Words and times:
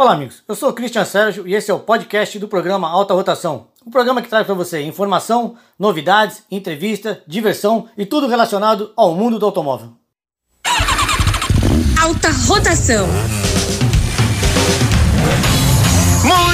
Olá, 0.00 0.14
amigos. 0.14 0.42
Eu 0.48 0.54
sou 0.54 0.70
o 0.70 0.72
Cristian 0.72 1.04
Sérgio 1.04 1.46
e 1.46 1.54
esse 1.54 1.70
é 1.70 1.74
o 1.74 1.78
podcast 1.78 2.38
do 2.38 2.48
programa 2.48 2.88
Alta 2.88 3.12
Rotação. 3.12 3.66
Um 3.86 3.90
programa 3.90 4.22
que 4.22 4.30
traz 4.30 4.46
para 4.46 4.54
você 4.54 4.80
informação, 4.80 5.56
novidades, 5.78 6.42
entrevista, 6.50 7.22
diversão 7.26 7.86
e 7.98 8.06
tudo 8.06 8.26
relacionado 8.26 8.94
ao 8.96 9.14
mundo 9.14 9.38
do 9.38 9.44
automóvel. 9.44 9.92
Alta 12.00 12.30
Rotação. 12.48 13.06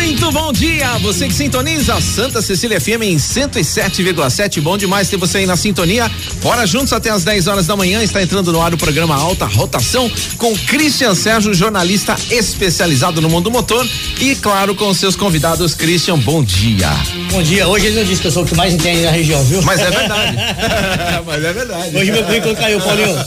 Muito 0.07 0.31
bom 0.31 0.53
dia, 0.53 0.97
você 0.99 1.27
que 1.27 1.35
sintoniza 1.35 2.01
Santa 2.01 2.41
Cecília 2.41 2.81
FM 2.81 3.03
em 3.03 3.17
107,7. 3.17 4.61
Bom 4.61 4.79
demais 4.79 5.09
ter 5.09 5.17
você 5.17 5.39
aí 5.39 5.47
na 5.47 5.57
sintonia. 5.57 6.09
Bora 6.41 6.65
juntos 6.65 6.93
até 6.93 7.11
as 7.11 7.25
10 7.25 7.49
horas 7.49 7.67
da 7.67 7.75
manhã. 7.75 8.01
Está 8.05 8.23
entrando 8.23 8.53
no 8.53 8.63
ar 8.63 8.73
o 8.73 8.79
programa 8.79 9.17
Alta 9.17 9.47
Rotação 9.47 10.09
com 10.39 10.57
Christian 10.59 11.13
Sérgio, 11.13 11.53
jornalista 11.53 12.15
especializado 12.31 13.21
no 13.21 13.29
mundo 13.29 13.51
motor 13.51 13.85
e, 14.21 14.37
claro, 14.37 14.77
com 14.77 14.95
seus 14.95 15.17
convidados. 15.17 15.75
Christian, 15.75 16.21
bom 16.21 16.41
dia. 16.41 16.89
Bom 17.33 17.43
dia. 17.43 17.67
Hoje 17.67 17.87
ele 17.87 17.97
não 17.97 18.05
disse 18.05 18.21
que 18.21 18.29
eu 18.29 18.33
sou 18.33 18.45
o 18.45 18.47
que 18.47 18.55
mais 18.55 18.75
entende 18.75 19.03
na 19.03 19.11
região, 19.11 19.43
viu? 19.45 19.61
Mas 19.63 19.81
é 19.81 19.91
verdade. 19.91 20.37
Mas 21.27 21.45
é 21.45 21.53
verdade. 21.53 21.97
Hoje 21.97 22.13
meu 22.13 22.23
currículo 22.23 22.55
caiu, 22.55 22.81
Paulinho. 22.81 23.27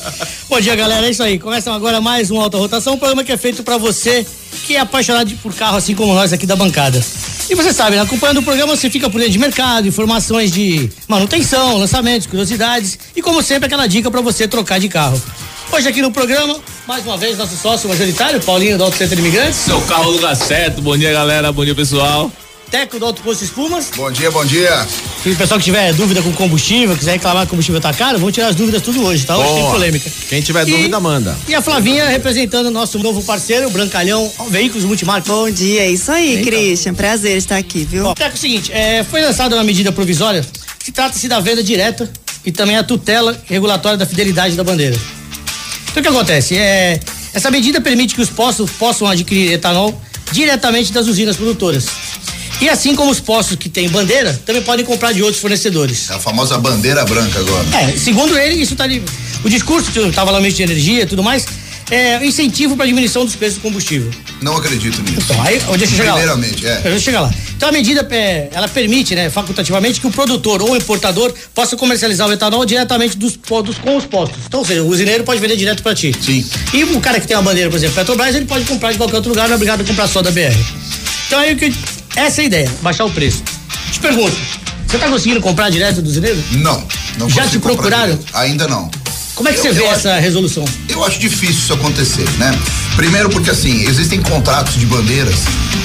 Bom 0.49 0.61
dia, 0.61 0.77
galera. 0.77 1.05
É 1.05 1.09
isso 1.09 1.23
aí. 1.23 1.37
Começa 1.37 1.73
agora 1.73 1.99
mais 1.99 2.31
um 2.31 2.39
Alta 2.39 2.57
Rotação, 2.57 2.93
um 2.93 2.97
programa 2.97 3.25
que 3.25 3.33
é 3.33 3.37
feito 3.37 3.63
para 3.63 3.77
você 3.77 4.25
que 4.65 4.75
é 4.75 4.79
apaixonado 4.79 5.33
por 5.41 5.53
carro, 5.53 5.77
assim 5.77 5.95
como 5.95 6.13
nós 6.13 6.33
aqui 6.33 6.45
da 6.45 6.55
bancada. 6.55 7.03
E 7.49 7.55
você 7.55 7.73
sabe, 7.73 7.95
né? 7.95 8.01
acompanhando 8.01 8.37
o 8.39 8.43
programa, 8.43 8.75
você 8.75 8.89
fica 8.89 9.09
por 9.09 9.17
dentro 9.17 9.33
de 9.33 9.39
mercado, 9.39 9.87
informações 9.87 10.51
de 10.51 10.89
manutenção, 11.07 11.77
lançamentos, 11.77 12.27
curiosidades 12.27 12.99
e, 13.15 13.21
como 13.21 13.41
sempre, 13.41 13.65
aquela 13.65 13.87
dica 13.87 14.11
para 14.11 14.21
você 14.21 14.47
trocar 14.47 14.79
de 14.79 14.87
carro. 14.87 15.19
Hoje 15.71 15.87
aqui 15.87 16.01
no 16.01 16.11
programa, 16.11 16.59
mais 16.87 17.05
uma 17.05 17.17
vez, 17.17 17.37
nosso 17.37 17.55
sócio 17.55 17.87
majoritário, 17.87 18.39
Paulinho 18.41 18.77
do 18.77 18.83
Auto 18.83 18.97
Center 18.97 19.17
Imigrantes. 19.17 19.55
Seu 19.55 19.79
carro 19.81 20.11
lugar 20.11 20.35
certo. 20.35 20.81
Bom 20.81 20.97
dia, 20.97 21.11
galera. 21.11 21.51
Bom 21.51 21.63
dia, 21.63 21.75
pessoal. 21.75 22.31
Teco 22.71 22.99
do 22.99 23.05
Auto 23.05 23.21
Posto 23.23 23.43
Espumas. 23.43 23.89
Bom 23.95 24.11
dia, 24.11 24.29
bom 24.29 24.45
dia. 24.45 24.85
Se 25.23 25.29
o 25.31 25.35
pessoal 25.35 25.59
que 25.59 25.65
tiver 25.65 25.91
dúvida 25.93 26.21
com 26.21 26.31
combustível, 26.33 26.95
quiser 26.95 27.13
reclamar 27.13 27.41
que 27.43 27.47
o 27.47 27.49
combustível 27.51 27.81
tá 27.81 27.91
caro, 27.91 28.19
vamos 28.19 28.33
tirar 28.33 28.47
as 28.49 28.55
dúvidas 28.55 28.81
tudo 28.83 29.03
hoje, 29.03 29.25
tá? 29.25 29.35
Hoje 29.37 29.47
Boa. 29.49 29.61
tem 29.61 29.71
polêmica. 29.71 30.11
Quem 30.29 30.41
tiver 30.41 30.67
E- 30.67 30.71
dúvida, 30.71 30.99
manda. 30.99 31.35
E 31.47 31.55
a 31.55 31.61
Flavinha 31.63 32.07
representando 32.07 32.67
o 32.67 32.71
nosso 32.71 32.99
novo 32.99 33.23
parceiro, 33.23 33.67
o 33.67 33.71
Brancalhão 33.71 34.31
Veículos 34.49 34.85
Multimarcas. 34.85 35.27
Bom 35.27 35.49
dia, 35.49 35.81
é 35.81 35.89
isso 35.91 36.11
aí, 36.11 36.33
Então. 36.41 36.45
Christian. 36.45 36.93
Prazer 36.93 37.37
estar 37.37 37.57
aqui, 37.57 37.85
viu? 37.89 38.13
Teco, 38.13 38.31
é 38.31 38.33
o 38.35 38.37
seguinte, 38.37 38.71
é, 38.71 39.03
foi 39.03 39.21
lançada 39.21 39.55
uma 39.55 39.63
medida 39.63 39.91
provisória 39.91 40.45
que 40.77 40.91
trata-se 40.91 41.27
da 41.27 41.39
venda 41.39 41.63
direta 41.63 42.09
e 42.45 42.51
também 42.51 42.77
a 42.77 42.83
tutela 42.83 43.35
regulatória 43.47 43.97
da 43.97 44.05
fidelidade 44.05 44.55
da 44.55 44.63
bandeira. 44.63 44.95
Então 45.89 46.01
o 46.01 46.03
que 46.03 46.07
acontece? 46.09 46.55
É, 46.55 46.99
essa 47.33 47.49
medida 47.49 47.81
permite 47.81 48.13
que 48.13 48.21
os 48.21 48.29
postos 48.29 48.69
possam 48.71 49.07
adquirir 49.07 49.53
etanol 49.53 49.99
diretamente 50.31 50.93
das 50.93 51.07
usinas 51.07 51.35
produtoras. 51.35 51.87
E 52.61 52.67
assim 52.69 52.93
como 52.95 53.09
os 53.11 53.19
postos 53.19 53.55
que 53.55 53.69
têm 53.69 53.87
bandeira, 53.89 54.39
também 54.45 54.61
podem 54.61 54.85
comprar 54.85 55.13
de 55.13 55.21
outros 55.23 55.39
fornecedores. 55.41 56.09
É 56.09 56.15
a 56.15 56.19
famosa 56.19 56.57
bandeira 56.57 57.05
branca 57.05 57.39
agora. 57.39 57.65
É, 57.77 57.97
segundo 57.97 58.37
ele, 58.37 58.55
isso 58.61 58.75
tá 58.75 58.83
ali. 58.83 59.01
O 59.43 59.49
discurso 59.49 59.91
que 59.91 59.99
estava 59.99 60.29
lá 60.31 60.39
no 60.41 60.51
de 60.51 60.61
energia 60.63 61.03
e 61.03 61.05
tudo 61.05 61.23
mais, 61.23 61.45
é 61.89 62.23
incentivo 62.25 62.75
para 62.75 62.85
diminuição 62.85 63.23
dos 63.25 63.35
preços 63.35 63.55
do 63.57 63.61
combustível. 63.61 64.11
Não 64.41 64.55
acredito 64.57 65.01
nisso. 65.01 65.21
Então, 65.23 65.41
aí, 65.41 65.59
deixa 65.77 65.93
eu 65.93 65.97
chegar 65.97 66.13
lá. 66.13 66.19
Primeiramente, 66.19 66.65
é. 66.67 66.73
Deixa 66.81 66.89
eu 66.89 66.99
chegar 66.99 67.21
lá. 67.21 67.33
Então 67.55 67.69
a 67.69 67.71
medida, 67.71 68.07
é, 68.11 68.49
ela 68.51 68.67
permite, 68.67 69.15
né, 69.15 69.29
facultativamente, 69.29 69.99
que 69.99 70.07
o 70.07 70.11
produtor 70.11 70.61
ou 70.61 70.71
o 70.71 70.75
importador 70.77 71.33
possa 71.55 71.75
comercializar 71.77 72.27
o 72.27 72.31
etanol 72.33 72.65
diretamente 72.65 73.17
dos- 73.17 73.37
com 73.81 73.97
os 73.97 74.05
postos. 74.05 74.37
Então, 74.47 74.59
ou 74.59 74.65
seja, 74.65 74.83
o 74.83 74.87
usineiro 74.87 75.23
pode 75.23 75.39
vender 75.41 75.55
direto 75.55 75.81
para 75.81 75.95
ti. 75.95 76.13
Sim. 76.23 76.45
E 76.73 76.83
o 76.83 76.99
cara 77.01 77.19
que 77.19 77.27
tem 77.27 77.35
uma 77.35 77.43
bandeira, 77.43 77.69
por 77.69 77.77
exemplo, 77.77 77.95
Petrobras, 77.95 78.35
ele 78.35 78.45
pode 78.45 78.65
comprar 78.65 78.91
de 78.91 78.97
qualquer 78.97 79.15
outro 79.15 79.29
lugar, 79.29 79.47
não 79.47 79.53
é 79.53 79.55
obrigado 79.55 79.81
a 79.81 79.83
comprar 79.83 80.07
só 80.07 80.21
da 80.21 80.29
BR. 80.31 80.55
Então 81.27 81.39
aí 81.39 81.53
o 81.53 81.57
que. 81.57 81.73
Essa 82.15 82.41
é 82.41 82.43
a 82.43 82.45
ideia, 82.45 82.71
baixar 82.81 83.05
o 83.05 83.11
preço. 83.11 83.43
Te 83.91 83.99
pergunto, 83.99 84.35
você 84.87 84.97
tá 84.97 85.07
conseguindo 85.07 85.41
comprar 85.41 85.69
direto 85.69 86.01
do 86.01 86.09
usineiro? 86.09 86.41
Não. 86.51 86.85
não 87.17 87.29
Já 87.29 87.47
te 87.47 87.59
procuraram? 87.59 88.17
Ainda 88.33 88.67
não. 88.67 88.89
Como 89.35 89.47
é 89.47 89.53
que 89.53 89.59
Eu- 89.59 89.63
você 89.63 89.71
vê 89.73 89.85
acho- 89.85 89.93
essa 89.95 90.19
resolução? 90.19 90.65
Eu 90.89 91.03
acho 91.05 91.17
difícil 91.19 91.55
isso 91.59 91.73
acontecer, 91.73 92.29
né? 92.37 92.51
Primeiro 92.97 93.29
porque 93.29 93.49
assim, 93.49 93.87
existem 93.87 94.21
contratos 94.21 94.75
de 94.75 94.85
bandeiras 94.85 95.35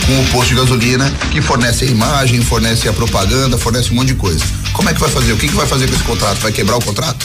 com 0.06 0.20
o 0.20 0.26
posto 0.32 0.48
de 0.48 0.56
gasolina 0.56 1.08
que 1.30 1.40
fornece 1.40 1.84
a 1.84 1.86
imagem, 1.88 2.42
fornece 2.42 2.88
a 2.88 2.92
propaganda, 2.92 3.56
fornece 3.56 3.90
um 3.92 3.94
monte 3.94 4.08
de 4.08 4.14
coisa. 4.14 4.44
Como 4.72 4.88
é 4.88 4.94
que 4.94 4.98
vai 5.00 5.08
fazer? 5.10 5.32
O 5.32 5.36
que, 5.36 5.46
que 5.46 5.54
vai 5.54 5.66
fazer 5.68 5.86
com 5.88 5.94
esse 5.94 6.02
contrato? 6.02 6.38
Vai 6.40 6.50
quebrar 6.50 6.76
o 6.76 6.82
contrato? 6.84 7.24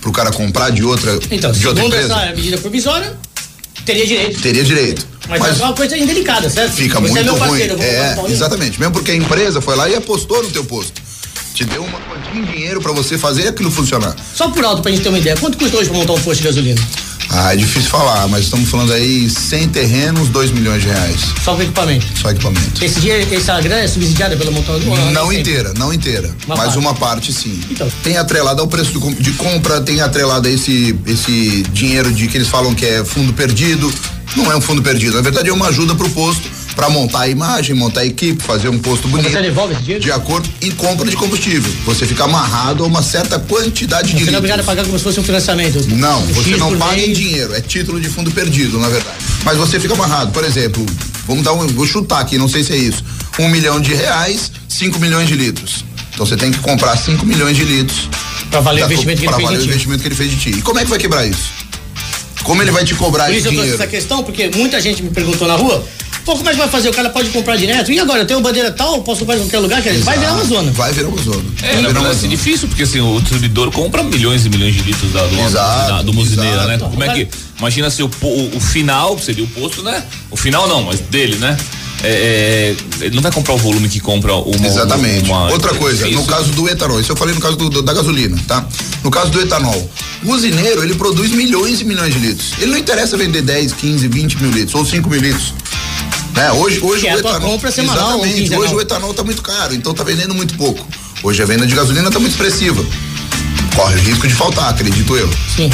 Pro 0.00 0.12
cara 0.12 0.30
comprar 0.30 0.70
de 0.70 0.84
outra, 0.84 1.18
Então, 1.32 1.50
de 1.50 1.66
outra 1.66 1.82
segundo 1.82 1.96
empresa? 1.96 2.14
essa 2.22 2.36
medida 2.36 2.58
provisória, 2.58 3.18
teria 3.84 4.06
direito. 4.06 4.40
Teria 4.40 4.62
direito. 4.62 5.04
Mas, 5.28 5.40
Mas 5.40 5.60
é 5.60 5.64
uma 5.64 5.72
coisa 5.74 5.96
indelicada, 5.96 6.48
certo? 6.48 6.72
fica 6.72 6.94
Você 7.00 7.00
muito 7.00 7.18
é 7.18 7.22
meu 7.24 7.32
ruim. 7.34 7.48
parceiro, 7.48 7.72
eu 7.74 7.78
vou 7.78 7.86
comprar 7.86 8.30
É, 8.30 8.32
exatamente. 8.32 8.78
Mesmo 8.78 8.92
porque 8.94 9.10
a 9.10 9.14
empresa 9.16 9.60
foi 9.60 9.74
lá 9.76 9.88
e 9.88 9.94
apostou 9.94 10.42
no 10.42 10.50
teu 10.50 10.64
posto. 10.64 11.02
Te 11.56 11.64
deu 11.64 11.82
uma 11.82 11.98
quantia 12.00 12.38
em 12.38 12.44
dinheiro 12.44 12.82
pra 12.82 12.92
você 12.92 13.16
fazer 13.16 13.48
aquilo 13.48 13.70
funcionar. 13.70 14.14
Só 14.34 14.50
por 14.50 14.62
alto 14.62 14.82
pra 14.82 14.90
gente 14.90 15.02
ter 15.02 15.08
uma 15.08 15.18
ideia, 15.18 15.34
quanto 15.38 15.56
custa 15.56 15.78
hoje 15.78 15.88
pra 15.88 15.98
montar 15.98 16.12
um 16.12 16.20
posto 16.20 16.42
de 16.42 16.48
gasolina? 16.48 16.78
Ah, 17.30 17.54
é 17.54 17.56
difícil 17.56 17.88
falar, 17.88 18.28
mas 18.28 18.44
estamos 18.44 18.68
falando 18.68 18.92
aí 18.92 19.30
sem 19.30 19.66
terrenos, 19.66 20.28
2 20.28 20.50
milhões 20.50 20.82
de 20.82 20.88
reais. 20.88 21.18
Só 21.42 21.56
com 21.56 21.62
equipamento. 21.62 22.06
Só 22.20 22.30
equipamento. 22.30 22.84
Esse 22.84 23.00
dia, 23.00 23.26
essa 23.34 23.58
grana 23.58 23.80
é 23.80 23.88
subsidiada 23.88 24.36
pela 24.36 24.50
montadora? 24.50 25.00
Não 25.12 25.22
sempre? 25.22 25.40
inteira, 25.40 25.72
não 25.78 25.94
inteira. 25.94 26.28
Uma 26.46 26.56
mas 26.56 26.66
parte. 26.66 26.78
uma 26.78 26.94
parte 26.94 27.32
sim. 27.32 27.58
Então. 27.70 27.90
Tem 28.02 28.18
atrelado 28.18 28.60
ao 28.60 28.68
preço 28.68 28.92
do 28.92 29.14
de 29.14 29.32
compra, 29.32 29.80
tem 29.80 30.02
atrelado 30.02 30.48
a 30.48 30.50
esse, 30.50 30.94
esse 31.06 31.62
dinheiro 31.72 32.12
de 32.12 32.28
que 32.28 32.36
eles 32.36 32.48
falam 32.48 32.74
que 32.74 32.84
é 32.84 33.02
fundo 33.02 33.32
perdido. 33.32 33.90
Não 34.36 34.52
é 34.52 34.56
um 34.56 34.60
fundo 34.60 34.82
perdido, 34.82 35.16
na 35.16 35.22
verdade 35.22 35.48
é 35.48 35.52
uma 35.54 35.68
ajuda 35.68 35.94
pro 35.94 36.10
posto 36.10 36.65
para 36.76 36.90
montar 36.90 37.20
a 37.20 37.28
imagem, 37.28 37.74
montar 37.74 38.02
a 38.02 38.04
equipe, 38.04 38.40
fazer 38.42 38.68
um 38.68 38.78
posto 38.78 39.08
bonito. 39.08 39.32
Você 39.32 39.40
devolve 39.40 39.72
esse 39.72 39.82
dinheiro? 39.82 40.04
De 40.04 40.12
acordo 40.12 40.48
e 40.60 40.70
compra 40.72 41.08
de 41.08 41.16
combustível. 41.16 41.72
Você 41.86 42.06
fica 42.06 42.24
amarrado 42.24 42.84
a 42.84 42.86
uma 42.86 43.02
certa 43.02 43.38
quantidade 43.38 44.12
de 44.12 44.24
Você 44.24 44.30
não 44.30 44.34
é 44.34 44.38
obrigado 44.38 44.60
a 44.60 44.62
pagar 44.62 44.84
como 44.84 44.98
se 44.98 45.02
fosse 45.02 45.18
um 45.18 45.24
financiamento. 45.24 45.82
Não, 45.88 46.20
Um 46.20 46.32
você 46.34 46.56
não 46.56 46.76
paga 46.76 47.00
em 47.00 47.12
dinheiro, 47.14 47.54
é 47.54 47.60
título 47.62 47.98
de 47.98 48.10
fundo 48.10 48.30
perdido, 48.30 48.78
na 48.78 48.88
verdade. 48.90 49.16
Mas 49.42 49.56
você 49.56 49.80
fica 49.80 49.94
amarrado, 49.94 50.30
por 50.32 50.44
exemplo, 50.44 50.84
vamos 51.26 51.42
dar 51.42 51.54
um, 51.54 51.66
vou 51.68 51.86
chutar 51.86 52.20
aqui, 52.20 52.36
não 52.36 52.48
sei 52.48 52.62
se 52.62 52.74
é 52.74 52.76
isso. 52.76 53.02
Um 53.38 53.48
milhão 53.48 53.80
de 53.80 53.94
reais, 53.94 54.52
cinco 54.68 54.98
milhões 55.00 55.26
de 55.26 55.34
litros. 55.34 55.84
Então 56.12 56.24
você 56.26 56.36
tem 56.36 56.50
que 56.50 56.58
comprar 56.60 56.96
5 56.96 57.26
milhões 57.26 57.54
de 57.54 57.64
litros. 57.64 58.08
Pra 58.50 58.60
valer 58.60 58.82
o 58.82 58.86
investimento 58.86 59.20
que 59.20 59.26
ele 59.26 59.28
pra 59.28 59.36
fez 59.36 59.48
valer 59.48 59.58
o 59.58 59.62
ti. 59.62 59.68
investimento 59.68 60.00
que 60.02 60.08
ele 60.08 60.14
fez 60.14 60.30
de 60.30 60.36
ti. 60.36 60.50
E 60.50 60.62
como 60.62 60.78
é 60.78 60.84
que 60.84 60.88
vai 60.88 60.98
quebrar 60.98 61.26
isso? 61.26 61.50
Como 62.42 62.62
ele 62.62 62.70
vai 62.70 62.84
te 62.84 62.94
cobrar 62.94 63.24
Por 63.24 63.32
esse 63.32 63.40
isso 63.40 63.48
eu 63.48 63.52
trouxe 63.54 63.74
essa 63.74 63.86
questão, 63.86 64.22
porque 64.22 64.50
muita 64.54 64.80
gente 64.80 65.02
me 65.02 65.10
perguntou 65.10 65.46
na 65.46 65.56
rua, 65.56 65.84
pô, 66.26 66.36
como 66.36 66.48
é 66.48 66.52
que 66.52 66.58
vai 66.58 66.68
fazer? 66.68 66.88
O 66.88 66.92
cara 66.92 67.08
pode 67.08 67.30
comprar 67.30 67.56
direto? 67.56 67.90
E 67.92 67.98
agora, 68.00 68.20
eu 68.22 68.26
tenho 68.26 68.40
bandeira 68.40 68.70
tal, 68.72 69.00
posso 69.02 69.20
comprar 69.20 69.36
em 69.36 69.38
qualquer 69.40 69.60
lugar? 69.60 69.80
Quer 69.82 69.92
dizer, 69.92 70.04
vai 70.04 70.18
virar 70.18 70.32
uma 70.34 70.44
zona. 70.44 70.70
Vai 70.72 70.92
virar 70.92 71.08
uma 71.08 71.22
zona. 71.22 71.44
É, 71.62 71.72
vai 71.74 71.86
virar 71.86 72.00
uma 72.00 72.10
é 72.10 72.14
zona. 72.14 72.28
difícil, 72.28 72.68
porque 72.68 72.82
assim, 72.82 73.00
o 73.00 73.20
distribuidor 73.20 73.70
compra 73.70 74.02
milhões 74.02 74.44
e 74.44 74.50
milhões 74.50 74.74
de 74.74 74.82
litros 74.82 75.12
da, 75.12 75.24
do, 75.24 75.40
Exato, 75.40 75.88
da, 75.92 76.02
do 76.02 76.12
Musineira, 76.12 76.54
exato. 76.64 76.68
né? 76.68 76.78
Como 76.90 77.02
é 77.04 77.14
que. 77.14 77.28
Imagina 77.58 77.88
se 77.88 78.02
o, 78.02 78.10
o, 78.20 78.56
o 78.56 78.60
final, 78.60 79.16
que 79.16 79.24
seria 79.24 79.44
o 79.44 79.46
posto, 79.46 79.82
né? 79.82 80.02
O 80.30 80.36
final 80.36 80.68
não, 80.68 80.82
mas 80.82 81.00
dele, 81.00 81.36
né? 81.36 81.56
É, 82.04 82.74
é, 83.00 83.04
ele 83.06 83.14
não 83.16 83.22
vai 83.22 83.32
comprar 83.32 83.54
o 83.54 83.56
volume 83.56 83.88
que 83.88 84.00
compra 84.00 84.34
uma. 84.34 84.66
Exatamente. 84.66 85.24
uma- 85.30 85.50
Outra 85.50 85.72
coisa, 85.74 86.06
isso. 86.06 86.18
no 86.18 86.26
caso 86.26 86.50
do 86.52 86.68
etanol, 86.68 87.00
isso 87.00 87.10
eu 87.12 87.16
falei 87.16 87.34
no 87.34 87.40
caso 87.40 87.56
do- 87.56 87.70
do- 87.70 87.82
da 87.82 87.94
gasolina, 87.94 88.36
tá? 88.46 88.66
No 89.02 89.10
caso 89.10 89.30
do 89.30 89.40
etanol, 89.40 89.90
o 90.22 90.30
usineiro, 90.32 90.82
ele 90.82 90.94
produz 90.94 91.30
milhões 91.30 91.80
e 91.80 91.84
milhões 91.84 92.12
de 92.12 92.20
litros. 92.20 92.52
Ele 92.58 92.70
não 92.72 92.78
interessa 92.78 93.16
vender 93.16 93.40
10, 93.40 93.72
15, 93.72 94.06
20 94.08 94.36
mil 94.42 94.50
litros 94.50 94.74
ou 94.74 94.84
5 94.84 95.08
mil 95.08 95.20
litros. 95.20 95.54
Né? 96.36 96.52
Hoje, 96.52 96.80
hoje 96.82 97.00
Que 97.02 97.08
é 97.08 97.16
o 97.16 97.20
tua 97.22 97.30
etanol. 97.32 97.50
compra 97.52 97.70
semanal 97.72 98.24
exatamente, 98.24 98.54
hoje 98.56 98.74
o 98.74 98.80
etanol 98.80 99.14
tá 99.14 99.24
muito 99.24 99.40
caro, 99.42 99.74
então 99.74 99.94
tá 99.94 100.04
vendendo 100.04 100.34
muito 100.34 100.54
pouco. 100.56 100.86
Hoje 101.22 101.42
a 101.42 101.46
venda 101.46 101.66
de 101.66 101.74
gasolina 101.74 102.10
tá 102.10 102.18
muito 102.18 102.32
expressiva. 102.32 102.84
Corre 103.74 103.94
o 103.96 103.98
risco 104.00 104.28
de 104.28 104.34
faltar, 104.34 104.68
acredito 104.70 105.16
eu. 105.16 105.28
Sim. 105.56 105.70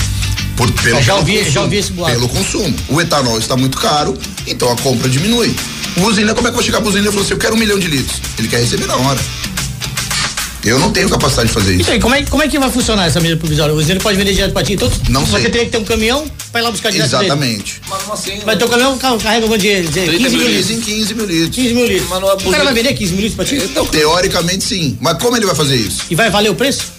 Por, 0.56 0.70
pelo, 0.72 0.98
Eu 0.98 1.02
já 1.02 1.14
ouvi- 1.16 1.32
consumo, 1.38 1.50
já 1.52 1.60
ouvi 1.62 1.76
esse 1.76 1.92
boato. 1.92 2.12
Pelo 2.14 2.28
consumo. 2.28 2.74
O 2.88 3.00
etanol 3.00 3.38
está 3.38 3.56
muito 3.56 3.76
caro, 3.78 4.16
então 4.46 4.70
a 4.70 4.76
compra 4.76 5.08
diminui. 5.08 5.54
O 5.96 6.02
usina, 6.04 6.34
como 6.34 6.46
é 6.46 6.50
que 6.50 6.54
eu 6.54 6.58
vou 6.58 6.62
chegar 6.64 6.80
pro 6.80 6.90
usina 6.90 7.08
e 7.08 7.10
falar 7.10 7.22
assim, 7.24 7.32
eu 7.34 7.38
quero 7.38 7.54
um 7.54 7.58
milhão 7.58 7.78
de 7.78 7.88
litros? 7.88 8.20
Ele 8.38 8.48
quer 8.48 8.60
receber 8.60 8.86
na 8.86 8.96
hora. 8.96 9.18
Eu 10.64 10.78
não 10.78 10.92
tenho 10.92 11.08
capacidade 11.08 11.48
de 11.48 11.54
fazer 11.54 11.72
isso. 11.72 11.82
Então, 11.82 11.94
e 11.96 12.00
como 12.00 12.14
é, 12.14 12.22
como 12.24 12.42
é 12.42 12.48
que 12.48 12.58
vai 12.58 12.70
funcionar 12.70 13.06
essa 13.06 13.18
medida 13.20 13.38
provisória? 13.38 13.74
O 13.74 13.76
usineiro 13.78 14.00
pode 14.00 14.16
vender 14.16 14.32
direto 14.32 14.52
pra 14.52 14.62
ti? 14.62 14.74
Então, 14.74 14.90
Não 15.08 15.26
você 15.26 15.40
sei. 15.40 15.50
teria 15.50 15.64
que 15.66 15.72
ter 15.72 15.78
um 15.78 15.84
caminhão 15.84 16.24
pra 16.52 16.60
ir 16.60 16.64
lá 16.64 16.70
buscar 16.70 16.90
direto 16.92 17.10
dele. 17.10 17.24
Exatamente. 17.24 17.80
Mas 17.90 18.06
não 18.06 18.14
assim. 18.14 18.38
Vai 18.44 18.56
ter 18.56 18.64
um 18.64 18.68
caminhão, 18.68 18.96
ca- 18.98 19.18
carrega 19.18 19.46
um 19.46 19.56
dizer, 19.56 19.88
30 19.90 20.10
15 20.12 20.28
mil 20.28 20.30
mil 20.38 20.48
litros. 20.48 20.66
Dizem 20.68 20.80
15 20.80 21.14
mil 21.14 21.26
litros. 21.26 21.56
15 21.56 21.74
mil 21.74 21.86
litros. 21.86 22.08
Mas 22.08 22.20
não 22.20 22.30
é 22.30 22.34
o 22.34 22.50
cara 22.50 22.64
vai 22.64 22.74
vender 22.74 22.94
15 22.94 23.12
mil 23.12 23.22
litros 23.22 23.34
pra 23.36 23.44
ti? 23.44 23.56
Então, 23.64 23.84
Teoricamente 23.86 24.62
sim. 24.64 24.96
Mas 25.00 25.18
como 25.18 25.36
ele 25.36 25.46
vai 25.46 25.54
fazer 25.56 25.74
isso? 25.76 26.02
E 26.10 26.14
vai 26.14 26.30
valer 26.30 26.50
o 26.50 26.54
preço? 26.54 26.92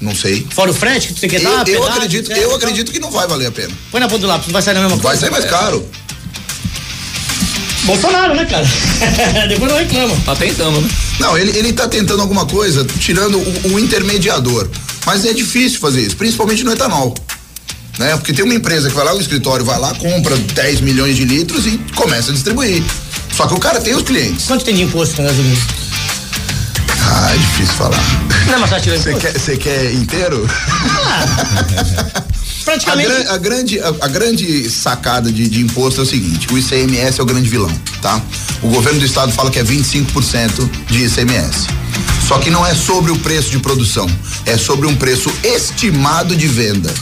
Não 0.00 0.14
sei. 0.16 0.44
Fora 0.50 0.70
o 0.70 0.74
frete 0.74 1.08
que 1.08 1.14
tu 1.14 1.20
tem 1.20 1.30
que 1.30 1.36
Eu, 1.36 1.42
dar, 1.42 1.58
eu 1.58 1.64
pedágio, 1.64 1.88
acredito, 1.92 2.32
eu 2.32 2.36
então. 2.38 2.54
acredito 2.56 2.90
que 2.92 2.98
não 2.98 3.10
vai 3.10 3.26
valer 3.28 3.46
a 3.46 3.52
pena. 3.52 3.70
Põe 3.90 4.00
na 4.00 4.08
ponta 4.08 4.22
do 4.22 4.26
lápis, 4.26 4.46
não 4.48 4.52
vai 4.52 4.62
sair 4.62 4.74
na 4.74 4.80
mesma 4.80 4.96
Vai 4.96 5.04
coisa. 5.12 5.20
sair 5.20 5.30
mais 5.30 5.44
caro. 5.44 5.86
Bolsonaro, 7.84 8.34
né, 8.34 8.44
cara? 8.44 8.66
Depois 9.48 9.70
não 9.70 9.78
reclama. 9.78 10.14
tá 10.24 10.36
tentando, 10.36 10.80
né? 10.80 10.88
Não, 11.18 11.36
ele, 11.36 11.56
ele 11.56 11.72
tá 11.72 11.88
tentando 11.88 12.20
alguma 12.22 12.46
coisa, 12.46 12.84
tirando 12.84 13.38
o, 13.38 13.74
o 13.74 13.80
intermediador. 13.80 14.68
Mas 15.04 15.24
é 15.24 15.32
difícil 15.32 15.80
fazer 15.80 16.02
isso, 16.02 16.16
principalmente 16.16 16.62
no 16.64 16.72
etanol. 16.72 17.14
Né? 17.98 18.16
Porque 18.16 18.32
tem 18.32 18.44
uma 18.44 18.54
empresa 18.54 18.88
que 18.88 18.94
vai 18.94 19.04
lá, 19.04 19.14
o 19.14 19.20
escritório 19.20 19.64
vai 19.64 19.78
lá, 19.78 19.94
compra 19.94 20.36
10 20.36 20.80
milhões 20.80 21.16
de 21.16 21.24
litros 21.24 21.66
e 21.66 21.78
começa 21.94 22.30
a 22.30 22.34
distribuir. 22.34 22.82
Só 23.36 23.46
que 23.46 23.54
o 23.54 23.58
cara 23.58 23.80
tem 23.80 23.94
os 23.94 24.02
clientes. 24.02 24.46
Quanto 24.46 24.64
tem 24.64 24.74
de 24.74 24.82
imposto 24.82 25.20
na 25.20 25.28
gasolina? 25.28 25.56
Ah, 27.04 27.32
é 27.34 27.36
difícil 27.36 27.74
falar. 27.74 28.00
Não 28.46 28.80
tirar 28.80 28.98
Você 28.98 29.14
quer, 29.14 29.56
quer 29.58 29.92
inteiro? 29.92 30.48
A, 31.06 32.22
Praticamente. 32.64 33.08
gran- 33.08 33.30
a 33.32 33.38
grande, 33.38 33.80
a, 33.80 33.88
a 33.88 34.08
grande 34.08 34.70
sacada 34.70 35.30
de, 35.32 35.48
de 35.48 35.60
imposto 35.60 36.00
é 36.00 36.04
o 36.04 36.06
seguinte: 36.06 36.46
o 36.52 36.58
ICMS 36.58 37.18
é 37.20 37.22
o 37.22 37.26
grande 37.26 37.48
vilão, 37.48 37.72
tá? 38.00 38.20
O 38.62 38.68
governo 38.68 38.98
do 39.00 39.06
estado 39.06 39.32
fala 39.32 39.50
que 39.50 39.58
é 39.58 39.64
25% 39.64 40.68
de 40.88 41.04
ICMS. 41.04 41.66
Só 42.26 42.38
que 42.38 42.50
não 42.50 42.64
é 42.66 42.74
sobre 42.74 43.10
o 43.10 43.18
preço 43.18 43.50
de 43.50 43.58
produção, 43.58 44.08
é 44.46 44.56
sobre 44.56 44.86
um 44.86 44.94
preço 44.96 45.30
estimado 45.44 46.34
de 46.36 46.46
venda. 46.46 46.92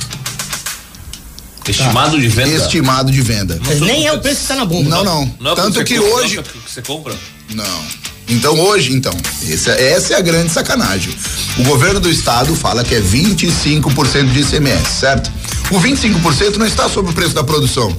Estimado 1.68 2.18
de 2.18 2.26
venda. 2.28 2.48
Estimado 2.56 3.12
de 3.12 3.20
venda. 3.20 3.60
Mas 3.64 3.80
nem 3.80 4.06
é 4.06 4.12
o 4.12 4.18
preço 4.18 4.40
que 4.42 4.46
tá 4.48 4.56
na 4.56 4.64
bomba. 4.64 4.88
Não, 4.90 5.04
não. 5.04 5.34
Não 5.38 5.50
é 5.50 5.52
o 5.52 5.56
Tanto 5.56 5.74
você 5.74 5.84
que 5.84 5.98
compra, 5.98 6.14
hoje. 6.16 6.36
não 6.36 6.42
é 6.42 6.46
o 6.46 6.48
que 6.48 6.72
você 6.72 6.82
compra? 6.82 7.14
Não. 7.54 7.84
Então 8.28 8.58
hoje, 8.60 8.92
então, 8.92 9.12
essa, 9.48 9.70
essa 9.72 10.14
é 10.14 10.16
a 10.16 10.20
grande 10.20 10.52
sacanagem. 10.52 11.14
O 11.58 11.64
governo 11.64 12.00
do 12.00 12.08
estado 12.10 12.54
fala 12.56 12.82
que 12.82 12.94
é 12.94 13.00
25% 13.00 14.32
de 14.32 14.40
ICMS, 14.40 14.82
certo? 15.00 15.30
O 15.70 15.78
25% 15.78 16.56
não 16.56 16.66
está 16.66 16.88
sobre 16.88 17.12
o 17.12 17.14
preço 17.14 17.32
da 17.32 17.44
produção 17.44 17.96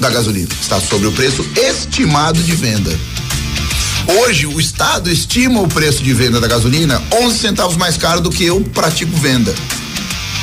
da 0.00 0.08
gasolina, 0.08 0.48
está 0.60 0.80
sobre 0.80 1.06
o 1.06 1.12
preço 1.12 1.46
estimado 1.54 2.42
de 2.42 2.52
venda. 2.54 2.98
Hoje 4.20 4.46
o 4.46 4.58
estado 4.58 5.10
estima 5.10 5.60
o 5.60 5.68
preço 5.68 6.02
de 6.02 6.14
venda 6.14 6.40
da 6.40 6.46
gasolina 6.46 7.02
11 7.12 7.38
centavos 7.38 7.76
mais 7.76 7.98
caro 7.98 8.20
do 8.20 8.30
que 8.30 8.44
eu 8.44 8.62
pratico 8.72 9.14
venda. 9.16 9.54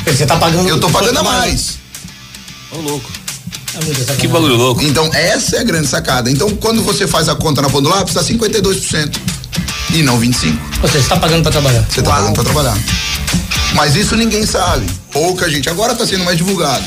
Você 0.06 0.26
tá 0.26 0.36
pagando. 0.36 0.68
Eu 0.68 0.78
tô 0.78 0.88
pagando 0.90 1.18
a 1.18 1.22
mais. 1.24 1.78
Ô, 2.70 2.76
louco. 2.76 3.10
É 3.74 3.84
muita 3.84 4.00
sacanagem. 4.00 4.16
Que 4.20 4.28
bagulho 4.28 4.54
louco. 4.54 4.82
Então, 4.82 5.10
essa 5.12 5.56
é 5.56 5.60
a 5.60 5.64
grande 5.64 5.88
sacada. 5.88 6.30
Então, 6.30 6.50
quando 6.56 6.82
você 6.82 7.06
faz 7.08 7.28
a 7.28 7.34
conta 7.34 7.62
na 7.62 7.68
ponta 7.68 7.82
do 7.82 7.88
lápis, 7.88 8.14
dá 8.14 8.22
52%. 8.22 9.16
E 9.94 10.02
não 10.02 10.20
25%. 10.20 10.58
Ou 10.82 10.88
seja, 10.88 11.02
você 11.02 11.08
tá 11.08 11.16
pagando 11.16 11.42
pra 11.42 11.50
trabalhar. 11.50 11.84
Você 11.88 12.02
tá 12.02 12.10
pagando 12.10 12.34
pra 12.34 12.44
trabalhar. 12.44 12.78
Mas 13.74 13.96
isso 13.96 14.16
ninguém 14.16 14.46
sabe. 14.46 14.86
Pouca 15.12 15.48
gente. 15.50 15.68
Agora 15.68 15.94
tá 15.94 16.06
sendo 16.06 16.24
mais 16.24 16.36
divulgado. 16.36 16.84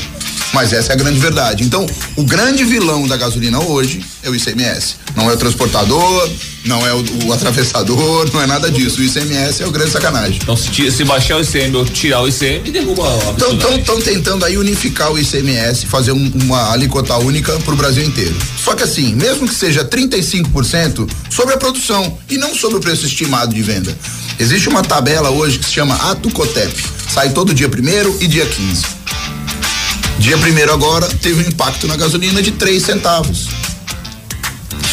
Mas 0.54 0.72
essa 0.72 0.94
é 0.94 0.96
a 0.96 0.98
grande 0.98 1.20
verdade. 1.20 1.64
Então, 1.66 1.86
o 2.16 2.24
grande 2.24 2.64
vilão 2.64 3.06
da 3.06 3.18
gasolina 3.18 3.60
hoje 3.62 4.02
é 4.24 4.30
o 4.30 4.36
ICMS. 4.36 4.96
Não 5.14 5.30
é 5.30 5.34
o 5.34 5.38
transportador, 5.38 6.30
não 6.64 6.88
é 6.88 6.94
o, 6.94 7.04
o 7.26 7.34
atravessador, 7.34 8.30
não 8.34 8.42
é 8.42 8.48
nada 8.48 8.72
disso. 8.72 9.02
O 9.02 9.04
ICMS 9.04 9.62
é 9.62 9.68
o 9.68 9.72
grande 9.72 9.92
sacanagem. 9.92 10.40
Então, 10.42 10.56
se, 10.56 10.70
tira- 10.70 10.90
se 10.90 11.04
baixar 11.04 11.36
o 11.38 11.42
ICM 11.42 11.76
ou 11.76 11.86
tirar 11.86 12.22
o 12.22 12.30
ICM, 12.30 12.72
derruba 12.72 13.04
a 13.04 13.32
Então, 13.32 13.52
estão 13.78 14.00
tentando 14.02 14.46
aí 14.46 14.58
unificar 14.58 15.12
o 15.12 15.20
ICMS, 15.20 15.86
fazer 15.86 16.14
um- 16.14 16.32
uma 16.42 16.72
alíquota 16.72 17.18
única 17.18 17.52
pro 17.60 17.76
Brasil 17.76 18.04
inteiro. 18.06 18.36
Só 18.64 18.74
que 18.74 18.84
assim, 18.84 19.14
mesmo 19.16 19.48
que 19.50 19.54
seja 19.54 19.84
35% 19.84 21.10
sobre 21.30 21.56
a 21.56 21.58
produção 21.58 22.18
e 22.30 22.38
não 22.38 22.56
sobre 22.56 22.78
o 22.78 22.80
preço 22.82 23.06
estimado 23.06 23.54
de 23.54 23.62
venda. 23.62 23.96
Existe 24.40 24.70
uma 24.70 24.84
tabela 24.84 25.32
hoje 25.32 25.58
que 25.58 25.66
se 25.66 25.72
chama 25.72 25.96
Atucotep. 26.12 26.84
Sai 27.10 27.32
todo 27.32 27.54
dia 27.54 27.68
primeiro 27.68 28.16
e 28.22 28.28
dia 28.28 28.46
15. 28.46 28.86
Dia 30.20 30.38
primeiro 30.38 30.72
agora 30.72 31.08
teve 31.08 31.44
um 31.44 31.48
impacto 31.48 31.88
na 31.88 31.96
gasolina 31.96 32.42
de 32.42 32.52
3 32.52 32.84
centavos. 32.84 33.48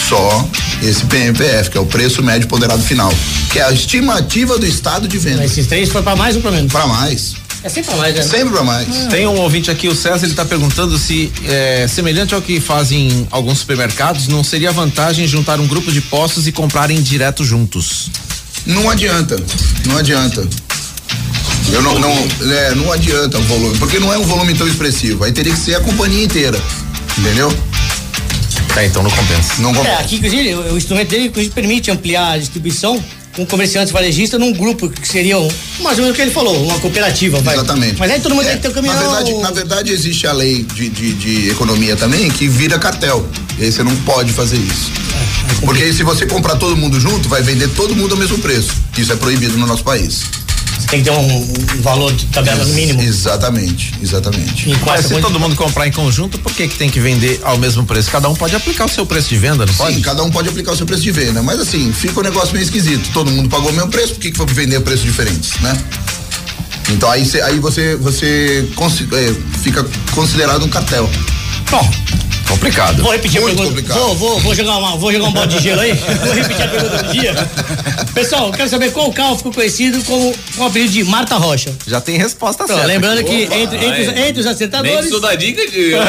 Só 0.08 0.48
esse 0.82 1.04
PMPF, 1.06 1.70
que 1.70 1.78
é 1.78 1.80
o 1.80 1.86
preço 1.86 2.22
médio 2.22 2.48
ponderado 2.48 2.82
final, 2.82 3.12
que 3.50 3.58
é 3.58 3.64
a 3.64 3.72
estimativa 3.72 4.58
do 4.58 4.66
estado 4.66 5.06
de 5.08 5.18
venda. 5.18 5.38
Mas 5.38 5.52
Esses 5.52 5.66
três 5.66 5.88
foi 5.88 6.02
pra 6.02 6.16
mais 6.16 6.36
ou 6.36 6.42
pra 6.42 6.50
menos? 6.50 6.72
Para 6.72 6.86
mais. 6.86 7.34
É 7.62 7.68
sempre 7.70 7.90
pra 7.90 7.96
mais, 7.96 8.14
né? 8.14 8.22
Sempre 8.22 8.50
para 8.50 8.62
mais. 8.62 8.88
Tem 9.10 9.26
um 9.26 9.40
ouvinte 9.40 9.70
aqui, 9.70 9.88
o 9.88 9.94
César, 9.94 10.26
ele 10.26 10.34
tá 10.34 10.44
perguntando 10.44 10.98
se 10.98 11.32
é, 11.46 11.86
semelhante 11.88 12.34
ao 12.34 12.42
que 12.42 12.60
fazem 12.60 13.26
alguns 13.30 13.60
supermercados, 13.60 14.28
não 14.28 14.44
seria 14.44 14.70
vantagem 14.70 15.26
juntar 15.26 15.58
um 15.58 15.66
grupo 15.66 15.90
de 15.90 16.02
postos 16.02 16.46
e 16.46 16.52
comprarem 16.52 17.00
direto 17.02 17.42
juntos? 17.42 18.10
Não 18.66 18.88
adianta, 18.88 19.36
não 19.86 19.96
adianta. 19.98 20.46
Eu 21.72 21.82
não, 21.82 21.98
não, 21.98 22.28
é, 22.52 22.74
não 22.74 22.92
adianta 22.92 23.38
o 23.38 23.42
volume, 23.42 23.76
porque 23.78 23.98
não 23.98 24.12
é 24.12 24.18
um 24.18 24.24
volume 24.24 24.54
tão 24.54 24.66
expressivo. 24.66 25.24
Aí 25.24 25.32
teria 25.32 25.52
que 25.52 25.58
ser 25.58 25.74
a 25.74 25.80
companhia 25.80 26.24
inteira, 26.24 26.60
entendeu? 27.18 27.52
Tá, 28.74 28.84
então 28.84 29.02
não 29.02 29.10
compensa. 29.10 29.54
Não 29.58 29.70
É, 29.70 29.74
compensa. 29.74 29.98
aqui, 30.00 30.16
inclusive, 30.16 30.54
o 30.54 30.74
o 30.74 30.76
instrumento 30.78 31.08
dele 31.08 31.24
inclusive, 31.26 31.54
permite 31.54 31.90
ampliar 31.90 32.32
a 32.32 32.38
distribuição 32.38 33.02
com 33.36 33.44
comerciantes 33.46 33.92
varejistas 33.92 34.38
num 34.38 34.52
grupo 34.52 34.88
que 34.88 35.06
seriam, 35.08 35.46
mais 35.80 35.98
ou 35.98 36.04
menos 36.04 36.10
o 36.10 36.16
que 36.16 36.22
ele 36.22 36.30
falou, 36.30 36.56
uma 36.64 36.78
cooperativa, 36.78 37.40
vai. 37.40 37.54
Exatamente. 37.54 37.96
Mas 37.98 38.10
aí 38.12 38.20
todo 38.20 38.34
mundo 38.34 38.46
É, 38.46 38.50
tem 38.50 38.56
que 38.56 38.62
ter 38.62 38.68
o 38.68 38.72
caminhão. 38.72 38.94
Na 38.94 39.02
verdade, 39.02 39.34
na 39.40 39.50
verdade, 39.50 39.92
existe 39.92 40.26
a 40.26 40.32
lei 40.32 40.62
de, 40.74 40.88
de, 40.88 41.12
de 41.14 41.48
economia 41.50 41.96
também 41.96 42.30
que 42.30 42.46
vira 42.48 42.78
cartel. 42.78 43.26
E 43.58 43.64
aí 43.64 43.72
você 43.72 43.82
não 43.82 43.94
pode 43.98 44.32
fazer 44.32 44.56
isso. 44.56 44.90
Porque 45.60 45.82
aí 45.82 45.92
se 45.94 46.02
você 46.02 46.26
comprar 46.26 46.56
todo 46.56 46.76
mundo 46.76 47.00
junto, 47.00 47.28
vai 47.28 47.42
vender 47.42 47.68
todo 47.68 47.94
mundo 47.94 48.12
ao 48.12 48.18
mesmo 48.18 48.38
preço. 48.38 48.72
Isso 48.96 49.12
é 49.12 49.16
proibido 49.16 49.56
no 49.56 49.66
nosso 49.66 49.84
país. 49.84 50.24
Você 50.78 50.88
tem 50.88 51.02
que 51.02 51.10
ter 51.10 51.16
um, 51.16 51.36
um 51.76 51.82
valor 51.82 52.12
de 52.12 52.26
tabela 52.26 52.64
no 52.64 52.74
mínimo. 52.74 53.00
Exatamente, 53.00 53.94
exatamente. 54.02 54.68
E 54.68 54.76
Mas 54.84 55.06
se 55.06 55.20
todo 55.20 55.38
mundo 55.40 55.56
comprar 55.56 55.86
em 55.86 55.92
conjunto, 55.92 56.38
por 56.38 56.52
que 56.52 56.68
que 56.68 56.76
tem 56.76 56.90
que 56.90 57.00
vender 57.00 57.40
ao 57.42 57.56
mesmo 57.56 57.84
preço? 57.86 58.10
Cada 58.10 58.28
um 58.28 58.34
pode 58.34 58.54
aplicar 58.54 58.84
o 58.84 58.88
seu 58.88 59.06
preço 59.06 59.28
de 59.28 59.38
venda, 59.38 59.64
não 59.64 59.74
pode? 59.74 59.96
Sim, 59.96 60.02
cada 60.02 60.22
um 60.22 60.30
pode 60.30 60.48
aplicar 60.48 60.72
o 60.72 60.76
seu 60.76 60.84
preço 60.84 61.02
de 61.02 61.12
venda, 61.12 61.42
mas 61.42 61.60
assim, 61.60 61.92
fica 61.92 62.20
um 62.20 62.22
negócio 62.22 62.52
meio 62.52 62.64
esquisito. 62.64 63.08
Todo 63.12 63.30
mundo 63.30 63.48
pagou 63.48 63.70
o 63.70 63.72
mesmo 63.72 63.88
preço, 63.88 64.14
por 64.14 64.20
que, 64.20 64.30
que 64.30 64.36
foi 64.36 64.46
vender 64.46 64.76
a 64.76 64.80
preços 64.80 65.04
diferentes, 65.04 65.58
né? 65.60 65.76
Então 66.90 67.10
aí, 67.10 67.24
cê, 67.24 67.40
aí 67.40 67.58
você, 67.58 67.96
você 67.96 68.68
é, 69.12 69.58
fica 69.60 69.84
considerado 70.12 70.64
um 70.64 70.68
cartel. 70.68 71.08
Bom, 71.70 71.90
Complicado. 72.48 73.02
vou 73.02 73.12
repetir 73.12 73.40
Muito 73.40 73.54
a 73.54 73.56
pergunta. 73.56 73.82
complicado. 73.82 73.98
Vou, 73.98 74.14
vou, 74.16 74.40
vou 74.40 74.54
jogar 74.54 74.76
uma, 74.78 74.96
vou 74.96 75.12
jogar 75.12 75.26
um 75.26 75.32
balde 75.32 75.56
de 75.56 75.62
gelo 75.62 75.80
aí. 75.80 75.92
vou 76.24 76.32
repetir 76.34 76.62
a 76.62 76.68
pergunta 76.68 77.02
do 77.02 77.12
dia. 77.12 77.34
Pessoal, 78.14 78.52
quero 78.52 78.68
saber 78.68 78.92
qual 78.92 79.12
carro 79.12 79.36
ficou 79.36 79.52
conhecido 79.52 80.02
como 80.04 80.32
com 80.56 80.62
o 80.62 80.66
apelido 80.66 80.92
de 80.92 81.04
Marta 81.04 81.36
Rocha. 81.36 81.74
Já 81.86 82.00
tem 82.00 82.16
resposta 82.16 82.64
Então, 82.64 82.76
certa. 82.76 82.88
lembrando 82.92 83.24
que 83.24 83.44
Opa, 83.44 83.56
entre, 83.56 83.76
entre, 83.84 84.02
os, 84.02 84.08
entre 84.08 84.40
os 84.40 84.46
acertadores. 84.46 85.10
dica 85.38 85.66
de. 85.70 85.94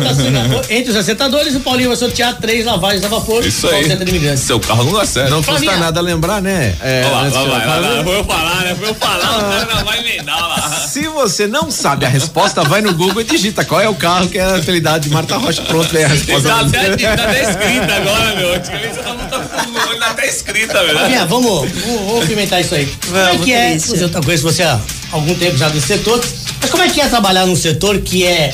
Tá 0.00 0.10
assim, 0.10 0.26
entre 0.70 0.90
os 0.90 0.96
acertadores, 0.96 1.54
o 1.54 1.60
Paulinho 1.60 1.88
vai 1.88 1.96
sortear 1.96 2.36
três 2.38 2.64
lavagens 2.64 3.04
a 3.04 3.08
vapor 3.08 3.44
Isso 3.44 3.66
aí. 3.68 4.36
Seu 4.36 4.58
carro 4.60 4.84
não 4.84 4.92
dá 4.92 5.04
certo. 5.04 5.30
Não 5.30 5.42
custa 5.42 5.76
nada 5.76 6.00
lembrar, 6.00 6.40
né? 6.40 6.74
É, 6.80 7.02
lá, 7.10 7.22
lá 7.22 7.28
vai, 7.28 7.66
lá 7.66 7.80
vai. 7.80 8.04
Foi 8.04 8.18
eu 8.18 8.24
falar, 8.24 8.60
né? 8.62 8.76
Foi 8.78 8.88
eu 8.88 8.94
falar, 8.94 9.38
o 9.38 9.40
cara 9.40 9.74
não 9.74 9.84
vai 9.84 9.98
emendar 10.00 10.48
lá. 10.48 10.70
Se 10.86 11.06
você 11.08 11.46
não 11.46 11.70
sabe 11.70 12.06
a 12.06 12.08
resposta, 12.08 12.62
vai 12.62 12.80
no 12.80 12.94
Google 12.94 13.20
e 13.20 13.24
digita 13.24 13.64
qual 13.64 13.80
é 13.80 13.88
o 13.88 13.94
carro 13.94 14.28
que 14.28 14.38
é 14.38 14.42
a 14.44 14.60
de 14.98 15.10
Marta 15.10 15.36
Rocha. 15.36 15.62
Pronto, 15.62 15.96
é 15.96 16.04
a 16.04 16.08
resposta. 16.08 16.48
Tá 16.48 16.60
até, 16.60 16.96
tá 16.96 17.24
até 17.24 17.50
escrita 17.50 17.94
agora, 17.94 18.36
meu. 18.36 18.54
Antigamente 18.54 18.94
você 18.94 19.02
tava 19.02 19.24
tá 19.24 20.10
até 20.10 20.28
escrita, 20.28 20.84
velho. 20.84 20.98
Vamos, 21.28 21.70
vamos, 21.70 22.06
vamos 22.06 22.26
pimentar 22.26 22.60
isso 22.60 22.74
aí. 22.74 22.86
como 23.06 23.18
é 23.18 23.38
que 23.38 23.52
é? 23.52 23.70
Christian. 23.70 24.10
Eu 24.12 24.22
conheço 24.22 24.42
você 24.42 24.62
há 24.62 24.80
algum 25.12 25.34
tempo 25.34 25.56
já 25.56 25.68
desse 25.68 25.86
setor, 25.86 26.22
mas 26.60 26.70
como 26.70 26.82
é 26.82 26.88
que 26.88 27.00
é 27.00 27.08
trabalhar 27.08 27.46
num 27.46 27.56
setor 27.56 27.98
que 28.00 28.26
é, 28.26 28.52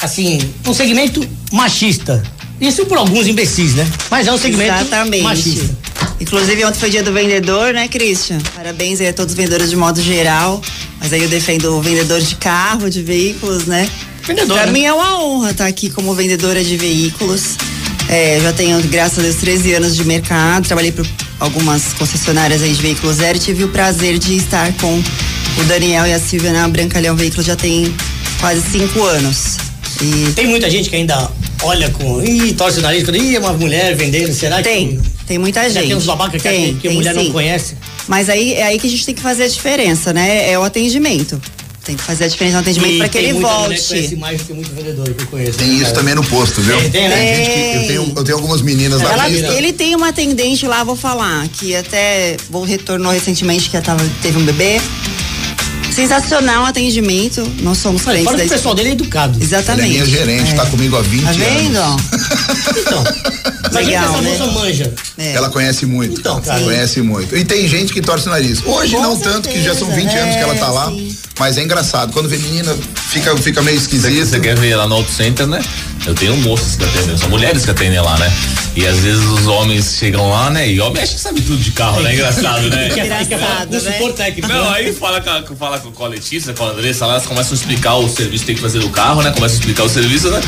assim, 0.00 0.38
um 0.66 0.74
segmento 0.74 1.26
machista? 1.52 2.22
Isso 2.60 2.86
por 2.86 2.98
alguns 2.98 3.26
imbecis, 3.26 3.74
né? 3.74 3.86
Mas 4.10 4.26
é 4.26 4.32
um 4.32 4.38
segmento 4.38 4.74
Exatamente. 4.74 5.22
machista. 5.22 5.76
Inclusive, 6.20 6.64
ontem 6.64 6.78
foi 6.78 6.90
dia 6.90 7.02
do 7.02 7.12
vendedor, 7.12 7.74
né, 7.74 7.88
Christian? 7.88 8.38
Parabéns 8.54 9.00
aí 9.00 9.08
a 9.08 9.12
todos 9.12 9.32
os 9.32 9.36
vendedores 9.36 9.70
de 9.70 9.76
modo 9.76 10.00
geral. 10.00 10.62
Mas 11.00 11.12
aí 11.12 11.22
eu 11.22 11.28
defendo 11.28 11.76
o 11.76 11.82
vendedor 11.82 12.20
de 12.20 12.36
carro, 12.36 12.88
de 12.88 13.02
veículos, 13.02 13.66
né? 13.66 13.88
Vendedor, 14.26 14.56
Pra 14.56 14.66
né? 14.66 14.72
mim 14.72 14.84
é 14.84 14.92
uma 14.92 15.22
honra 15.22 15.50
estar 15.50 15.66
aqui 15.66 15.90
como 15.90 16.14
vendedora 16.14 16.62
de 16.62 16.76
veículos. 16.76 17.56
É, 18.08 18.38
já 18.40 18.52
tenho, 18.52 18.80
graças 18.88 19.18
a 19.18 19.22
Deus, 19.22 19.36
13 19.36 19.74
anos 19.74 19.96
de 19.96 20.04
mercado. 20.04 20.66
Trabalhei 20.66 20.92
por 20.92 21.06
algumas 21.40 21.92
concessionárias 21.94 22.62
aí 22.62 22.72
de 22.72 22.80
veículos 22.82 23.16
zero 23.16 23.36
e 23.36 23.40
tive 23.40 23.64
o 23.64 23.68
prazer 23.68 24.18
de 24.18 24.36
estar 24.36 24.72
com 24.74 25.02
o 25.58 25.64
Daniel 25.64 26.06
e 26.06 26.12
a 26.12 26.18
Silvia 26.18 26.52
na 26.52 26.66
Brancalhão 26.68 27.14
Veículos 27.16 27.46
já 27.46 27.56
tem 27.56 27.94
quase 28.40 28.62
cinco 28.70 29.02
anos. 29.02 29.56
E 30.02 30.32
Tem 30.32 30.46
muita 30.46 30.68
gente 30.68 30.90
que 30.90 30.96
ainda 30.96 31.30
olha 31.62 31.88
com. 31.90 32.22
Ih, 32.22 32.52
torce 32.54 32.78
o 32.80 32.82
nariz, 32.82 33.06
ih, 33.08 33.36
é 33.36 33.38
uma 33.38 33.52
mulher 33.52 33.94
vendendo, 33.94 34.34
será 34.34 34.60
tem, 34.60 34.96
que. 34.98 35.10
tem 35.26 35.38
muita 35.38 35.62
Já 35.62 35.68
gente. 35.80 35.86
tem 35.88 35.96
uns 35.96 36.04
babacas 36.04 36.42
que, 36.42 36.48
Tem, 36.48 36.74
que, 36.74 36.88
a 36.88 36.90
tem 36.90 36.98
mulher 36.98 37.14
não 37.14 37.22
sim. 37.24 37.30
conhece. 37.32 37.76
Mas 38.08 38.28
aí 38.28 38.54
é 38.54 38.64
aí 38.64 38.78
que 38.78 38.86
a 38.86 38.90
gente 38.90 39.06
tem 39.06 39.14
que 39.14 39.22
fazer 39.22 39.44
a 39.44 39.48
diferença, 39.48 40.12
né? 40.12 40.50
É 40.50 40.58
o 40.58 40.62
atendimento. 40.64 41.40
Tem 41.84 41.96
que 41.96 42.02
fazer 42.02 42.24
a 42.24 42.28
diferença 42.28 42.56
no 42.56 42.62
atendimento 42.62 42.98
para 42.98 43.08
que 43.08 43.18
tem 43.18 43.28
ele 43.28 43.40
volte. 43.40 44.16
mais 44.16 44.38
do 44.38 44.44
que 44.46 44.52
muito 44.54 44.74
vendedor 44.74 45.12
que 45.12 45.22
eu 45.22 45.26
conheço. 45.26 45.58
Tem 45.58 45.68
né, 45.68 45.74
isso 45.74 45.84
cara? 45.84 45.94
também 45.96 46.14
no 46.14 46.24
posto, 46.24 46.62
viu? 46.62 46.76
Tem, 46.80 46.90
tem, 46.92 47.08
né? 47.08 47.36
gente 47.36 47.50
que 47.50 47.76
eu 47.76 47.86
tenho, 47.86 48.12
eu 48.16 48.24
tenho 48.24 48.36
algumas 48.38 48.62
meninas 48.62 49.02
Ela- 49.02 49.24
pista. 49.24 49.52
ele 49.52 49.72
tem 49.72 49.94
uma 49.94 50.08
atendente 50.08 50.66
lá, 50.66 50.82
vou 50.82 50.96
falar, 50.96 51.46
que 51.48 51.76
até 51.76 52.36
vou 52.48 52.64
retornou 52.64 53.12
recentemente 53.12 53.68
que 53.68 53.80
tava, 53.80 54.02
teve 54.22 54.38
um 54.38 54.44
bebê. 54.44 54.80
Sensacional 55.94 56.64
o 56.64 56.66
atendimento. 56.66 57.40
Nós 57.60 57.78
somos 57.78 58.02
Olha, 58.06 58.18
clientes 58.18 58.24
fora 58.32 58.38
da 58.38 58.44
o 58.44 58.48
pessoal 58.48 58.74
dele 58.74 58.88
é 58.90 58.92
educado. 58.92 59.34
Ela 59.34 59.42
é 59.42 59.44
Exatamente. 59.44 59.88
minha 59.90 60.06
gerente, 60.06 60.50
É. 60.52 60.54
tá 60.54 60.66
comigo 60.66 60.96
há 60.96 61.02
20 61.02 61.22
Tá 61.24 61.32
vendo? 61.32 61.76
anos. 61.78 62.02
Então, 62.76 63.04
Imagina 63.70 64.00
Legal, 64.00 64.14
que 64.14 64.20
né? 64.22 64.32
essa 64.34 64.44
moça 64.46 64.60
manja. 64.60 64.94
É. 65.18 65.32
Ela 65.34 65.48
conhece 65.50 65.86
muito. 65.86 66.20
Então, 66.20 66.40
cara, 66.40 66.46
cara. 66.58 66.62
conhece 66.64 67.00
muito. 67.00 67.36
E 67.36 67.44
tem 67.44 67.68
gente 67.68 67.92
que 67.92 68.00
torce 68.00 68.26
o 68.26 68.30
nariz. 68.30 68.62
Hoje 68.64 68.94
Com 68.94 69.02
não 69.02 69.18
tanto, 69.18 69.48
que 69.48 69.62
já 69.62 69.74
são 69.74 69.88
20 69.88 70.02
certeza, 70.10 70.22
anos 70.22 70.36
que 70.36 70.42
ela 70.42 70.54
tá 70.54 70.66
é, 70.66 70.70
lá. 70.70 70.86
sim. 70.90 71.16
Mas 71.38 71.58
é 71.58 71.62
engraçado. 71.62 72.12
Quando 72.12 72.28
vê 72.28 72.36
menina, 72.38 72.76
fica, 73.10 73.36
fica 73.36 73.62
meio 73.62 73.76
esquisito. 73.76 74.26
você 74.26 74.38
quer 74.38 74.56
ver 74.56 74.76
lá 74.76 74.86
no 74.86 74.94
Auto 74.96 75.10
Center, 75.10 75.46
né? 75.46 75.60
Eu 76.06 76.14
tenho 76.14 76.36
moças 76.38 76.76
que 76.76 76.84
atendem, 76.84 77.16
são 77.16 77.28
mulheres 77.30 77.64
que 77.64 77.70
atendem 77.70 78.00
lá, 78.00 78.16
né? 78.18 78.30
E 78.76 78.86
às 78.86 78.98
vezes 78.98 79.24
os 79.24 79.46
homens 79.46 79.96
chegam 79.98 80.28
lá, 80.30 80.50
né? 80.50 80.68
E 80.68 80.80
homem 80.80 81.02
acha 81.02 81.14
que 81.14 81.20
sabe 81.20 81.40
tudo 81.40 81.56
de 81.56 81.70
carro, 81.72 82.00
né? 82.02 82.12
Engraçado, 82.14 82.68
né? 82.68 82.90
Falar 82.90 83.24
com 83.26 83.72
né? 83.72 83.78
consultor 83.80 84.12
técnico. 84.12 84.48
Não, 84.48 84.70
né? 84.70 84.76
aí 84.76 84.92
fala 84.92 85.20
com, 85.20 85.56
fala 85.56 85.78
com, 85.84 85.92
com 85.92 86.04
a 86.04 86.08
Letícia, 86.08 86.52
com 86.54 86.64
a 86.64 86.70
Andressa, 86.70 87.04
lá, 87.06 87.14
elas 87.14 87.26
começam 87.26 87.52
a 87.52 87.54
explicar 87.54 87.96
o 87.96 88.08
serviço 88.08 88.40
que 88.42 88.46
tem 88.46 88.54
que 88.56 88.62
fazer 88.62 88.78
no 88.78 88.90
carro, 88.90 89.22
né? 89.22 89.30
Começam 89.30 89.56
a 89.56 89.60
explicar 89.60 89.84
o 89.84 89.88
serviço, 89.88 90.30
né? 90.30 90.40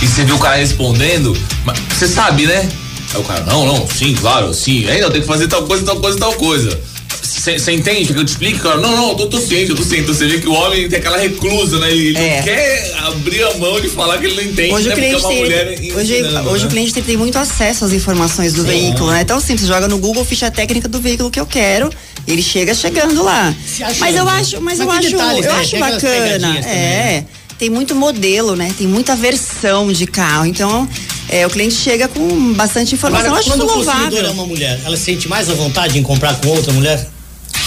E 0.00 0.06
você 0.06 0.24
vê 0.24 0.32
o 0.32 0.38
cara 0.38 0.56
respondendo, 0.56 1.36
mas 1.64 1.78
você 1.90 2.06
sabe, 2.06 2.46
né? 2.46 2.68
Aí 3.14 3.20
o 3.20 3.24
cara, 3.24 3.44
não, 3.44 3.66
não, 3.66 3.86
sim, 3.88 4.14
claro, 4.14 4.54
sim. 4.54 4.86
Aí 4.88 5.00
não, 5.00 5.10
tem 5.10 5.20
que 5.20 5.26
fazer 5.26 5.48
tal 5.48 5.64
coisa, 5.64 5.84
tal 5.84 5.96
coisa, 5.96 6.18
tal 6.18 6.32
coisa. 6.34 6.80
Você 7.20 7.72
entende 7.72 8.12
que 8.12 8.18
eu 8.18 8.24
te 8.24 8.28
explico, 8.28 8.58
cara? 8.58 8.76
Não, 8.76 8.94
não, 8.94 9.08
eu 9.10 9.14
tô, 9.14 9.26
tô 9.26 9.40
ciente, 9.40 9.70
eu 9.70 9.76
tô 9.76 9.82
ciente. 9.82 10.06
Você 10.06 10.26
vê 10.26 10.38
que 10.38 10.46
o 10.48 10.52
homem 10.52 10.88
tem 10.88 10.98
aquela 10.98 11.16
reclusa, 11.16 11.78
né? 11.78 11.90
Ele 11.90 12.16
É. 12.16 12.36
não 12.36 12.42
quer 12.42 12.94
abrir 13.06 13.42
a 13.42 13.54
mão 13.54 13.80
de 13.80 13.88
falar 13.88 14.18
que 14.18 14.26
ele 14.26 14.34
não 14.34 14.42
entende, 14.42 14.74
Hoje 14.74 14.88
né? 14.88 14.94
o 14.94 14.96
cliente 14.96 15.14
Porque 15.14 15.34
é 15.34 15.38
uma 15.38 15.48
tem, 15.76 15.94
hoje, 15.94 16.22
né? 16.62 16.66
o 16.66 16.68
cliente 16.68 16.92
tem, 16.92 17.02
tem 17.02 17.16
muito 17.16 17.38
acesso 17.38 17.84
às 17.86 17.92
informações 17.92 18.52
do 18.52 18.64
veículo, 18.64 19.10
né? 19.10 19.22
Então 19.22 19.40
simples, 19.40 19.66
joga 19.66 19.88
no 19.88 19.98
Google 19.98 20.24
ficha 20.24 20.50
técnica 20.50 20.88
do 20.88 21.00
veículo 21.00 21.30
que 21.30 21.40
eu 21.40 21.46
quero, 21.46 21.90
ele 22.28 22.42
chega 22.42 22.74
chegando 22.74 23.22
lá. 23.22 23.54
Mas 23.98 24.14
eu 24.14 24.28
acho, 24.28 24.60
mas, 24.60 24.78
Mas 24.78 24.80
eu 24.80 24.90
acho, 24.90 25.10
detalhes, 25.10 25.44
eu 25.46 25.52
né? 25.52 25.60
acho 25.60 25.70
Tem 25.70 25.80
bacana. 25.80 26.00
pegadinhas 26.00 26.64
também, 26.66 26.78
É. 26.78 27.20
né? 27.20 27.24
Tem 27.58 27.70
muito 27.70 27.94
modelo, 27.94 28.54
né? 28.54 28.72
Tem 28.78 28.86
muita 28.86 29.16
versão 29.16 29.90
de 29.92 30.06
carro. 30.06 30.46
Então, 30.46 30.88
é, 31.28 31.44
o 31.46 31.50
cliente 31.50 31.74
chega 31.74 32.06
com 32.06 32.52
bastante 32.52 32.94
informação. 32.94 33.26
Agora, 33.26 33.36
eu 33.36 33.40
acho 33.40 33.50
quando 33.50 33.64
o 33.68 33.74
consumidor 33.84 34.24
é 34.24 34.28
uma 34.30 34.46
mulher, 34.46 34.80
ela 34.84 34.96
se 34.96 35.04
sente 35.04 35.26
mais 35.28 35.50
à 35.50 35.54
vontade 35.54 35.98
em 35.98 36.02
comprar 36.02 36.36
com 36.40 36.48
outra 36.50 36.72
mulher? 36.72 37.08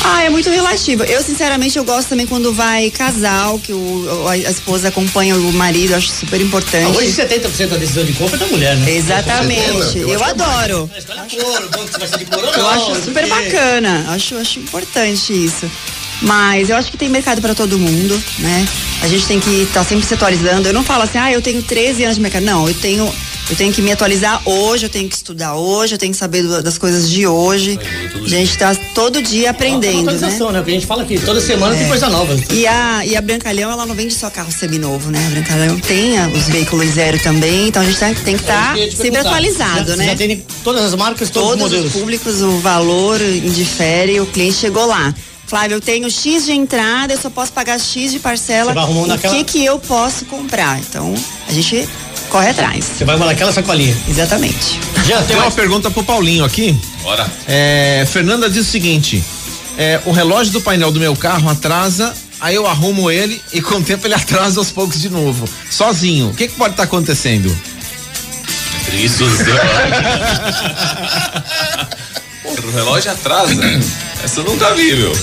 Ah, 0.04 0.24
é 0.24 0.30
muito 0.30 0.50
relativo. 0.50 1.04
Eu, 1.04 1.22
sinceramente, 1.22 1.78
eu 1.78 1.84
gosto 1.84 2.10
também 2.10 2.26
quando 2.26 2.52
vai 2.54 2.90
casal, 2.90 3.60
que 3.60 3.72
o, 3.72 4.28
a, 4.28 4.32
a 4.32 4.38
esposa 4.38 4.88
acompanha 4.88 5.36
o 5.36 5.54
marido, 5.54 5.94
acho 5.94 6.10
super 6.10 6.42
importante. 6.42 6.86
Ah, 6.86 6.98
hoje 6.98 7.12
70% 7.12 7.68
da 7.68 7.78
decisão 7.78 8.04
de 8.04 8.14
compra 8.14 8.36
é 8.36 8.40
da 8.40 8.48
mulher, 8.48 8.76
né? 8.78 8.92
Exatamente. 8.92 10.00
Eu 10.00 10.10
Eu, 10.10 10.20
é 10.24 10.30
adoro. 10.30 10.90
Eu 12.58 12.68
acho 12.68 13.04
super 13.04 13.28
bacana. 13.28 14.06
Acho, 14.10 14.36
acho 14.38 14.60
importante 14.60 15.34
isso. 15.34 15.70
Mas 16.22 16.70
eu 16.70 16.76
acho 16.76 16.92
que 16.92 16.98
tem 16.98 17.10
mercado 17.10 17.42
para 17.42 17.56
todo 17.56 17.80
mundo, 17.80 18.22
né? 18.40 18.68
A 19.02 19.08
gente 19.08 19.26
tem 19.26 19.40
que 19.40 19.64
estar 19.64 19.84
sempre 19.84 20.06
se 20.06 20.14
atualizando. 20.14 20.68
Eu 20.68 20.74
não 20.74 20.84
falo 20.84 21.04
assim, 21.04 21.18
ah, 21.18 21.32
eu 21.32 21.42
tenho 21.42 21.64
13 21.64 22.04
anos 22.04 22.16
de 22.18 22.22
mercado. 22.22 22.44
Não, 22.44 22.68
eu 22.68 22.74
tenho, 22.76 23.12
eu 23.52 23.58
tenho 23.58 23.74
que 23.74 23.82
me 23.82 23.92
atualizar 23.92 24.42
hoje, 24.48 24.86
eu 24.86 24.90
tenho 24.90 25.10
que 25.10 25.16
estudar 25.16 25.56
hoje, 25.56 25.94
eu 25.96 25.98
tenho 26.00 26.14
que 26.14 26.18
saber 26.18 26.42
das 26.64 26.78
coisas 26.78 27.10
de 27.10 27.28
hoje. 27.28 27.78
A 28.16 28.28
gente 28.30 28.50
está 28.52 28.74
todo 28.96 29.22
dia 29.22 29.48
É 29.48 29.50
aprendendo, 29.50 29.94
né? 30.06 30.14
atualização, 30.14 30.52
né? 30.54 30.62
O 30.62 30.64
que 30.64 30.72
a 30.72 30.74
gente 30.74 30.86
fala 30.88 31.04
aqui, 31.04 31.20
toda 31.20 31.42
semana 31.42 31.76
tem 31.76 31.86
coisa 31.88 32.10
nova. 32.10 32.34
E 32.50 32.66
a, 32.66 33.06
e 33.06 33.16
a 33.16 33.22
Brancalhão, 33.22 33.70
ela 33.70 33.86
não 33.86 33.94
vende 33.94 34.14
só 34.14 34.30
carro 34.30 34.52
seminovo, 34.52 35.12
né? 35.12 35.20
A 35.28 35.30
Brancalhão 35.32 35.80
tem 35.82 36.18
a- 36.18 36.30
os 36.30 36.48
veículos 36.48 36.88
zero 36.92 37.20
também, 37.20 37.68
então 37.68 37.82
a 37.82 37.86
gente 37.86 38.00
tá- 38.00 38.14
tem 38.24 38.36
que 38.36 38.42
estar 38.42 38.78
Eu 38.78 38.84
ia 38.84 38.90
te 38.90 38.96
sempre 38.96 39.18
atualizado, 39.20 39.90
já, 39.92 39.96
né? 39.98 40.06
Já 40.06 40.16
tem 40.16 40.46
todas 40.64 40.84
as 40.86 40.96
marcas, 40.96 41.30
todos, 41.30 41.50
os 41.52 41.58
todos 41.58 41.72
modelos. 41.72 41.94
os 41.94 42.00
públicos, 42.00 42.42
o 42.42 42.58
valor 42.60 43.20
indifere, 43.22 44.18
o 44.22 44.26
cliente 44.26 44.56
chegou 44.56 44.86
lá. 44.86 45.14
Flávio, 45.46 45.76
eu 45.76 45.82
tenho 45.82 46.10
X 46.10 46.46
de 46.46 46.54
entrada, 46.54 47.12
eu 47.14 47.20
só 47.20 47.30
posso 47.30 47.52
pagar 47.52 47.78
X 47.78 48.14
de 48.14 48.20
parcela. 48.20 48.70
Você 48.72 48.76
vai 48.76 48.84
arrumando 48.86 49.04
o 49.04 49.08
naquela- 49.10 49.36
que 49.36 49.44
que 49.44 49.66
eu 49.66 49.78
posso 49.78 50.24
comprar? 50.24 50.80
Então, 50.80 51.14
a 51.50 51.52
gente 51.52 51.86
corre 52.32 52.50
atrás. 52.50 52.86
Você 52.86 53.06
vai 53.06 53.18
mandar 53.18 53.34
aquela 53.34 53.52
sacolinha. 53.52 53.96
Exatamente. 54.08 54.80
Já 55.06 55.22
Tem 55.24 55.36
uma 55.36 55.52
pergunta 55.52 55.92
pro 55.92 56.04
Paulinho 56.04 56.46
aqui. 56.46 56.76
Bora. 57.04 57.30
É, 57.48 58.08
Fernanda 58.10 58.50
diz 58.50 58.68
o 58.68 58.72
seguinte: 58.72 59.24
é, 59.78 60.00
o 60.06 60.12
relógio 60.12 60.54
do 60.54 60.62
painel 60.62 60.92
do 60.92 61.00
meu 61.00 61.16
carro 61.16 61.50
atrasa, 61.50 62.14
aí 62.40 62.56
eu 62.56 62.66
arrumo 62.66 63.12
ele 63.12 63.42
e 63.54 63.62
com 63.62 63.76
o 63.76 63.84
tempo 63.84 64.08
ele 64.08 64.16
atrasa 64.22 64.60
aos 64.60 64.72
poucos 64.72 65.00
de 65.00 65.10
novo, 65.10 65.48
sozinho. 65.70 66.30
O 66.30 66.34
que, 66.34 66.48
que 66.48 66.56
pode 66.56 66.74
estar 66.74 66.84
acontecendo? 66.84 67.56
Isso, 68.94 69.24
o 72.44 72.72
relógio 72.72 73.12
atrasa. 73.12 73.54
Essa 74.24 74.40
eu 74.40 74.44
nunca 74.44 74.74
vi, 74.74 74.96
meu. 74.96 75.14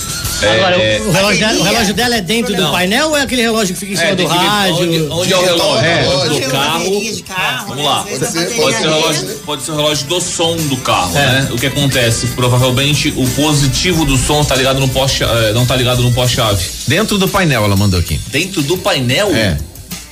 É, 0.41 0.55
Agora, 0.55 0.75
é, 0.81 1.01
o, 1.01 1.11
relógio 1.11 1.39
dela, 1.39 1.59
o 1.59 1.63
relógio 1.63 1.93
dela 1.93 2.15
é 2.15 2.21
dentro 2.21 2.55
do 2.55 2.61
Não. 2.61 2.71
painel 2.71 3.09
ou 3.09 3.17
é 3.17 3.21
aquele 3.21 3.41
relógio 3.41 3.73
que 3.73 3.79
fica 3.81 3.93
em 3.93 3.95
cima 3.97 4.09
é, 4.11 4.15
do 4.15 4.25
rádio? 4.25 4.87
Onde, 4.87 5.01
onde 5.11 5.33
é 5.33 5.37
o 5.37 5.41
relógio? 5.41 5.85
É. 5.85 6.29
do 6.29 6.49
carro. 6.49 7.67
Vamos 7.67 7.83
lá. 7.83 8.03
Pode 8.03 8.25
ser, 8.25 8.55
Pode 8.55 8.77
relógio, 8.77 9.27
pode 9.45 9.63
ser 9.63 9.71
o 9.71 9.75
relógio 9.75 10.07
do 10.07 10.21
som 10.21 10.55
do 10.55 10.77
carro, 10.77 11.17
É. 11.17 11.25
né? 11.25 11.49
O 11.51 11.57
que 11.57 11.65
acontece? 11.65 12.27
Provavelmente 12.27 13.13
o 13.17 13.27
positivo 13.31 14.05
do 14.05 14.17
som 14.17 14.43
tá 14.45 14.55
ligado 14.55 14.79
no 14.79 14.87
poste, 14.87 15.23
eh, 15.23 15.51
não 15.53 15.65
tá 15.65 15.75
ligado 15.75 16.01
no 16.01 16.11
poste-chave. 16.13 16.63
Dentro 16.87 17.17
do 17.17 17.27
painel, 17.27 17.65
ela 17.65 17.75
mandou 17.75 17.99
aqui. 17.99 18.19
Dentro 18.27 18.61
do 18.61 18.77
painel? 18.77 19.35
É. 19.35 19.57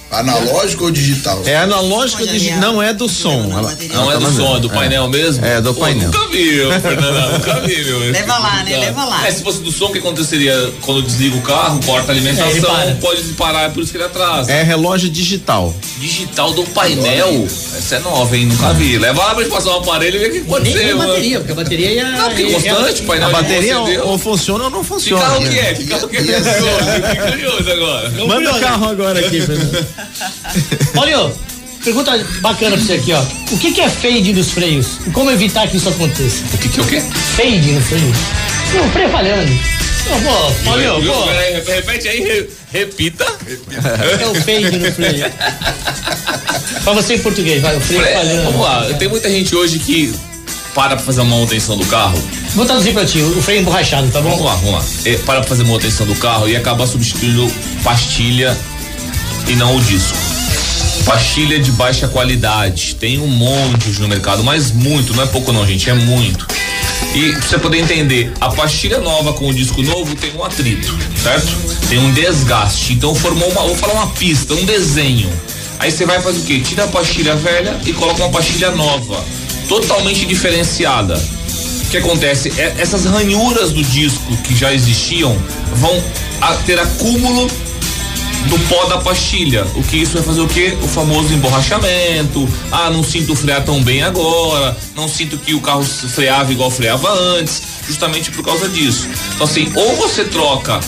Analógico 0.10 0.86
ou 0.86 0.92
digital? 0.92 1.42
É 1.46 1.58
analógico, 1.58 2.20
Pode 2.20 2.32
digi- 2.32 2.50
aliar. 2.52 2.62
não 2.62 2.82
é 2.82 2.94
do 2.94 3.10
som. 3.10 3.44
Não, 3.48 3.60
Ela-. 3.60 3.78
Não 3.94 4.02
ela 4.04 4.12
é 4.12 4.14
tá 4.14 4.20
do 4.20 4.24
mandando. 4.24 4.36
som, 4.48 4.56
é 4.56 4.60
do 4.62 4.70
painel 4.70 5.08
mesmo? 5.10 5.46
É, 5.46 5.60
do 5.62 5.74
Pô, 5.74 5.82
painel. 5.82 6.08
Nunca 6.12 6.28
vi, 6.30 6.56
eu, 6.56 6.82
Fernanda, 6.82 7.28
nunca 7.38 7.60
vi, 7.68 7.84
meu. 7.84 8.00
Leva 8.12 8.38
lá, 8.38 8.64
né? 8.64 8.78
Leva 8.78 9.04
lá. 9.06 9.28
É, 9.28 9.32
se 9.32 9.44
fosse 9.44 9.60
do 9.60 9.72
som, 9.72 9.86
o 9.88 9.92
que 9.92 10.00
aconteceria? 10.00 10.74
Quando 10.82 11.02
desliga 11.04 11.36
o 11.36 11.42
carro, 11.42 11.80
corta 11.86 12.12
a 12.14 12.16
É, 12.16 12.18
alimentação, 12.18 12.62
para. 12.76 12.96
pode 13.02 13.22
parar, 13.34 13.64
é 13.64 13.70
por 13.70 13.84
isso 13.84 13.92
que 13.92 13.98
ele 13.98 14.06
atrasa. 14.06 14.50
É 14.52 14.64
relógio 14.64 15.10
digital. 15.10 15.76
Digital 16.00 16.54
do 16.54 16.64
painel? 16.68 17.46
Essa 17.78 17.96
é 17.96 18.00
nova, 18.00 18.36
hein? 18.38 18.46
Nunca 18.46 18.74
vi. 18.74 18.98
Leva 18.98 19.22
lá 19.24 19.36
pra 19.36 19.44
gente 19.44 19.52
passar 19.54 19.72
um 19.72 19.80
aparelho 19.80 20.16
e 20.16 20.20
ver 20.20 20.30
o 20.30 20.32
que 20.32 20.42
pode 20.42 20.64
Nem 20.64 20.74
ser, 20.74 20.80
tem 20.86 20.94
mano. 20.96 21.10
bateria, 21.10 21.40
porque 21.40 21.52
a 21.52 21.56
bateria 21.56 21.92
ia. 21.92 22.12
Não, 22.12 22.30
porque 22.30 22.44
é 22.44 22.52
constante, 22.54 23.02
painel 23.04 23.28
A 23.28 23.32
bateria 23.32 23.80
ou, 23.80 24.08
ou 24.12 24.18
funciona 24.18 24.64
ou 24.64 24.70
não 24.70 24.82
Que 24.84 24.88
funciona. 24.88 25.22
carro 25.22 25.42
que 25.50 25.60
é? 25.60 25.74
Que 25.74 25.86
carro 25.86 26.08
que 26.08 26.18
é? 26.18 26.22
Fiquei 26.24 27.32
curioso, 27.32 27.72
agora. 27.72 28.10
Não 28.12 28.28
Manda 28.28 28.56
o 28.56 28.60
carro 28.60 28.90
agora 28.90 29.20
aqui, 29.20 29.42
Fernanda. 29.42 29.88
Paulinho, 30.94 31.32
pergunta 31.84 32.18
bacana 32.42 32.76
pra 32.78 32.86
você 32.86 32.94
aqui, 32.94 33.14
ó. 33.14 33.22
O 33.52 33.58
que, 33.58 33.72
que 33.74 33.82
é 33.82 33.90
fade 33.90 34.34
nos 34.34 34.52
freios? 34.52 34.88
E 35.06 35.10
como 35.12 35.32
evitar 35.32 35.68
que 35.68 35.78
isso 35.78 35.90
aconteça? 35.90 36.44
O 36.54 36.58
que 36.58 36.70
que 36.70 36.80
é 36.80 36.84
o 36.84 36.88
quê? 36.88 37.02
Fade 37.36 37.72
no 37.72 37.82
freio. 37.82 38.14
O 38.86 38.90
freio 38.92 39.10
falhando. 39.10 39.52
Ô, 39.52 40.20
pô, 40.22 40.52
Paulinho, 40.64 41.06
pô, 41.06 41.24
Peraí, 41.28 41.54
Repete 41.66 42.08
aí, 42.08 42.20
re- 42.22 42.50
repita. 42.72 43.26
é 43.26 44.28
o 44.28 44.36
fade 44.36 44.78
no 44.78 44.92
freio. 44.94 45.26
pra 46.84 46.94
você 46.94 47.16
em 47.16 47.20
português, 47.20 47.62
vai, 47.62 47.76
o 47.76 47.82
freio 47.82 48.04
falhando. 48.14 48.44
vamos 48.44 48.62
lá, 48.62 48.86
tem 48.98 49.08
muita 49.10 49.30
gente 49.30 49.56
hoje 49.56 49.80
que 49.80 50.14
para 50.74 50.96
pra 50.96 51.04
fazer 51.06 51.22
uma 51.22 51.36
manutenção 51.36 51.76
do 51.76 51.86
carro. 51.88 52.22
Vou 52.56 52.66
traduzir 52.66 52.94
pra 52.94 53.04
ti, 53.06 53.20
o 53.20 53.42
freio 53.42 53.62
emborrachado, 53.62 54.08
tá 54.12 54.20
Vamos 54.22 54.38
bom? 54.38 54.46
lá, 54.46 54.56
vamos 54.56 54.74
lá. 54.76 54.86
É, 55.06 55.18
para 55.18 55.40
pra 55.40 55.50
fazer 55.50 55.64
manutenção 55.64 56.06
do 56.06 56.16
carro 56.16 56.48
e 56.48 56.56
acaba 56.56 56.86
substituindo 56.88 57.52
pastilha 57.84 58.56
e 59.48 59.56
não 59.56 59.76
o 59.76 59.82
disco. 59.82 60.18
Pastilha 61.06 61.60
de 61.60 61.72
baixa 61.72 62.08
qualidade. 62.08 62.96
Tem 63.00 63.20
um 63.20 63.28
monte 63.28 63.90
no 64.00 64.08
mercado, 64.08 64.44
mas 64.44 64.72
muito, 64.72 65.14
não 65.14 65.24
é 65.24 65.28
pouco 65.28 65.54
não, 65.54 65.66
gente, 65.66 65.90
é 65.90 65.94
muito. 65.94 66.46
E 67.14 67.32
pra 67.32 67.42
você 67.42 67.58
poder 67.58 67.80
entender, 67.80 68.32
a 68.42 68.50
pastilha 68.50 69.00
nova 69.00 69.34
com 69.34 69.48
o 69.48 69.54
disco 69.54 69.82
novo 69.82 70.16
tem 70.16 70.34
um 70.36 70.44
atrito, 70.44 70.96
certo? 71.22 71.48
Tem 71.88 71.98
um 72.00 72.12
desgaste. 72.14 72.94
Então 72.94 73.16
formou 73.16 73.50
uma, 73.50 73.62
vou 73.62 73.76
falar 73.76 73.94
uma 73.94 74.08
pista, 74.08 74.54
um 74.54 74.66
desenho. 74.66 75.32
Aí 75.80 75.92
você 75.92 76.06
vai 76.06 76.22
fazer 76.22 76.40
o 76.40 76.44
quê? 76.44 76.60
Tira 76.60 76.84
a 76.84 76.88
pastilha 76.88 77.36
velha 77.36 77.80
e 77.86 77.94
coloca 77.94 78.22
uma 78.24 78.32
pastilha 78.32 78.72
nova, 78.72 79.24
totalmente 79.70 80.26
diferenciada. 80.26 81.16
O 81.86 81.90
que 81.90 81.98
acontece? 81.98 82.52
É, 82.58 82.76
essas 82.80 83.06
ranhuras 83.06 83.72
do 83.72 83.82
disco 83.82 84.36
que 84.44 84.54
já 84.56 84.74
existiam 84.74 85.38
vão 85.76 86.04
a- 86.42 86.56
ter 86.66 86.78
acúmulo 86.80 87.48
do 88.46 88.58
pó 88.70 88.86
da 88.86 88.98
pastilha. 89.00 89.66
O 89.76 89.84
que 89.84 89.98
isso 89.98 90.14
vai 90.14 90.24
fazer 90.24 90.42
o 90.42 90.48
quê? 90.48 90.78
O 90.82 90.88
famoso 90.88 91.34
emborrachamento. 91.34 92.48
Ah, 92.72 92.90
não 92.90 93.04
sinto 93.04 93.36
frear 93.36 93.64
tão 93.64 93.84
bem 93.84 94.04
agora. 94.04 94.78
Não 94.96 95.08
sinto 95.08 95.38
que 95.38 95.54
o 95.54 95.60
carro 95.62 95.84
freava 95.84 96.52
igual 96.52 96.70
freava 96.72 97.10
antes. 97.12 97.62
Justamente 97.88 98.32
por 98.32 98.44
causa 98.46 98.70
disso. 98.70 99.08
Então 99.36 99.46
assim, 99.46 99.72
ou 99.76 99.96
você 99.96 100.24
troca 100.26 100.80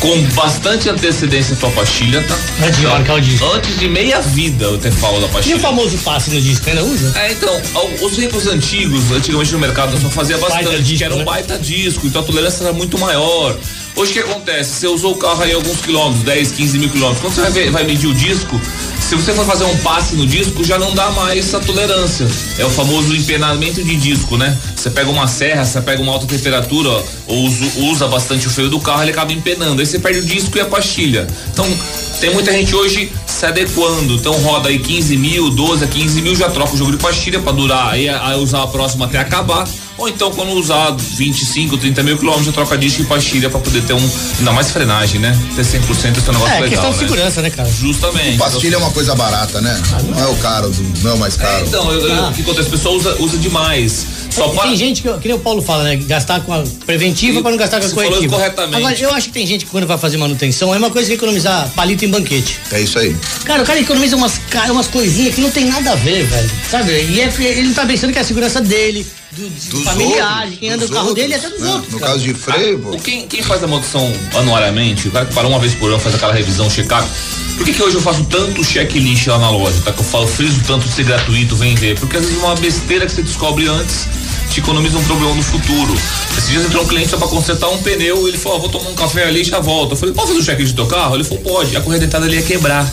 com 0.00 0.22
bastante 0.34 0.90
antecedência 0.90 1.54
a 1.54 1.56
tua 1.56 1.70
pastilha, 1.70 2.22
tá? 2.22 2.36
Antes 2.66 2.80
de 2.80 2.86
marcar 2.86 3.14
o 3.14 3.20
disco. 3.20 3.46
Antes 3.46 3.78
de 3.78 3.88
meia 3.88 4.20
vida, 4.20 4.66
eu 4.66 4.74
até 4.74 4.90
falo 4.90 5.18
da 5.20 5.26
E 5.26 5.30
pastilha. 5.30 5.56
o 5.56 5.60
famoso 5.60 5.96
passe 5.98 6.30
no 6.30 6.38
disco, 6.40 6.68
ainda 6.68 6.84
usa? 6.84 7.18
É, 7.18 7.32
então, 7.32 7.62
os 8.02 8.14
veículos 8.14 8.46
antigos, 8.46 9.10
antigamente 9.10 9.52
no 9.52 9.58
mercado 9.58 9.98
só 9.98 10.10
fazia 10.10 10.36
Baita 10.36 10.56
bastante, 10.64 10.82
disco, 10.82 10.98
que 10.98 11.04
era 11.04 11.14
um 11.14 11.18
né? 11.18 11.24
baita 11.24 11.58
disco, 11.58 12.06
então 12.06 12.20
a 12.20 12.24
tolerância 12.26 12.64
era 12.64 12.74
muito 12.74 12.98
maior. 12.98 13.56
Hoje 13.96 14.10
o 14.10 14.14
que 14.14 14.20
acontece? 14.20 14.72
Você 14.74 14.86
usou 14.88 15.12
o 15.12 15.16
carro 15.16 15.42
aí 15.42 15.52
alguns 15.54 15.80
quilômetros, 15.80 16.22
10, 16.22 16.50
15 16.52 16.78
mil 16.78 16.90
quilômetros. 16.90 17.20
Quando 17.22 17.34
você 17.34 17.40
vai, 17.40 17.50
ver- 17.50 17.70
vai 17.70 17.84
medir 17.84 18.06
o 18.08 18.12
disco, 18.14 18.60
se 19.00 19.14
você 19.14 19.32
for 19.32 19.46
fazer 19.46 19.64
um 19.64 19.76
passe 19.78 20.14
no 20.16 20.26
disco, 20.26 20.62
já 20.62 20.78
não 20.78 20.92
dá 20.94 21.10
mais 21.12 21.38
essa 21.46 21.58
tolerância. 21.60 22.26
É 22.58 22.64
o 22.66 22.68
famoso 22.70 23.16
empenamento 23.16 23.82
de 23.82 23.96
disco, 23.96 24.36
né? 24.36 24.54
Você 24.76 24.90
pega 24.90 25.08
uma 25.08 25.26
serra, 25.26 25.64
você 25.64 25.80
pega 25.80 26.02
uma 26.02 26.12
alta 26.12 26.26
temperatura, 26.26 26.90
ou 27.26 27.44
usa, 27.46 27.64
usa 27.78 28.06
bastante 28.08 28.46
o 28.46 28.50
freio 28.50 28.68
do 28.68 28.78
carro, 28.80 29.02
ele 29.02 29.12
acaba 29.12 29.32
empenando. 29.32 29.80
Aí 29.80 29.86
você 29.86 29.98
perde 29.98 30.18
o 30.18 30.24
disco 30.26 30.58
e 30.58 30.60
a 30.60 30.66
pastilha. 30.66 31.26
Então, 31.52 31.66
Tem 32.20 32.32
muita 32.32 32.50
gente 32.50 32.74
hoje 32.74 33.12
se 33.26 33.44
adequando, 33.44 34.14
então 34.14 34.32
roda 34.40 34.70
aí 34.70 34.78
15 34.78 35.16
mil, 35.18 35.50
12 35.50 35.84
a 35.84 35.86
15 35.86 36.22
mil, 36.22 36.34
já 36.34 36.48
troca 36.48 36.72
o 36.74 36.76
jogo 36.76 36.92
de 36.92 36.96
pastilha 36.96 37.38
para 37.40 37.52
durar, 37.52 37.92
aí 37.92 38.08
usar 38.40 38.62
a 38.62 38.66
próxima 38.66 39.04
até 39.04 39.18
acabar. 39.18 39.68
Ou 39.98 40.08
então, 40.08 40.30
quando 40.30 40.52
usar 40.52 40.90
25, 40.90 41.78
30 41.78 42.02
mil 42.02 42.18
quilômetros, 42.18 42.54
troca 42.54 42.76
disco 42.76 43.02
e 43.02 43.06
pastilha 43.06 43.48
para 43.48 43.60
poder 43.60 43.82
ter 43.82 43.94
um. 43.94 44.10
Ainda 44.38 44.52
mais 44.52 44.70
frenagem, 44.70 45.20
né? 45.20 45.36
Ter 45.54 45.62
100% 45.62 45.62
esse 45.62 46.06
é 46.06 46.10
um 46.10 46.32
negócio 46.34 46.54
é, 46.54 46.60
legal. 46.60 46.68
questão 46.68 46.90
de 46.90 46.96
né? 46.96 47.02
segurança, 47.02 47.42
né, 47.42 47.50
cara? 47.50 47.68
Justamente. 47.70 48.38
Pastilha 48.38 48.74
é 48.74 48.78
uma 48.78 48.90
coisa 48.90 49.14
barata, 49.14 49.60
né? 49.60 49.82
Não 50.04 50.18
é 50.18 50.26
o 50.26 50.36
caro, 50.36 50.70
não 51.02 51.12
é 51.12 51.14
o 51.14 51.18
mais 51.18 51.36
caro. 51.36 51.64
É, 51.64 51.68
então, 51.68 51.90
eu, 51.90 52.08
eu, 52.08 52.24
o 52.24 52.32
que 52.32 52.42
acontece? 52.42 52.68
A 52.68 52.70
pessoa 52.70 52.96
usa, 52.96 53.16
usa 53.18 53.38
demais. 53.38 54.06
Só 54.30 54.48
tem, 54.50 54.60
tem 54.60 54.76
gente 54.76 55.02
que, 55.02 55.10
que 55.14 55.28
nem 55.28 55.36
o 55.36 55.40
Paulo 55.40 55.62
fala, 55.62 55.84
né? 55.84 55.96
Gastar 55.96 56.40
com 56.40 56.52
a 56.52 56.62
preventiva 56.84 57.40
para 57.40 57.50
não 57.50 57.56
gastar 57.56 57.80
com 57.80 57.86
a 57.86 57.90
corretiva. 57.90 58.36
corretamente. 58.36 58.76
Agora, 58.76 58.98
eu 58.98 59.14
acho 59.14 59.28
que 59.28 59.32
tem 59.32 59.46
gente 59.46 59.64
que 59.64 59.70
quando 59.70 59.86
vai 59.86 59.96
fazer 59.96 60.18
manutenção 60.18 60.74
é 60.74 60.78
uma 60.78 60.90
coisa 60.90 61.08
que 61.08 61.14
economizar 61.14 61.70
palito 61.70 62.04
em 62.04 62.08
banquete. 62.08 62.60
É 62.70 62.80
isso 62.80 62.98
aí. 62.98 63.16
Cara, 63.44 63.62
o 63.62 63.66
cara 63.66 63.80
economiza 63.80 64.14
umas, 64.14 64.38
umas 64.68 64.88
coisinhas 64.88 65.34
que 65.34 65.40
não 65.40 65.50
tem 65.50 65.64
nada 65.64 65.92
a 65.92 65.94
ver, 65.94 66.24
velho. 66.24 66.50
Sabe? 66.70 66.92
E 66.92 67.20
é, 67.20 67.32
ele 67.38 67.68
não 67.68 67.74
tá 67.74 67.86
pensando 67.86 68.12
que 68.12 68.18
é 68.18 68.20
a 68.20 68.24
segurança 68.24 68.60
dele, 68.60 69.06
do, 69.36 69.48
do 69.48 69.84
familiar, 69.84 70.48
de 70.48 70.56
quem 70.56 70.70
anda 70.70 70.86
no 70.86 70.92
carro 70.92 71.12
dele 71.12 71.34
e 71.34 71.36
até 71.36 71.50
dos 71.50 71.60
né? 71.60 71.72
outros. 71.72 71.92
No 71.92 72.00
cara. 72.00 72.12
caso 72.12 72.24
de 72.24 72.34
freio. 72.34 72.90
Ah, 72.94 72.98
quem, 73.02 73.26
quem 73.26 73.42
faz 73.42 73.62
a 73.62 73.66
manutenção 73.66 74.12
anualmente, 74.34 75.08
o 75.08 75.10
cara 75.10 75.26
que 75.26 75.34
para 75.34 75.46
uma 75.46 75.58
vez 75.58 75.74
por 75.74 75.90
ano, 75.90 76.00
faz 76.00 76.14
aquela 76.14 76.32
revisão, 76.32 76.70
checar. 76.70 77.06
Por 77.56 77.64
que, 77.64 77.72
que 77.72 77.82
hoje 77.82 77.96
eu 77.96 78.00
faço 78.00 78.24
tanto 78.24 78.64
checklist 78.64 79.26
lá 79.26 79.38
na 79.38 79.50
loja, 79.50 79.80
tá? 79.84 79.92
Que 79.92 80.00
eu 80.00 80.04
falo, 80.04 80.26
friso 80.26 80.60
tanto 80.66 80.86
de 80.88 80.94
ser 80.94 81.04
gratuito, 81.04 81.56
vem 81.56 81.74
ver. 81.74 81.98
Porque 81.98 82.16
às 82.16 82.24
vezes 82.24 82.38
uma 82.38 82.54
besteira 82.56 83.06
que 83.06 83.12
você 83.12 83.22
descobre 83.22 83.66
antes 83.66 84.08
te 84.50 84.60
economiza 84.60 84.96
um 84.96 85.04
problema 85.04 85.34
no 85.34 85.42
futuro. 85.42 85.94
Esses 86.36 86.48
dias 86.48 86.64
entrou 86.64 86.84
um 86.84 86.86
cliente 86.86 87.10
só 87.10 87.18
pra 87.18 87.28
consertar 87.28 87.68
um 87.68 87.78
pneu, 87.78 88.26
ele 88.26 88.38
falou, 88.38 88.58
ah, 88.58 88.60
vou 88.60 88.70
tomar 88.70 88.90
um 88.90 88.94
café 88.94 89.24
ali 89.24 89.42
e 89.42 89.44
já 89.44 89.60
volto. 89.60 89.92
Eu 89.92 89.96
falei, 89.96 90.14
pode 90.14 90.28
fazer 90.28 90.40
o 90.40 90.42
checklist 90.42 90.74
do 90.74 90.76
teu 90.76 90.86
carro? 90.86 91.14
Ele 91.14 91.24
falou, 91.24 91.42
pode. 91.42 91.76
A 91.76 91.80
correia 91.80 92.00
dentada 92.00 92.24
ali 92.24 92.36
ia 92.36 92.42
quebrar. 92.42 92.90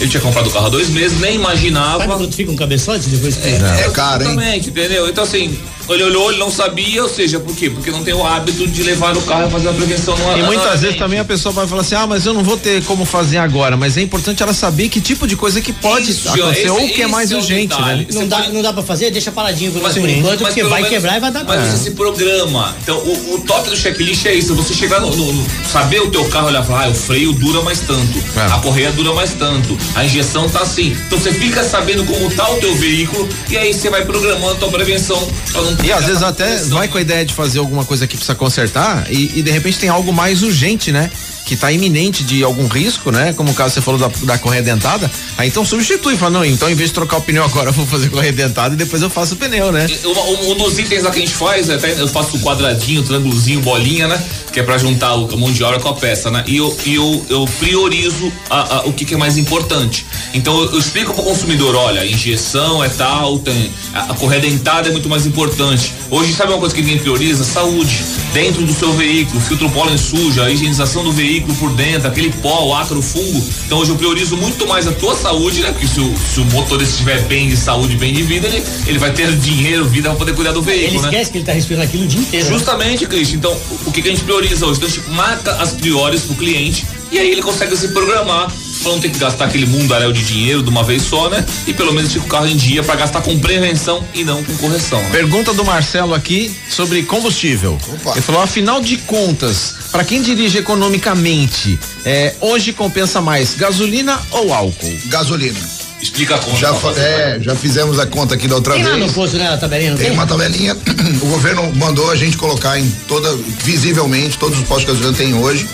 Ele 0.00 0.08
tinha 0.08 0.20
comprado 0.20 0.48
o 0.48 0.50
carro 0.50 0.66
há 0.66 0.70
dois 0.70 0.88
meses, 0.90 1.18
nem 1.20 1.34
imaginava. 1.34 1.98
Sabe 2.04 2.12
quando 2.14 2.32
fica 2.32 2.50
um 2.52 2.56
cabeçote 2.56 3.08
depois 3.08 3.36
que. 3.36 3.48
É, 3.48 3.86
é 3.86 3.90
caro, 3.90 4.22
hein? 4.22 4.30
Exatamente, 4.30 4.68
entendeu? 4.70 5.08
Então 5.08 5.24
assim, 5.24 5.58
ele 5.88 6.02
olhou, 6.04 6.30
ele 6.30 6.38
não 6.38 6.50
sabia, 6.52 7.02
ou 7.02 7.08
seja, 7.08 7.40
por 7.40 7.54
quê? 7.56 7.68
Porque 7.70 7.90
não 7.90 8.04
tem 8.04 8.14
o 8.14 8.24
hábito 8.24 8.66
de 8.68 8.82
levar 8.82 9.16
o 9.16 9.22
carro 9.22 9.48
e 9.48 9.50
fazer 9.50 9.68
a 9.68 9.72
prevenção 9.72 10.16
no 10.16 10.38
E 10.38 10.42
muitas 10.42 10.80
vezes 10.80 10.96
também 10.98 11.18
a 11.18 11.24
pessoa 11.24 11.52
vai 11.52 11.66
falar 11.66 11.80
assim: 11.82 11.94
ah, 11.96 12.06
mas 12.06 12.24
eu 12.26 12.32
não 12.34 12.44
vou 12.44 12.56
ter 12.56 12.82
como 12.84 13.04
fazer 13.04 13.38
agora. 13.38 13.76
Mas 13.76 13.96
é 13.96 14.02
importante 14.02 14.42
ela 14.42 14.52
saber 14.54 14.88
que 14.88 15.00
tipo 15.00 15.26
de 15.26 15.34
coisa 15.34 15.60
que 15.60 15.72
pode 15.72 16.10
Isso, 16.10 16.28
acontecer 16.28 16.60
esse- 16.60 16.68
ou 16.70 16.78
que 16.78 16.84
é 17.02 17.04
esse 17.04 17.06
mais 17.06 17.32
é 17.32 17.36
urgente, 17.36 17.68
detalhe. 17.76 18.00
né? 18.00 18.06
Você 18.08 18.18
Não 18.18 18.28
dá, 18.28 18.36
pode- 18.38 18.52
não 18.52 18.62
dá 18.62 18.72
pra 18.72 18.82
fazer, 18.82 19.10
deixa 19.10 19.32
paradinho 19.32 19.72
por, 19.72 19.82
Mas, 19.82 19.94
por 19.96 20.08
enquanto, 20.08 20.40
mas 20.42 20.54
porque 20.54 20.62
vai 20.64 20.82
menos- 20.82 20.88
quebrar 20.90 21.16
e 21.16 21.20
vai 21.20 21.30
dar 21.32 21.44
Mas 21.44 21.60
merda. 21.60 21.76
você 21.76 21.84
se 21.84 21.90
programa. 21.92 22.76
Então, 22.82 22.98
o, 22.98 23.34
o 23.34 23.40
top 23.40 23.68
do 23.70 23.76
checklist 23.76 24.24
é 24.26 24.34
isso: 24.34 24.54
você 24.54 24.74
chegar 24.74 25.00
no, 25.00 25.14
no- 25.16 25.32
no- 25.32 25.46
saber 25.72 26.00
o 26.00 26.10
teu 26.10 26.24
carro, 26.26 26.46
olhar 26.48 26.62
e 26.62 26.66
falar, 26.66 26.84
ah, 26.84 26.88
o 26.90 26.94
freio 26.94 27.32
dura 27.32 27.62
mais 27.62 27.80
tanto, 27.80 28.18
É. 28.36 28.40
a 28.52 28.58
correia 28.58 28.92
dura 28.92 29.12
mais 29.14 29.32
tanto, 29.32 29.76
a 29.94 30.04
injeção 30.04 30.48
tá 30.48 30.60
assim. 30.60 30.96
Então 31.06 31.18
você 31.18 31.32
fica 31.32 31.64
sabendo 31.64 32.04
como 32.04 32.30
tá 32.30 32.48
o 32.50 32.56
teu 32.56 32.74
veículo 32.74 33.28
e 33.48 33.56
aí 33.56 33.72
você 33.72 33.90
vai 33.90 34.04
programando 34.04 34.52
a 34.52 34.54
tua 34.56 34.70
prevenção 34.70 35.18
pra 35.52 35.62
não 35.62 35.76
E 35.84 35.92
às 35.92 36.04
vezes 36.04 36.22
até 36.22 36.56
vai 36.64 36.88
com 36.88 36.98
a 36.98 37.00
ideia 37.00 37.24
de 37.24 37.34
fazer 37.34 37.58
alguma 37.58 37.84
coisa 37.84 38.06
que 38.06 38.16
precisa 38.16 38.34
consertar 38.34 39.06
e, 39.10 39.38
e 39.38 39.42
de 39.42 39.50
repente 39.50 39.78
tem 39.78 39.88
algo 39.88 40.12
mais 40.12 40.42
urgente, 40.42 40.92
né? 40.92 41.10
Que 41.48 41.56
tá 41.56 41.72
iminente 41.72 42.22
de 42.24 42.44
algum 42.44 42.66
risco, 42.68 43.10
né? 43.10 43.32
Como 43.32 43.52
o 43.52 43.54
caso 43.54 43.72
você 43.72 43.80
falou 43.80 43.98
da, 43.98 44.08
da 44.24 44.36
correia 44.36 44.62
dentada. 44.62 45.10
Aí 45.38 45.48
então 45.48 45.64
substitui, 45.64 46.14
fala, 46.14 46.30
não, 46.32 46.44
então 46.44 46.68
em 46.70 46.74
vez 46.74 46.90
de 46.90 46.94
trocar 46.94 47.16
o 47.16 47.22
pneu 47.22 47.42
agora, 47.42 47.70
eu 47.70 47.72
vou 47.72 47.86
fazer 47.86 48.10
correia 48.10 48.32
dentada 48.34 48.74
e 48.74 48.76
depois 48.76 49.00
eu 49.00 49.08
faço 49.08 49.32
o 49.32 49.36
pneu, 49.38 49.72
né? 49.72 49.86
Um, 50.04 50.10
um- 50.10 50.50
um 50.52 50.54
dos 50.56 50.78
itens 50.78 51.02
lá 51.04 51.10
que 51.10 51.16
a 51.16 51.22
gente 51.22 51.32
faz, 51.34 51.70
até 51.70 51.98
eu 51.98 52.06
faço 52.06 52.36
o 52.36 52.40
quadradinho, 52.40 53.02
triângulozinho, 53.02 53.62
bolinha, 53.62 54.06
né? 54.06 54.22
Que 54.52 54.60
é 54.60 54.62
pra 54.62 54.76
juntar 54.76 55.14
o, 55.14 55.38
mão 55.38 55.50
de 55.50 55.64
obra 55.64 55.80
com 55.80 55.88
a 55.88 55.94
peça, 55.94 56.30
né? 56.30 56.44
E 56.46 56.58
eu, 56.58 56.76
eu, 56.84 57.26
eu 57.30 57.44
priorizo 57.58 58.30
a- 58.50 58.76
a- 58.76 58.82
o 58.86 58.92
que, 58.92 59.06
que 59.06 59.14
é 59.14 59.16
mais 59.16 59.38
importante. 59.38 60.04
Então 60.34 60.54
eu, 60.64 60.72
eu 60.72 60.78
explico 60.78 61.14
pro 61.14 61.22
consumidor, 61.22 61.74
olha, 61.74 62.04
injeção 62.04 62.84
é 62.84 62.90
tal, 62.90 63.38
tem, 63.38 63.70
a, 63.94 64.12
a 64.12 64.14
correia 64.14 64.42
dentada 64.42 64.88
é 64.90 64.92
muito 64.92 65.08
mais 65.08 65.24
importante. 65.24 65.94
Hoje, 66.10 66.34
sabe 66.34 66.52
uma 66.52 66.58
coisa 66.58 66.74
que 66.74 66.82
ninguém 66.82 66.98
prioriza? 66.98 67.42
Saúde. 67.42 68.04
Dentro 68.34 68.62
do 68.66 68.74
seu 68.74 68.92
veículo, 68.92 69.40
filtro 69.40 69.70
pólen 69.70 69.96
suja, 69.96 70.44
a 70.44 70.50
higienização 70.50 71.02
do 71.02 71.10
veículo 71.12 71.37
por 71.40 71.70
dentro, 71.72 72.08
aquele 72.08 72.30
pó, 72.32 72.64
o 72.66 72.74
ácaro, 72.74 73.02
fungo. 73.02 73.44
Então 73.66 73.78
hoje 73.78 73.90
eu 73.90 73.96
priorizo 73.96 74.36
muito 74.36 74.66
mais 74.66 74.86
a 74.86 74.92
tua 74.92 75.14
saúde, 75.14 75.60
né? 75.62 75.70
Porque 75.70 75.86
se 75.86 76.00
o, 76.00 76.14
se 76.16 76.40
o 76.40 76.44
motorista 76.46 76.92
estiver 76.94 77.20
bem 77.26 77.48
de 77.48 77.56
saúde, 77.56 77.96
bem 77.96 78.12
de 78.12 78.22
vida, 78.22 78.46
ele, 78.46 78.62
ele 78.86 78.98
vai 78.98 79.12
ter 79.12 79.34
dinheiro, 79.36 79.84
vida 79.86 80.08
pra 80.10 80.18
poder 80.18 80.34
cuidar 80.34 80.52
do 80.52 80.60
Ele 80.60 80.70
veículo, 80.70 81.02
né? 81.02 81.08
esquece 81.08 81.30
que 81.30 81.38
ele 81.38 81.44
tá 81.44 81.52
respirando 81.52 81.84
aquilo 81.86 82.04
o 82.04 82.06
dia 82.06 82.20
inteiro. 82.20 82.46
né? 82.46 82.52
Justamente, 82.52 83.06
Cristian. 83.06 83.36
Então, 83.36 83.52
o, 83.52 83.88
o 83.88 83.92
que, 83.92 84.02
que 84.02 84.08
a 84.08 84.10
gente 84.10 84.24
prioriza 84.24 84.66
hoje? 84.66 84.78
Então, 84.78 84.88
a 84.88 84.92
gente 84.92 85.10
marca 85.10 85.52
as 85.56 85.72
priores 85.72 86.22
pro 86.22 86.34
cliente 86.34 86.86
e 87.10 87.18
aí 87.18 87.30
ele 87.30 87.42
consegue 87.42 87.76
se 87.76 87.88
programar 87.88 88.52
pra 88.82 88.92
não 88.92 89.00
ter 89.00 89.10
que 89.10 89.18
gastar 89.18 89.46
aquele 89.46 89.66
mundaréu 89.66 90.12
de 90.12 90.24
dinheiro 90.24 90.62
de 90.62 90.68
uma 90.70 90.82
vez 90.82 91.02
só, 91.02 91.28
né? 91.28 91.44
E 91.66 91.72
pelo 91.72 91.92
menos 91.92 92.12
fica 92.12 92.24
o 92.24 92.28
carro 92.28 92.46
em 92.46 92.56
dia 92.56 92.82
pra 92.82 92.96
gastar 92.96 93.20
com 93.22 93.38
prevenção 93.38 94.04
e 94.14 94.24
não 94.24 94.42
com 94.42 94.56
correção. 94.56 95.00
Né? 95.02 95.08
Pergunta 95.10 95.52
do 95.52 95.64
Marcelo 95.64 96.14
aqui 96.14 96.54
sobre 96.70 97.02
combustível. 97.02 97.78
Opa. 97.88 98.12
Ele 98.12 98.22
falou, 98.22 98.40
afinal 98.42 98.80
de 98.80 98.96
contas, 98.98 99.74
para 99.90 100.04
quem 100.04 100.22
dirige 100.22 100.58
economicamente, 100.58 101.78
é, 102.04 102.34
hoje 102.40 102.72
compensa 102.72 103.20
mais 103.20 103.54
gasolina 103.54 104.20
ou 104.30 104.52
álcool? 104.52 104.98
Gasolina. 105.06 105.58
Explica 106.00 106.36
a 106.36 106.38
conta. 106.38 106.56
Já, 106.58 106.72
é, 106.96 107.38
já 107.40 107.56
fizemos 107.56 107.98
a 107.98 108.06
conta 108.06 108.34
aqui 108.36 108.46
da 108.46 108.54
outra 108.54 108.74
Tem 108.74 108.84
lá 108.84 108.94
vez. 108.94 109.06
no 109.06 109.12
posto, 109.12 109.36
né, 109.36 109.48
a 109.48 109.56
tabelinha, 109.56 109.90
não 109.90 109.98
Tem 109.98 110.06
tem? 110.06 110.14
uma 110.14 110.26
tabelinha, 110.26 110.76
o 111.20 111.26
governo 111.26 111.72
mandou 111.74 112.08
a 112.10 112.14
gente 112.14 112.36
colocar 112.36 112.78
em 112.78 112.88
toda, 113.08 113.36
visivelmente, 113.64 114.38
todos 114.38 114.58
os 114.58 114.64
postos 114.64 114.86
de 114.86 114.92
gasolina 114.92 115.16
tem 115.16 115.34
hoje, 115.34 115.66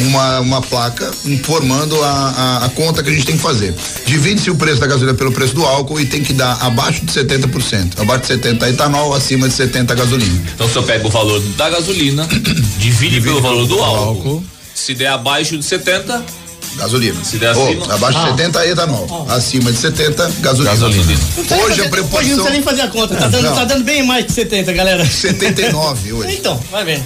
uma, 0.00 0.40
uma 0.40 0.60
placa 0.62 1.10
informando 1.24 2.02
a, 2.02 2.08
a, 2.60 2.64
a 2.66 2.68
conta 2.70 3.02
que 3.02 3.10
a 3.10 3.12
gente 3.12 3.26
tem 3.26 3.36
que 3.36 3.42
fazer. 3.42 3.74
Divide-se 4.06 4.50
o 4.50 4.54
preço 4.54 4.80
da 4.80 4.86
gasolina 4.86 5.14
pelo 5.16 5.32
preço 5.32 5.54
do 5.54 5.64
álcool 5.64 6.00
e 6.00 6.06
tem 6.06 6.22
que 6.22 6.32
dar 6.32 6.56
abaixo 6.62 7.04
de 7.04 7.12
70%. 7.12 8.00
Abaixo 8.00 8.22
de 8.22 8.26
70 8.28 8.68
etanol, 8.70 9.14
acima 9.14 9.48
de 9.48 9.54
70 9.54 9.94
gasolina. 9.94 10.40
Então, 10.54 10.68
se 10.68 10.76
eu 10.76 10.82
pego 10.82 11.08
o 11.08 11.10
valor 11.10 11.40
da 11.56 11.68
gasolina, 11.70 12.26
divide 12.78 13.20
pelo 13.20 13.40
valor 13.40 13.66
do 13.66 13.78
álcool. 13.82 14.04
álcool. 14.04 14.44
Se 14.74 14.94
der 14.94 15.08
abaixo 15.08 15.56
de 15.58 15.64
70, 15.64 16.24
Gasolina. 16.76 17.24
Se 17.24 17.38
der 17.38 17.50
acima- 17.50 17.92
abaixo 17.92 18.18
Ah. 18.18 18.24
de 18.30 18.30
70 18.36 18.66
etanol. 18.66 19.26
Acima 19.28 19.72
de 19.72 19.78
70, 19.78 20.30
gasolina. 20.40 20.70
Gasolina. 20.70 21.02
Hoje 21.02 21.18
fazer- 21.48 21.82
a 21.82 21.86
Hoje 21.86 22.00
não 22.00 22.08
precisa 22.08 22.50
nem 22.50 22.62
fazer 22.62 22.82
a 22.82 22.88
conta, 22.88 23.16
tá 23.16 23.26
dando, 23.26 23.52
tá 23.54 23.64
dando 23.64 23.82
bem 23.84 24.06
mais 24.06 24.26
de 24.26 24.32
70, 24.32 24.72
galera. 24.72 25.04
79 25.04 26.12
hoje. 26.12 26.34
Então, 26.36 26.60
vai 26.70 26.84
vendo. 26.84 27.04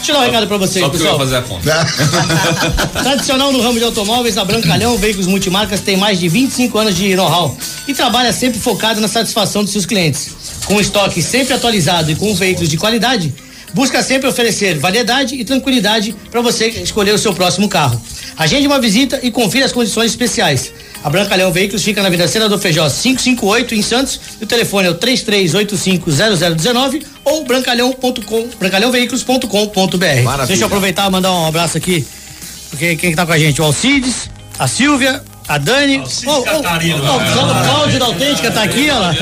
Deixa 0.00 0.12
eu 0.12 0.16
dar 0.16 0.22
um 0.22 0.24
recado 0.24 0.46
pra 0.46 0.56
vocês, 0.56 0.82
só 0.82 0.90
pessoal. 0.90 1.18
fazer 1.18 1.36
a 1.36 1.42
conta. 1.42 1.86
Tradicional 3.04 3.52
no 3.52 3.60
ramo 3.60 3.78
de 3.78 3.84
automóveis, 3.84 4.38
a 4.38 4.44
Brancalhão 4.46 4.96
Veículos 4.96 5.26
Multimarcas 5.26 5.80
tem 5.80 5.94
mais 5.94 6.18
de 6.18 6.26
25 6.26 6.78
anos 6.78 6.94
de 6.94 7.14
know-how 7.14 7.54
e 7.86 7.92
trabalha 7.92 8.32
sempre 8.32 8.58
focado 8.58 8.98
na 8.98 9.08
satisfação 9.08 9.62
dos 9.62 9.72
seus 9.72 9.84
clientes. 9.84 10.30
Com 10.64 10.80
estoque 10.80 11.22
sempre 11.22 11.52
atualizado 11.52 12.10
e 12.10 12.16
com 12.16 12.34
veículos 12.34 12.70
de 12.70 12.78
qualidade, 12.78 13.34
busca 13.72 14.02
sempre 14.02 14.28
oferecer 14.28 14.78
variedade 14.78 15.34
e 15.34 15.44
tranquilidade 15.44 16.14
para 16.30 16.40
você 16.40 16.68
escolher 16.68 17.14
o 17.14 17.18
seu 17.18 17.34
próximo 17.34 17.68
carro. 17.68 18.00
Agende 18.36 18.66
uma 18.66 18.80
visita 18.80 19.20
e 19.22 19.30
confira 19.30 19.66
as 19.66 19.72
condições 19.72 20.10
especiais. 20.10 20.72
A 21.02 21.08
Brancalhão 21.08 21.50
Veículos 21.52 21.82
fica 21.82 22.02
na 22.02 22.08
Avenida 22.08 22.28
Senador 22.28 22.58
Feijó 22.58 22.86
558 22.88 23.74
em 23.74 23.82
Santos. 23.82 24.20
E 24.40 24.44
o 24.44 24.46
telefone 24.46 24.88
é 24.88 24.90
o 24.90 24.94
33850019 24.96 27.04
ou 27.24 27.44
brancalhão.com, 27.44 28.48
brancalhãoveículos.com.br. 28.58 30.46
Deixa 30.46 30.62
eu 30.62 30.66
aproveitar 30.66 31.08
e 31.08 31.10
mandar 31.10 31.32
um 31.32 31.46
abraço 31.46 31.78
aqui 31.78 32.06
porque 32.70 32.96
quem 32.96 33.10
que 33.10 33.16
tá 33.16 33.26
com 33.26 33.32
a 33.32 33.38
gente? 33.38 33.60
O 33.60 33.64
Alcides, 33.64 34.30
a 34.58 34.66
Silvia, 34.66 35.22
a 35.46 35.58
Dani. 35.58 36.02
Ô, 36.24 36.42
Catarina. 36.42 37.12
ô, 37.12 37.16
o 37.16 37.64
Cláudio 37.64 37.98
da 37.98 38.06
Autêntica 38.06 38.50
tá 38.50 38.62
aqui, 38.62 38.88
ó 38.90 39.12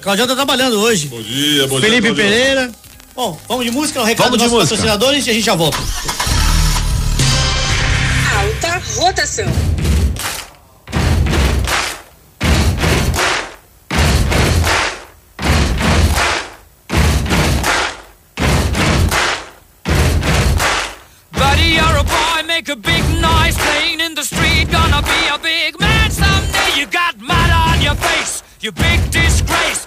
Claudio 0.00 0.26
tá 0.26 0.34
trabalhando 0.34 0.78
hoje. 0.80 1.06
Bom 1.06 1.22
dia, 1.22 1.66
bom 1.68 1.80
Felipe 1.80 2.12
dia. 2.12 2.14
Pereira. 2.14 2.70
Bom, 3.14 3.38
vamos 3.46 3.64
de 3.64 3.70
música, 3.70 4.00
o 4.00 4.04
recado 4.04 4.30
Vamos 4.30 4.42
dos 4.42 4.52
nossos 4.52 4.70
patrocinadores 4.70 5.26
e 5.26 5.30
a 5.30 5.34
gente 5.34 5.44
já 5.44 5.54
volta. 5.54 5.76
Alta 8.34 8.82
rotação. 8.96 9.46
Buddy, 21.32 21.74
you're 21.74 21.98
a 21.98 22.02
boy, 22.02 22.42
make 22.46 22.70
a 22.70 22.76
big 22.76 23.02
noise 23.20 23.58
playing 23.58 24.00
in 24.00 24.14
the 24.14 24.24
street. 24.24 24.70
Gonna 24.70 25.02
be 25.02 25.28
a 25.28 25.36
big 25.36 25.78
man 25.78 26.10
someday. 26.10 26.80
You 26.80 26.86
got 26.86 27.18
mud 27.20 27.50
on 27.50 27.82
your 27.82 27.94
face, 27.96 28.42
you 28.62 28.72
big 28.72 29.10
disgrace. 29.10 29.86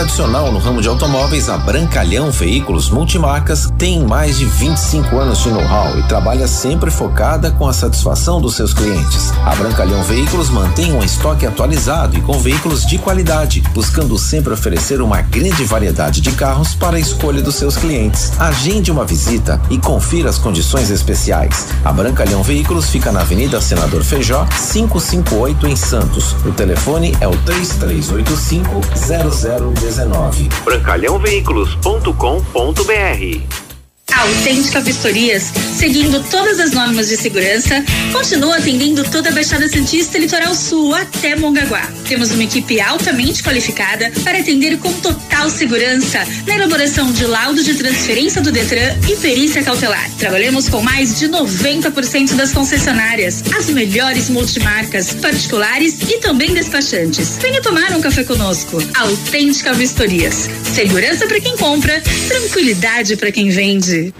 tradicional 0.00 0.50
no 0.50 0.58
ramo 0.58 0.80
de 0.80 0.88
automóveis, 0.88 1.50
a 1.50 1.58
Brancalhão 1.58 2.30
Veículos 2.30 2.88
Multimarcas 2.88 3.70
tem 3.76 4.02
mais 4.02 4.38
de 4.38 4.46
25 4.46 5.18
anos 5.18 5.40
de 5.40 5.50
know-how 5.50 5.98
e 5.98 6.02
trabalha 6.04 6.48
sempre 6.48 6.90
focada 6.90 7.50
com 7.50 7.68
a 7.68 7.72
satisfação 7.74 8.40
dos 8.40 8.54
seus 8.56 8.72
clientes. 8.72 9.30
A 9.44 9.54
Brancalhão 9.54 10.02
Veículos 10.02 10.48
mantém 10.48 10.90
um 10.94 11.04
estoque 11.04 11.44
atualizado 11.44 12.16
e 12.16 12.22
com 12.22 12.38
veículos 12.38 12.86
de 12.86 12.96
qualidade, 12.96 13.62
buscando 13.74 14.18
sempre 14.18 14.54
oferecer 14.54 15.02
uma 15.02 15.20
grande 15.20 15.64
variedade 15.64 16.22
de 16.22 16.32
carros 16.32 16.74
para 16.74 16.96
a 16.96 17.00
escolha 17.00 17.42
dos 17.42 17.56
seus 17.56 17.76
clientes. 17.76 18.32
Agende 18.40 18.90
uma 18.90 19.04
visita 19.04 19.60
e 19.68 19.76
confira 19.76 20.30
as 20.30 20.38
condições 20.38 20.88
especiais. 20.88 21.68
A 21.84 21.92
Brancalhão 21.92 22.42
Veículos 22.42 22.88
fica 22.88 23.12
na 23.12 23.20
Avenida 23.20 23.60
Senador 23.60 24.02
Feijó, 24.02 24.46
558 24.72 25.66
em 25.66 25.76
Santos. 25.76 26.32
O 26.46 26.52
telefone 26.52 27.14
é 27.20 27.28
o 27.28 27.36
3385 27.44 28.80
0019. 29.90 30.48
Brancalhãoveículos.com.br 30.64 33.40
A 34.12 34.22
Autêntica 34.22 34.80
Vistorias, 34.80 35.52
seguindo 35.76 36.22
todas 36.30 36.58
as 36.60 36.72
normas 36.72 37.08
de 37.08 37.16
segurança, 37.16 37.84
continua 38.12 38.58
atendendo 38.58 39.02
toda 39.04 39.30
a 39.30 39.32
Baixada 39.32 39.68
Santista 39.68 40.16
e 40.16 40.20
Litoral 40.22 40.54
Sul 40.54 40.94
até 40.94 41.34
Mongaguá. 41.34 41.82
Temos 42.08 42.30
uma 42.30 42.44
equipe 42.44 42.80
altamente 42.80 43.42
qualificada 43.42 44.12
para 44.22 44.38
atender 44.38 44.78
com 44.78 44.92
total 44.94 45.29
segurança 45.48 46.26
na 46.46 46.54
elaboração 46.56 47.10
de 47.12 47.24
laudo 47.24 47.62
de 47.62 47.74
transferência 47.74 48.42
do 48.42 48.50
Detran 48.52 48.96
e 49.08 49.16
perícia 49.16 49.62
cautelar. 49.62 50.10
Trabalhamos 50.18 50.68
com 50.68 50.82
mais 50.82 51.18
de 51.18 51.28
90% 51.28 52.34
das 52.34 52.52
concessionárias, 52.52 53.42
as 53.56 53.70
melhores 53.70 54.28
multimarcas, 54.28 55.14
particulares 55.14 55.96
e 56.02 56.18
também 56.18 56.52
despachantes. 56.52 57.38
Venha 57.40 57.62
tomar 57.62 57.92
um 57.96 58.00
café 58.00 58.24
conosco. 58.24 58.76
Autêntica 58.94 59.72
Vistorias. 59.72 60.48
Segurança 60.74 61.26
para 61.26 61.40
quem 61.40 61.56
compra, 61.56 62.02
tranquilidade 62.28 63.16
para 63.16 63.32
quem 63.32 63.48
vende. 63.50 64.12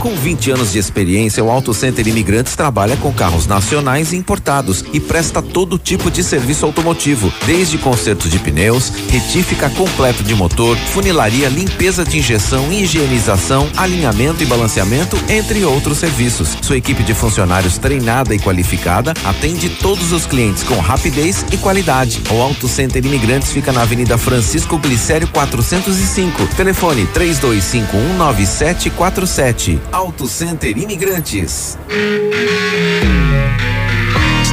Com 0.00 0.14
20 0.14 0.52
anos 0.52 0.72
de 0.72 0.78
experiência, 0.78 1.42
o 1.42 1.50
Auto 1.50 1.74
Center 1.74 2.06
Imigrantes 2.06 2.54
trabalha 2.54 2.96
com 2.96 3.12
carros 3.12 3.48
nacionais 3.48 4.12
e 4.12 4.16
importados 4.16 4.84
e 4.92 5.00
presta 5.00 5.42
todo 5.42 5.76
tipo 5.76 6.08
de 6.08 6.22
serviço 6.22 6.64
automotivo, 6.64 7.32
desde 7.44 7.78
conserto 7.78 8.28
de 8.28 8.38
pneus, 8.38 8.90
retífica 9.08 9.68
completo 9.70 10.22
de 10.22 10.36
motor, 10.36 10.76
funilaria, 10.76 11.48
limpeza 11.48 12.04
de 12.04 12.18
injeção, 12.18 12.72
higienização, 12.72 13.68
alinhamento 13.76 14.40
e 14.40 14.46
balanceamento, 14.46 15.18
entre 15.28 15.64
outros 15.64 15.98
serviços. 15.98 16.56
Sua 16.62 16.76
equipe 16.76 17.02
de 17.02 17.12
funcionários 17.12 17.76
treinada 17.76 18.32
e 18.32 18.38
qualificada 18.38 19.12
atende 19.24 19.68
todos 19.68 20.12
os 20.12 20.26
clientes 20.26 20.62
com 20.62 20.78
rapidez 20.78 21.44
e 21.50 21.56
qualidade. 21.56 22.22
O 22.30 22.40
Auto 22.40 22.68
Center 22.68 23.04
Imigrantes 23.04 23.50
fica 23.50 23.72
na 23.72 23.82
Avenida 23.82 24.16
Francisco 24.16 24.78
Glicério 24.78 25.26
405. 25.26 26.46
Telefone 26.54 27.04
32519747. 27.12 29.87
Auto 29.92 30.26
Center 30.26 30.76
Imigrantes. 30.76 31.78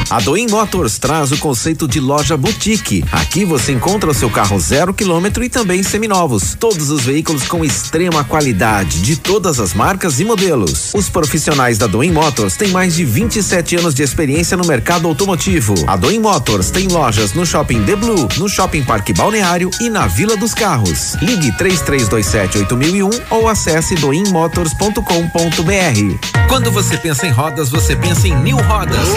A 0.10 0.20
Doim 0.20 0.48
Motors 0.48 1.00
traz 1.00 1.32
o 1.32 1.38
conceito 1.38 1.88
de 1.88 2.00
loja 2.00 2.38
boutique. 2.38 3.04
Aqui 3.12 3.44
você 3.44 3.72
encontra 3.72 4.12
o 4.12 4.14
seu 4.14 4.30
carro 4.30 4.60
zero 4.60 4.94
quilômetro 4.94 5.44
e 5.44 5.50
também 5.50 5.82
seminovos. 5.82 6.56
Todos 6.60 6.92
os 6.92 7.04
veículos 7.04 7.48
com 7.48 7.66
extrema 7.66 8.24
qualidade, 8.24 9.02
de 9.02 9.16
todas 9.16 9.60
as 9.60 9.74
marcas 9.74 10.20
e 10.20 10.26
modelos. 10.26 10.94
Os 10.94 11.10
profissionais 11.10 11.80
da 11.80 11.88
Doim 11.88 12.12
Motors 12.12 12.56
têm 12.56 12.70
mais 12.70 12.96
de 12.96 13.04
27 13.04 13.78
anos 13.78 13.96
de 13.96 14.04
experiência 14.04 14.56
no 14.56 14.66
mercado 14.66 15.08
automotivo. 15.08 15.74
A 15.88 15.96
Doim 15.96 16.20
Motors 16.20 16.70
tem 16.70 16.88
lojas 16.88 17.34
no 17.34 17.46
Shopping 17.46 17.84
The 17.84 17.96
Blue, 17.96 18.28
no 18.38 18.48
Shopping 18.48 18.84
Parque 18.84 19.12
Balneário 19.12 19.72
e 19.82 19.90
na 19.90 20.06
Vila 20.06 20.38
dos 20.38 20.54
Carros. 20.54 21.16
Ligue 21.16 21.52
3327 21.58 22.60
8001 22.60 23.10
ou 23.32 23.50
acesse 23.50 23.96
doimmotors.com.br. 23.96 26.46
Quando 26.48 26.72
você 26.72 26.96
pensa 26.98 27.26
em 27.26 27.32
rodas, 27.32 27.70
você 27.70 27.96
pensa 27.96 28.28
em 28.28 28.36
New 28.36 28.58
Rodas. 28.58 29.08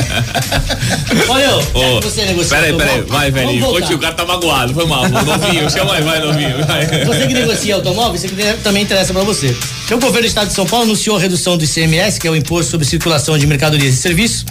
Olha, 1.28 1.56
Ô, 1.56 2.00
você 2.00 2.24
negociou. 2.24 2.60
Peraí, 2.60 2.76
peraí, 2.76 3.00
vai, 3.02 3.30
velhinho. 3.30 3.80
tio, 3.82 3.96
o 3.96 4.00
cara 4.00 4.14
tá 4.14 4.24
magoado, 4.24 4.74
foi 4.74 4.86
mal. 4.86 5.08
Novinho, 5.08 5.70
chama 5.70 5.94
aí, 5.94 6.02
vai, 6.02 6.20
novinho. 6.20 6.66
Vai. 6.66 7.04
Você 7.04 7.26
que 7.28 7.34
negocia 7.34 7.76
automóvel, 7.76 8.16
isso 8.16 8.26
aqui 8.26 8.36
também 8.62 8.82
interessa 8.82 9.12
para 9.12 9.22
você. 9.22 9.56
Então, 9.94 9.98
o 9.98 10.06
governo 10.06 10.26
do 10.26 10.28
estado 10.30 10.48
de 10.48 10.54
São 10.54 10.64
Paulo 10.64 10.86
anunciou 10.86 11.18
a 11.18 11.20
redução 11.20 11.58
do 11.58 11.64
ICMS, 11.64 12.18
que 12.18 12.26
é 12.26 12.30
o 12.30 12.34
Imposto 12.34 12.70
sobre 12.70 12.86
Circulação 12.86 13.36
de 13.36 13.46
Mercadorias 13.46 13.92
e 13.92 13.96
Serviços. 13.98 14.42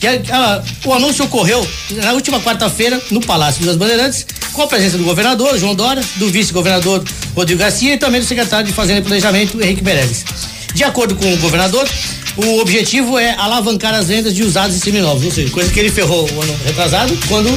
E 0.00 0.06
a- 0.06 0.20
a- 0.32 0.62
o 0.86 0.94
anúncio 0.94 1.24
ocorreu 1.24 1.66
na 1.96 2.12
última 2.12 2.38
quarta-feira 2.40 3.02
no 3.10 3.20
Palácio 3.20 3.64
das 3.66 3.74
Bandeirantes, 3.74 4.24
com 4.52 4.62
a 4.62 4.68
presença 4.68 4.96
do 4.96 5.02
governador 5.02 5.58
João 5.58 5.74
Dória, 5.74 6.00
do 6.14 6.28
vice-governador 6.30 7.02
Rodrigo 7.34 7.58
Garcia 7.58 7.94
e 7.94 7.98
também 7.98 8.20
do 8.20 8.26
secretário 8.26 8.68
de 8.68 8.72
Fazenda 8.72 9.00
e 9.00 9.02
Planejamento 9.02 9.60
Henrique 9.60 9.82
Meirelles. 9.82 10.24
De 10.72 10.84
acordo 10.84 11.16
com 11.16 11.34
o 11.34 11.36
governador, 11.38 11.88
o 12.36 12.60
objetivo 12.60 13.18
é 13.18 13.34
alavancar 13.36 13.94
as 13.94 14.06
vendas 14.06 14.32
de 14.32 14.44
usados 14.44 14.76
e 14.76 14.80
seminovos, 14.80 15.24
ou 15.24 15.32
seja, 15.32 15.50
coisa 15.50 15.72
que 15.72 15.80
ele 15.80 15.90
ferrou 15.90 16.30
o 16.30 16.40
ano 16.40 16.56
retrasado, 16.64 17.18
quando 17.26 17.50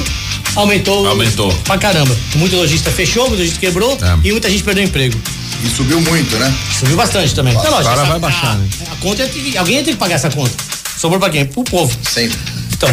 aumentou, 0.56 1.06
Aumentou. 1.06 1.54
pra 1.62 1.78
caramba. 1.78 2.16
Muito 2.34 2.56
lojista 2.56 2.90
fechou, 2.90 3.28
muito 3.28 3.38
lojista 3.38 3.60
quebrou 3.60 3.96
e 4.24 4.32
muita 4.32 4.50
gente 4.50 4.64
perdeu 4.64 4.82
emprego. 4.82 5.16
E 5.64 5.68
subiu 5.68 6.00
muito, 6.00 6.36
né? 6.36 6.54
Subiu 6.78 6.96
bastante 6.96 7.34
também. 7.34 7.54
Então, 7.54 7.70
lógico, 7.70 7.90
Agora 7.90 8.08
vai 8.08 8.18
baixar, 8.18 8.52
a, 8.52 8.54
né? 8.54 8.68
a 8.92 8.96
conta 8.96 9.22
é 9.22 9.28
que, 9.28 9.56
alguém 9.56 9.82
tem 9.82 9.94
que 9.94 9.98
pagar 9.98 10.14
essa 10.14 10.30
conta. 10.30 10.52
Sobrou 10.96 11.18
pra 11.18 11.30
quem? 11.30 11.46
Pro 11.46 11.64
povo. 11.64 11.96
Sempre. 12.08 12.38
Então, 12.72 12.88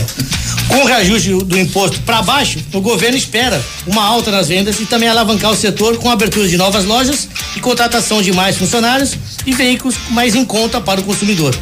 com 0.67 0.77
o 0.77 0.85
reajuste 0.85 1.29
do 1.29 1.57
imposto 1.59 1.99
para 2.01 2.23
baixo, 2.23 2.59
o 2.73 2.81
governo 2.81 3.15
espera 3.15 3.63
uma 3.85 4.03
alta 4.03 4.31
nas 4.31 4.47
vendas 4.47 4.79
e 4.79 4.85
também 4.85 5.07
alavancar 5.07 5.51
o 5.51 5.55
setor 5.55 5.97
com 5.97 6.09
a 6.09 6.13
abertura 6.13 6.47
de 6.47 6.57
novas 6.57 6.85
lojas 6.85 7.29
e 7.55 7.59
contratação 7.59 8.19
de 8.21 8.33
mais 8.33 8.57
funcionários 8.57 9.15
e 9.45 9.53
veículos 9.53 9.95
mais 10.09 10.33
em 10.33 10.43
conta 10.43 10.81
para 10.81 10.99
o 10.99 11.03
consumidor. 11.03 11.55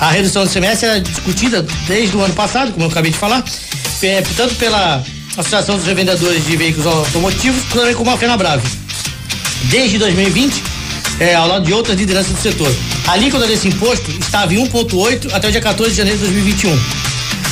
A 0.00 0.10
redução 0.10 0.44
do 0.44 0.50
CMS 0.50 0.82
era 0.82 1.00
discutida 1.00 1.64
desde 1.86 2.16
o 2.16 2.20
ano 2.20 2.34
passado, 2.34 2.72
como 2.72 2.84
eu 2.84 2.90
acabei 2.90 3.12
de 3.12 3.18
falar, 3.18 3.44
é, 4.02 4.22
tanto 4.36 4.56
pela 4.56 5.02
Associação 5.36 5.76
dos 5.76 5.86
Revendedores 5.86 6.44
de 6.44 6.56
Veículos 6.56 6.86
Automotivos, 6.86 7.62
também 7.72 7.94
como 7.94 8.10
a 8.10 8.16
FenaBrave 8.16 8.87
desde 9.64 9.98
2020, 9.98 10.62
é, 11.20 11.34
ao 11.34 11.48
lado 11.48 11.66
de 11.66 11.72
outras 11.72 11.98
lideranças 11.98 12.32
do 12.32 12.40
setor. 12.40 12.72
A 13.06 13.12
alíquota 13.12 13.46
desse 13.46 13.68
imposto 13.68 14.10
estava 14.10 14.54
em 14.54 14.58
1,8 14.68 15.32
até 15.32 15.48
o 15.48 15.52
dia 15.52 15.60
14 15.60 15.90
de 15.90 15.96
janeiro 15.96 16.18
de 16.18 16.24
2021, 16.24 16.80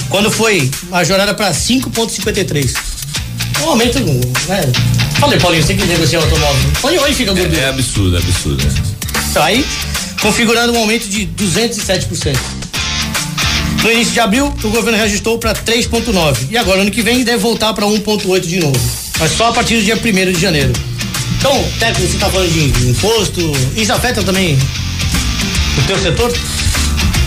quando 0.08 0.30
foi 0.30 0.70
majorada 0.88 1.34
para 1.34 1.50
5,53. 1.50 2.74
Um 3.62 3.70
aumento, 3.70 3.98
né? 4.48 4.72
Falei, 5.18 5.38
Paulinho, 5.38 5.62
você 5.62 5.74
que 5.74 5.84
negocia 5.86 6.20
o 6.20 6.22
automóvel. 6.22 6.70
Paulinho, 6.80 7.02
hoje 7.02 7.14
fica 7.14 7.32
gordura. 7.32 7.60
É, 7.60 7.64
é 7.64 7.68
absurdo, 7.68 8.16
é 8.16 8.18
absurdo. 8.18 8.64
Então, 9.30 9.42
aí, 9.42 9.64
configurando 10.20 10.72
um 10.74 10.78
aumento 10.78 11.08
de 11.08 11.26
207%. 11.26 12.36
No 13.82 13.92
início 13.92 14.12
de 14.12 14.20
abril, 14.20 14.52
o 14.62 14.68
governo 14.68 14.98
reajustou 14.98 15.38
para 15.38 15.54
3,9%. 15.54 16.48
E 16.50 16.56
agora, 16.56 16.82
ano 16.82 16.90
que 16.90 17.02
vem, 17.02 17.24
deve 17.24 17.38
voltar 17.38 17.72
para 17.72 17.86
1,8% 17.86 18.40
de 18.40 18.58
novo. 18.58 18.80
Mas 19.18 19.32
só 19.32 19.48
a 19.48 19.52
partir 19.52 19.76
do 19.76 19.82
dia 19.82 19.96
1 19.96 20.32
de 20.32 20.40
janeiro. 20.40 20.72
Então, 21.48 21.64
técnico, 21.78 22.10
você 22.10 22.16
está 22.16 22.28
falando 22.28 22.50
de 22.50 22.88
imposto. 22.90 23.40
Isso 23.76 23.92
afeta 23.92 24.20
também 24.20 24.58
o 25.78 25.82
teu 25.86 25.96
setor? 25.96 26.36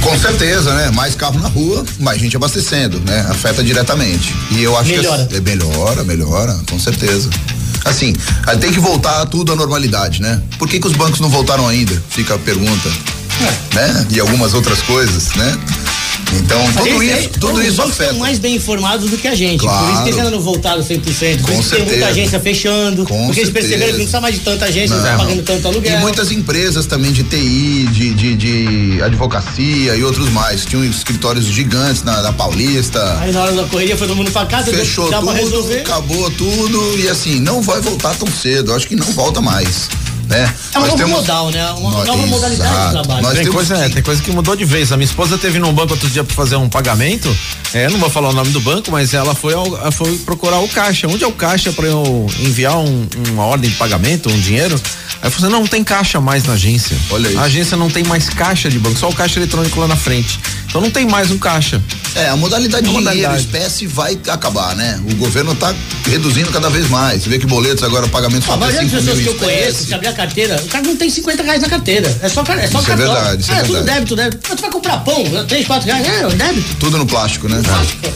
Com 0.02 0.20
certeza, 0.20 0.74
né? 0.74 0.92
Mais 0.92 1.16
carro 1.16 1.40
na 1.40 1.48
rua, 1.48 1.86
mais 2.02 2.20
gente 2.20 2.36
abastecendo, 2.36 3.00
né? 3.00 3.26
Afeta 3.30 3.64
diretamente. 3.64 4.36
E 4.52 4.62
eu 4.62 4.78
acho 4.78 4.90
Melhora. 4.90 5.26
que 5.26 5.38
é 5.38 5.40
melhora, 5.40 6.04
melhora, 6.04 6.60
com 6.70 6.78
certeza. 6.78 7.30
Assim, 7.86 8.14
tem 8.60 8.74
que 8.74 8.80
voltar 8.82 9.26
tudo 9.28 9.54
à 9.54 9.56
normalidade, 9.56 10.22
né? 10.22 10.42
Por 10.58 10.68
que, 10.68 10.82
que 10.82 10.88
os 10.88 10.94
bancos 10.94 11.22
não 11.22 11.30
voltaram 11.30 11.66
ainda? 11.66 12.04
Fica 12.10 12.36
a 12.36 12.40
pergunta. 12.40 12.90
Né? 13.74 14.08
E 14.10 14.20
algumas 14.20 14.54
outras 14.54 14.82
coisas, 14.82 15.34
né? 15.36 15.58
Então, 16.34 16.62
tudo 16.74 16.88
eles- 17.04 17.20
isso, 17.20 17.30
tudo 17.40 17.60
os 17.60 17.66
isso 17.66 17.82
afeta. 17.82 18.04
estão 18.04 18.20
mais 18.20 18.40
bem 18.40 18.56
informados 18.56 19.10
do 19.10 19.18
que 19.18 19.28
a 19.28 19.36
gente. 19.36 19.60
Por 19.62 19.68
isso 19.68 19.78
que 19.80 19.84
Claro. 19.90 20.08
eles 20.08 20.18
ainda 20.20 20.32
não 20.32 20.40
voltaram 20.42 20.84
100%. 20.84 21.42
Por 21.42 21.52
Com 21.54 21.62
que 21.62 21.70
tem 21.70 21.80
muita 21.80 21.92
certeza. 21.94 22.08
agência 22.08 22.40
fechando. 22.40 23.06
Com 23.06 23.26
porque 23.26 23.40
eles 23.42 23.52
perceberam 23.52 23.60
que 23.62 23.70
certeza. 23.70 23.88
não 23.92 23.96
precisa 23.96 24.22
mais 24.22 24.36
de 24.36 24.42
tanta 24.42 24.66
agência, 24.66 24.96
não 24.96 25.04
está 25.04 25.12
Não. 25.18 25.26
pagando 25.26 25.44
tanto 25.44 25.68
aluguel. 25.68 25.98
E 25.98 26.02
muitas 26.02 26.32
empresas 26.32 26.86
também 26.86 27.12
de 27.12 27.24
TI, 27.24 27.88
de, 27.92 28.14
de, 28.14 28.36
de 28.36 29.02
advocacia 29.02 29.96
e 29.96 30.04
outros 30.04 30.30
mais. 30.30 30.66
Tinham 30.66 30.84
escritórios 30.86 31.46
gigantes 31.46 32.04
na, 32.04 32.22
na 32.22 32.32
Paulista. 32.34 33.18
Aí 33.20 33.32
na 33.32 33.42
hora 33.42 33.52
da 33.54 33.64
correria 33.64 33.98
foi 33.98 34.08
todo 34.08 34.16
mundo 34.18 34.32
pra 34.32 34.46
casa, 34.46 34.72
Fechou 34.72 35.06
tudo, 35.12 35.74
acabou 35.80 36.30
tudo 36.32 37.00
e 37.00 37.08
assim, 37.10 37.40
não 37.40 37.62
vai 37.62 37.82
voltar 37.82 38.16
tão 38.16 38.28
cedo. 38.32 38.74
Acho 38.74 38.88
que 38.88 38.96
não 38.96 39.06
volta 39.08 39.42
mais. 39.42 39.90
Né? 40.30 40.44
É 40.74 40.78
um 40.78 40.82
Nós 40.82 40.92
novo 40.92 40.98
temos- 41.04 41.20
modal, 41.22 41.50
né? 41.50 41.66
Uma 41.72 41.90
Nós- 41.92 42.06
nova 42.08 42.28
modalidade 42.28 42.72
Exato. 42.72 42.86
de 42.86 42.92
trabalho. 43.04 43.22
Nós 43.24 43.34
Tem 43.40 43.48
coisa, 43.52 43.76
é, 43.78 43.88
que- 43.90 43.94
tem 43.96 44.04
coisa 44.04 44.22
que 44.22 44.32
mudou 44.32 44.56
de 44.56 44.64
vez. 44.64 44.92
A 44.92 44.98
minha 44.98 45.06
esposa 45.06 45.40
teve 45.40 45.58
num 45.58 45.74
banco 45.74 45.94
outro 45.94 46.08
dia 46.08 46.24
pra 46.24 46.36
fazer 46.36 46.56
um 46.56 46.70
pagamento. 46.70 47.36
É, 47.74 47.90
não 47.90 47.98
vou 48.00 48.12
falar 48.12 48.30
o 48.30 48.34
nome 48.34 48.52
do 48.52 48.62
banco, 48.62 48.92
mas 48.92 49.16
ela 49.16 49.34
foi, 49.34 49.56
ao- 49.56 49.66
ela 49.76 49.92
foi 49.92 50.16
procurar 50.20 50.60
o 50.60 50.68
caixa. 50.68 51.08
Onde 51.08 51.24
é 51.24 51.28
o 51.28 51.32
caixa 51.32 51.72
pra 51.74 51.88
eu 51.88 52.28
enviar 52.42 52.78
um- 52.78 53.08
uma 53.32 53.44
ordem 53.46 53.72
de 53.72 53.76
pagamento, 53.76 54.30
um 54.30 54.40
dinheiro? 54.40 54.76
Aí 55.22 55.28
eu 55.28 55.32
falei, 55.32 55.48
assim, 55.48 55.52
não, 55.54 55.62
não 55.62 55.68
tem 55.68 55.84
caixa 55.84 56.22
mais 56.22 56.44
na 56.44 56.54
agência. 56.54 56.96
Olha 57.10 57.28
isso. 57.28 57.40
A 57.40 57.44
agência 57.44 57.76
não 57.76 57.90
tem 57.90 58.04
mais 58.04 58.30
caixa 58.30 58.70
de 58.70 58.78
banco, 58.78 59.00
só 59.00 59.10
o 59.10 59.14
caixa 59.16 59.40
eletrônico 59.40 59.80
lá 59.80 59.88
na 59.88 59.96
frente. 59.96 60.40
Então 60.70 60.82
não 60.82 60.92
tem 60.92 61.08
mais 61.08 61.32
um 61.32 61.38
caixa. 61.40 61.82
É, 62.16 62.28
a 62.30 62.36
modalidade 62.36 62.84
A 62.86 62.88
de 62.88 62.96
dinheiro, 62.96 63.04
modalidade. 63.04 63.42
espécie 63.42 63.88
vai 63.88 64.18
acabar, 64.28 64.76
né? 64.76 65.00
O 65.10 65.16
governo 65.16 65.54
tá 65.56 65.74
reduzindo 66.08 66.52
cada 66.52 66.70
vez 66.70 66.88
mais. 66.90 67.24
Você 67.24 67.30
vê 67.30 67.40
que 67.40 67.46
boletos 67.48 67.84
agora, 67.84 68.08
pagamento 68.08 68.46
só 68.46 68.52
A 68.52 68.56
até 68.56 68.66
maioria 68.66 68.90
das 68.90 69.04
5 69.04 69.04
mil 69.04 69.16
pessoas 69.16 69.24
que 69.24 69.44
eu 69.44 69.48
conheço, 69.48 69.86
se 69.86 69.94
abrir 69.94 70.08
a 70.08 70.14
carteira, 70.14 70.62
o 70.64 70.68
cara 70.68 70.84
não 70.86 70.96
tem 70.96 71.10
50 71.10 71.44
reais 71.44 71.62
na 71.62 71.70
carteira. 71.70 72.20
É 72.22 72.30
só, 72.30 72.42
é 72.42 72.46
só 72.46 72.52
Isso 72.52 72.78
é 72.78 72.82
cartão. 72.82 72.96
verdade, 72.98 73.42
isso 73.42 73.52
é 73.52 73.56
ah, 73.56 73.62
tudo 73.62 73.74
verdade. 73.74 73.98
débito, 74.00 74.16
débito. 74.16 74.40
Mas 74.48 74.56
tu 74.58 74.62
vai 74.62 74.72
comprar 74.72 74.98
pão, 74.98 75.24
3, 75.48 75.68
4 75.68 75.86
reais, 75.88 76.08
é, 76.08 76.28
débito. 76.36 76.76
Tudo 76.80 76.98
no 76.98 77.06
plástico, 77.06 77.48
né? 77.48 77.62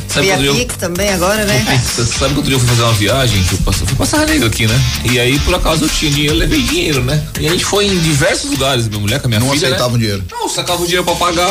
Sabe 0.08 0.28
Via 0.28 0.36
quando 0.36 0.46
eu, 0.46 0.56
Pix 0.56 0.76
também 0.78 1.10
agora, 1.10 1.46
né? 1.46 1.82
Você 1.84 2.06
sabe 2.06 2.34
que 2.34 2.38
outro 2.38 2.44
dia 2.44 2.56
eu 2.56 2.60
fui 2.60 2.70
fazer 2.70 2.84
uma 2.84 2.94
viagem, 2.94 3.44
que 3.44 3.54
eu 3.54 3.60
passei, 3.60 3.88
fui 3.88 3.96
passar 3.96 4.26
negra 4.28 4.48
aqui, 4.48 4.68
né? 4.68 4.80
E 5.12 5.20
aí, 5.20 5.40
por 5.40 5.56
acaso, 5.56 5.86
eu 5.86 5.90
tinha 5.90 6.12
dinheiro, 6.12 6.36
eu 6.36 6.40
levei 6.40 6.62
dinheiro, 6.62 7.04
né? 7.04 7.24
E 7.40 7.48
a 7.48 7.52
gente 7.52 7.66
foi 7.66 7.88
em 7.88 7.98
diversos 8.00 8.52
lugares, 8.52 8.88
minha 8.88 9.00
mulher 9.00 9.20
com 9.20 9.26
a 9.28 9.30
minha 9.30 9.40
Não 9.40 9.50
filha. 9.52 9.68
aceitavam 9.70 9.94
né? 9.94 10.00
dinheiro. 10.00 10.24
Não, 10.32 10.48
sacava 10.50 10.82
o 10.82 10.86
dinheiro 10.86 11.04
pra 11.04 11.16
pagar. 11.16 11.48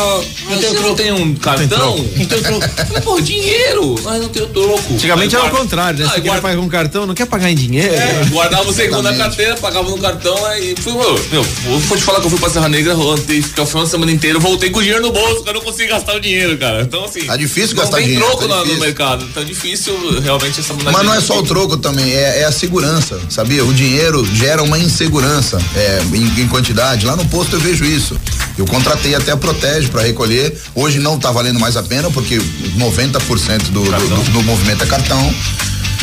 Troco. 0.83 0.92
Não 0.93 0.97
tem 0.97 1.13
um 1.13 1.35
cartão? 1.35 1.97
Não 1.97 2.27
tem 2.27 2.27
troco. 2.43 2.65
Eu 2.65 2.87
Falei, 2.87 3.03
pô, 3.03 3.21
dinheiro. 3.21 3.95
Mas 4.05 4.21
não 4.21 4.29
tenho 4.29 4.47
troco. 4.49 4.93
Antigamente 4.93 5.35
era 5.35 5.45
o 5.47 5.51
contrário, 5.51 5.99
né? 6.01 6.05
Ah, 6.05 6.09
Você 6.09 6.15
queria 6.17 6.31
guarda- 6.33 6.43
pagar 6.49 6.61
com 6.61 6.69
cartão, 6.69 7.07
não 7.07 7.15
quer 7.15 7.27
pagar 7.27 7.51
em 7.51 7.55
dinheiro. 7.55 7.95
É, 7.95 8.25
guardava 8.31 8.69
o 8.69 8.73
segundo 8.73 9.03
na 9.03 9.15
carteira, 9.15 9.57
pagava 9.57 9.89
no 9.91 9.99
cartão, 9.99 10.47
aí 10.47 10.75
fui, 10.79 10.93
meu, 10.93 11.15
meu, 11.33 11.47
eu 11.67 11.79
vou 11.81 11.97
te 11.97 12.03
falar 12.05 12.21
que 12.21 12.27
eu 12.27 12.31
fui 12.31 12.39
pra 12.39 12.51
Serra 12.51 12.69
Negra, 12.69 12.97
ontem, 12.97 13.41
fiquei 13.43 13.65
de 13.65 13.89
semana 13.89 14.13
inteiro, 14.13 14.39
voltei 14.39 14.71
com 14.71 14.79
o 14.79 14.83
dinheiro 14.83 15.03
no 15.03 15.13
bolso, 15.13 15.43
cara, 15.43 15.57
eu 15.57 15.61
não 15.63 15.71
consegui 15.71 15.89
gastar 15.89 16.17
o 16.17 16.21
dinheiro, 16.21 16.57
cara. 16.59 16.83
Então, 16.83 17.05
assim. 17.05 17.21
Tá 17.25 17.37
difícil 17.37 17.75
não 17.77 17.83
gastar 17.83 17.97
tem 17.99 18.07
dinheiro, 18.07 18.27
troco 18.27 18.49
tá 18.49 18.57
no 18.57 18.63
difícil. 18.65 18.81
mercado, 18.81 19.27
tá 19.35 19.43
difícil 19.43 20.21
realmente 20.21 20.61
essa 20.61 20.75
Mas 20.75 21.05
não 21.07 21.15
é 21.15 21.21
só 21.21 21.39
o 21.39 21.43
troco 21.43 21.77
também, 21.77 22.13
é, 22.13 22.41
é 22.41 22.45
a 22.45 22.53
segurança, 22.53 23.19
sabia? 23.31 23.65
O 23.65 23.73
dinheiro 23.73 24.25
gera 24.35 24.63
uma 24.63 24.79
insegurança 24.79 25.59
é, 25.75 26.03
em, 26.15 26.43
em 26.43 26.49
quantidade. 26.49 27.07
Lá 27.07 27.17
no 27.17 27.25
posto 27.27 27.57
eu 27.57 27.61
vejo 27.61 27.85
isso. 27.85 28.17
Eu 28.59 28.67
contratei 28.67 29.15
até 29.15 29.33
a 29.33 29.37
Protege 29.37 29.88
para 29.88 30.03
recolher. 30.03 30.57
Hoje 30.75 30.99
não 30.99 31.19
tá 31.19 31.31
valendo 31.33 31.59
mais 31.59 31.77
a 31.77 31.83
pena, 31.83 32.11
porque 32.11 32.38
90% 32.77 33.62
do, 33.71 33.83
do, 33.83 33.91
do, 33.91 34.31
do 34.33 34.43
movimento 34.43 34.83
é 34.85 34.87
cartão. 34.87 35.35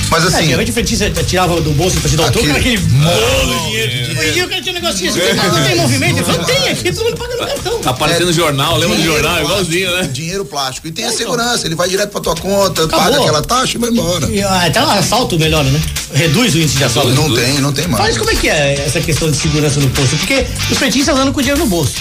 Mas 0.09 0.23
É, 0.23 0.27
assim. 0.27 0.37
antigamente 0.37 0.71
o 0.71 0.73
frentista 0.73 1.23
tirava 1.23 1.61
do 1.61 1.71
bolso 1.73 1.99
pra 2.01 2.09
te 2.09 2.15
dar 2.17 2.29
o 2.29 2.31
troco, 2.31 2.49
era 2.49 2.57
aquele 2.57 2.77
bolo 2.79 3.59
de 3.59 3.65
dinheiro. 3.65 4.19
Hoje 4.19 4.29
em 4.29 4.33
dia 4.33 4.45
o 4.45 4.49
cara 4.49 4.61
tinha 4.63 4.71
um 4.75 4.81
negocinho 4.81 5.09
assim, 5.11 5.19
não 5.19 5.63
tem 5.63 5.75
movimento. 5.75 6.15
Ele 6.17 6.25
falou, 6.25 6.43
tem 6.45 6.67
aqui, 6.69 6.91
todo 6.91 7.05
mundo 7.05 7.17
paga 7.17 7.35
no 7.35 7.45
cartão. 7.47 7.79
Tá 7.79 7.89
aparecendo 7.91 8.25
no 8.25 8.33
jornal, 8.33 8.77
lembra 8.77 8.97
do 8.97 9.03
jornal, 9.03 9.21
plástico, 9.35 9.51
igualzinho, 9.51 9.97
né? 9.97 10.09
Dinheiro 10.11 10.45
plástico. 10.45 10.87
E 10.87 10.91
tem 10.91 11.05
a 11.05 11.11
segurança, 11.11 11.67
ele 11.67 11.75
vai 11.75 11.87
direto 11.87 12.09
pra 12.09 12.21
tua 12.21 12.35
conta, 12.35 12.85
Acabou. 12.85 13.05
paga 13.05 13.19
aquela 13.21 13.41
taxa 13.43 13.77
e 13.77 13.79
vai 13.79 13.91
embora. 13.91 14.25
E, 14.31 14.41
ah, 14.41 14.65
Até 14.65 14.81
o 14.83 14.89
assalto 14.89 15.37
melhora, 15.37 15.69
né? 15.69 15.79
Reduz 16.13 16.55
o 16.55 16.57
índice 16.59 16.77
de 16.77 16.83
assalto? 16.83 17.09
Não 17.11 17.33
tem, 17.33 17.59
não 17.59 17.71
tem 17.73 17.87
mais. 17.87 18.03
Mas 18.03 18.17
como 18.17 18.31
é 18.31 18.35
que 18.35 18.49
é 18.49 18.83
essa 18.85 18.99
questão 19.01 19.29
de 19.29 19.37
segurança 19.37 19.79
no 19.79 19.89
posto? 19.89 20.15
Porque 20.17 20.45
os 20.71 20.77
petistas 20.77 21.15
andam 21.17 21.31
com 21.33 21.39
dinheiro 21.41 21.59
no 21.59 21.67
bolso. 21.67 21.93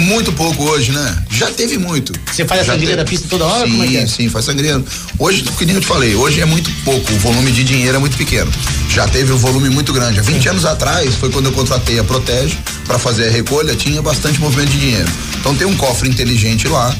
Muito 0.00 0.32
pouco 0.32 0.64
hoje, 0.64 0.92
né? 0.92 1.16
Já 1.30 1.50
teve 1.50 1.78
muito. 1.78 2.12
Você 2.30 2.44
faz 2.44 2.60
a 2.62 2.64
sangria 2.64 2.88
teve. 2.88 2.96
da 2.98 3.04
pista 3.04 3.26
toda 3.30 3.46
hora? 3.46 3.64
Sim, 3.64 3.70
Como 3.72 3.84
é 3.84 3.86
que 3.86 3.96
é? 3.96 4.06
sim, 4.06 4.28
faz 4.28 4.44
sangria. 4.44 4.82
Hoje, 5.18 5.42
que 5.42 5.64
nem 5.64 5.74
eu 5.74 5.80
te 5.80 5.86
falei, 5.86 6.14
hoje 6.14 6.40
é 6.40 6.44
muito 6.44 6.70
pouco, 6.84 7.10
o 7.12 7.18
volume 7.18 7.50
de 7.50 7.64
dinheiro 7.64 7.96
é 7.96 7.98
muito 7.98 8.16
pequeno. 8.16 8.50
Já 8.90 9.08
teve 9.08 9.32
um 9.32 9.36
volume 9.38 9.70
muito 9.70 9.92
grande. 9.92 10.18
Há 10.18 10.22
20 10.22 10.48
anos 10.50 10.64
atrás 10.66 11.14
foi 11.14 11.30
quando 11.30 11.46
eu 11.46 11.52
contratei 11.52 11.98
a 11.98 12.04
Protege 12.04 12.58
para 12.86 12.98
fazer 12.98 13.28
a 13.28 13.30
recolha, 13.30 13.74
tinha 13.74 14.02
bastante 14.02 14.38
movimento 14.40 14.70
de 14.70 14.80
dinheiro. 14.80 15.08
Então 15.40 15.54
tem 15.54 15.66
um 15.66 15.76
cofre 15.76 16.08
inteligente 16.08 16.68
lá 16.68 16.94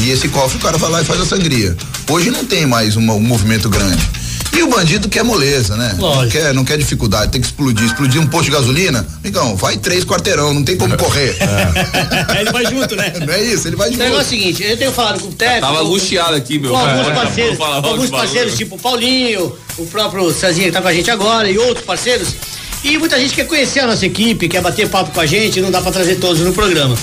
e 0.00 0.10
esse 0.10 0.28
cofre 0.28 0.58
o 0.58 0.60
cara 0.60 0.76
vai 0.76 0.90
lá 0.90 1.00
e 1.00 1.04
faz 1.04 1.20
a 1.20 1.24
sangria. 1.26 1.74
Hoje 2.10 2.30
não 2.30 2.44
tem 2.44 2.66
mais 2.66 2.94
uma- 2.96 3.14
um 3.14 3.20
movimento 3.20 3.68
grande. 3.70 4.02
E 4.58 4.62
o 4.62 4.66
bandido 4.66 5.08
quer 5.08 5.22
moleza, 5.22 5.76
né? 5.76 5.94
Não 5.96 6.00
Lógico. 6.08 6.32
quer, 6.32 6.52
não 6.52 6.64
quer 6.64 6.76
dificuldade, 6.76 7.30
tem 7.30 7.40
que 7.40 7.46
explodir. 7.46 7.86
Explodir 7.86 8.20
um 8.20 8.26
posto 8.26 8.46
de 8.46 8.50
gasolina, 8.50 9.06
amigão, 9.22 9.54
vai 9.54 9.76
três 9.76 10.04
quarteirão, 10.04 10.52
não 10.52 10.64
tem 10.64 10.76
como 10.76 10.96
correr. 10.96 11.36
Ele 12.40 12.50
vai 12.50 12.66
junto, 12.66 12.96
né? 12.96 13.12
Não 13.24 13.32
é 13.34 13.40
isso, 13.40 13.68
ele 13.68 13.76
vai 13.76 13.88
de 13.90 13.94
O 13.96 13.98
negócio 14.00 14.20
é 14.20 14.24
o 14.24 14.28
seguinte, 14.28 14.64
eu 14.64 14.76
tenho 14.76 14.90
falado 14.92 15.20
com 15.20 15.28
o 15.28 15.32
Teco. 15.32 15.60
Tava 15.60 15.80
angustiado 15.80 16.34
aqui, 16.34 16.58
meu. 16.58 16.72
Com 16.72 16.76
alguns 16.76 17.04
Pode- 17.04 17.14
parceiros, 17.16 17.60
alguns 17.60 18.10
parceiros, 18.10 18.56
tipo 18.56 18.74
o 18.74 18.78
Paulinho, 18.78 19.52
o 19.78 19.86
próprio 19.86 20.32
Cezinha 20.32 20.66
que 20.66 20.72
tá 20.72 20.82
com 20.82 20.88
a 20.88 20.92
gente 20.92 21.08
agora 21.10 21.48
e 21.48 21.56
outros 21.56 21.84
parceiros. 21.86 22.28
E 22.82 22.96
muita 22.96 23.18
gente 23.18 23.34
quer 23.34 23.44
conhecer 23.46 23.80
a 23.80 23.86
nossa 23.88 24.06
equipe, 24.06 24.48
quer 24.48 24.60
bater 24.60 24.88
papo 24.88 25.10
com 25.12 25.20
a 25.20 25.26
gente, 25.26 25.60
não 25.60 25.70
dá 25.70 25.80
pra 25.80 25.90
trazer 25.90 26.16
todos 26.16 26.40
no 26.42 26.52
programa. 26.52 26.96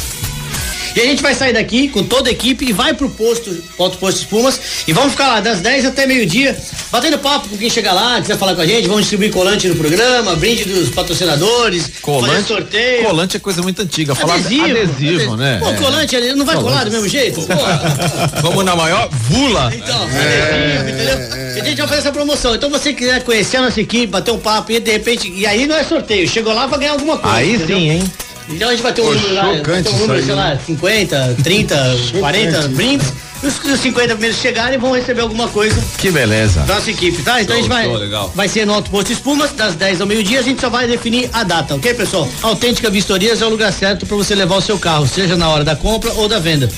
E 0.95 1.01
a 1.01 1.05
gente 1.05 1.21
vai 1.21 1.34
sair 1.36 1.53
daqui 1.53 1.89
com 1.89 2.03
toda 2.03 2.29
a 2.29 2.31
equipe 2.31 2.65
e 2.69 2.71
vai 2.73 2.93
pro 2.93 3.10
posto, 3.10 3.55
outro 3.77 3.99
posto 3.99 4.19
Espumas, 4.19 4.60
e 4.88 4.93
vamos 4.93 5.12
ficar 5.12 5.27
lá 5.27 5.39
das 5.41 5.60
10 5.60 5.86
até 5.88 6.05
meio-dia, 6.08 6.58
batendo 6.91 7.17
papo 7.19 7.49
com 7.49 7.58
quem 7.58 7.69
chegar 7.69 7.91
lá, 7.93 8.21
quiser 8.21 8.38
falar 8.38 8.55
com 8.55 8.62
a 8.62 8.65
gente, 8.65 8.88
vamos 8.88 9.01
distribuir 9.01 9.31
colante 9.31 9.67
no 9.67 9.75
programa, 9.75 10.36
brinde 10.36 10.63
dos 10.65 10.89
patrocinadores, 10.89 11.84
fazer 11.84 12.01
Colante, 12.01 12.47
sorteio. 12.47 13.03
colante 13.03 13.38
é 13.38 13.39
coisa 13.39 13.62
muito 13.62 13.81
antiga. 13.81 14.15
Falar 14.15 14.36
Adesivo, 14.36 14.65
adesivo, 14.65 15.36
né? 15.38 15.60
Pô, 15.60 15.69
É. 15.69 15.73
colante, 15.73 16.15
ele 16.15 16.34
não 16.34 16.45
vai 16.45 16.55
colar 16.55 16.86
do 16.86 16.91
mesmo 16.91 17.08
jeito? 17.10 17.41
Pô. 17.41 17.53
Vamos 18.41 18.63
na 18.63 18.75
maior 18.75 19.10
vula. 19.10 19.71
Então, 19.75 20.03
adesivo, 20.03 20.89
entendeu? 20.89 21.55
E 21.58 21.60
a 21.62 21.63
gente 21.63 21.77
vai 21.77 21.88
fazer 21.88 22.01
essa 22.01 22.12
promoção. 22.12 22.55
Então 22.55 22.69
você 22.69 22.93
quiser 22.93 23.21
conhecer 23.23 23.58
a 23.58 23.62
nossa 23.63 23.79
equipe, 23.81 24.08
bater 24.08 24.31
um 24.31 24.39
papo 24.39 24.71
e 24.71 24.79
de 24.79 24.91
repente. 24.91 25.31
E 25.31 25.45
aí 25.45 25.67
não 25.67 25.75
é 25.75 25.84
sorteio. 25.84 26.27
Chegou 26.27 26.53
lá 26.53 26.67
pra 26.67 26.77
ganhar 26.77 26.91
alguma 26.93 27.17
coisa. 27.17 27.36
Aí 27.38 27.55
entendeu? 27.55 27.77
sim, 27.77 27.89
hein? 27.91 28.03
Então 28.49 28.67
a 28.69 28.71
gente 28.71 28.84
vai 28.84 28.93
ter 28.93 29.01
um 29.01 29.12
número 29.12 29.34
lá, 29.34 29.43
ter 29.63 29.89
um 29.89 29.97
número, 29.97 30.23
sei 30.23 30.36
lá, 30.36 30.58
50, 30.65 31.38
30, 31.43 31.97
40 32.19 32.67
brindes. 32.69 33.08
E 33.43 33.47
os, 33.47 33.60
os 33.63 33.79
50 33.79 34.08
primeiros 34.13 34.38
chegarem 34.39 34.77
vão 34.79 34.91
receber 34.93 35.21
alguma 35.21 35.47
coisa 35.49 35.84
Que 35.97 36.10
beleza. 36.10 36.62
da 36.62 36.75
nossa 36.75 36.89
equipe, 36.89 37.21
tá? 37.21 37.41
Então 37.41 37.53
a 37.55 37.60
gente 37.60 37.67
Show, 37.67 37.75
vai. 37.75 37.86
show, 37.86 37.97
legal. 37.97 38.31
Vai 38.36 38.47
ser 38.47 38.65
no 38.65 38.73
Alto 38.73 38.89
Posto 38.89 39.12
Espumas, 39.12 39.51
das 39.51 39.75
10 39.75 40.01
ao 40.01 40.08
meio-dia, 40.08 40.39
a 40.39 40.43
gente 40.43 40.62
só 40.62 40.69
vai 40.69 40.88
definir 40.88 41.29
a 41.34 41.43
data, 41.43 41.75
ok, 41.75 41.93
pessoal? 41.95 42.27
Autêntica 42.41 42.89
Vistorias 42.89 43.41
é 43.41 43.45
o 43.45 43.49
lugar 43.49 43.73
certo 43.73 44.05
para 44.05 44.15
você 44.15 44.34
levar 44.36 44.55
o 44.55 44.62
seu 44.62 44.79
carro, 44.79 45.05
seja 45.08 45.36
na 45.36 45.49
hora 45.49 45.63
da 45.63 45.75
compra 45.75 46.13
ou 46.13 46.27
da 46.29 46.39
venda. 46.39 46.69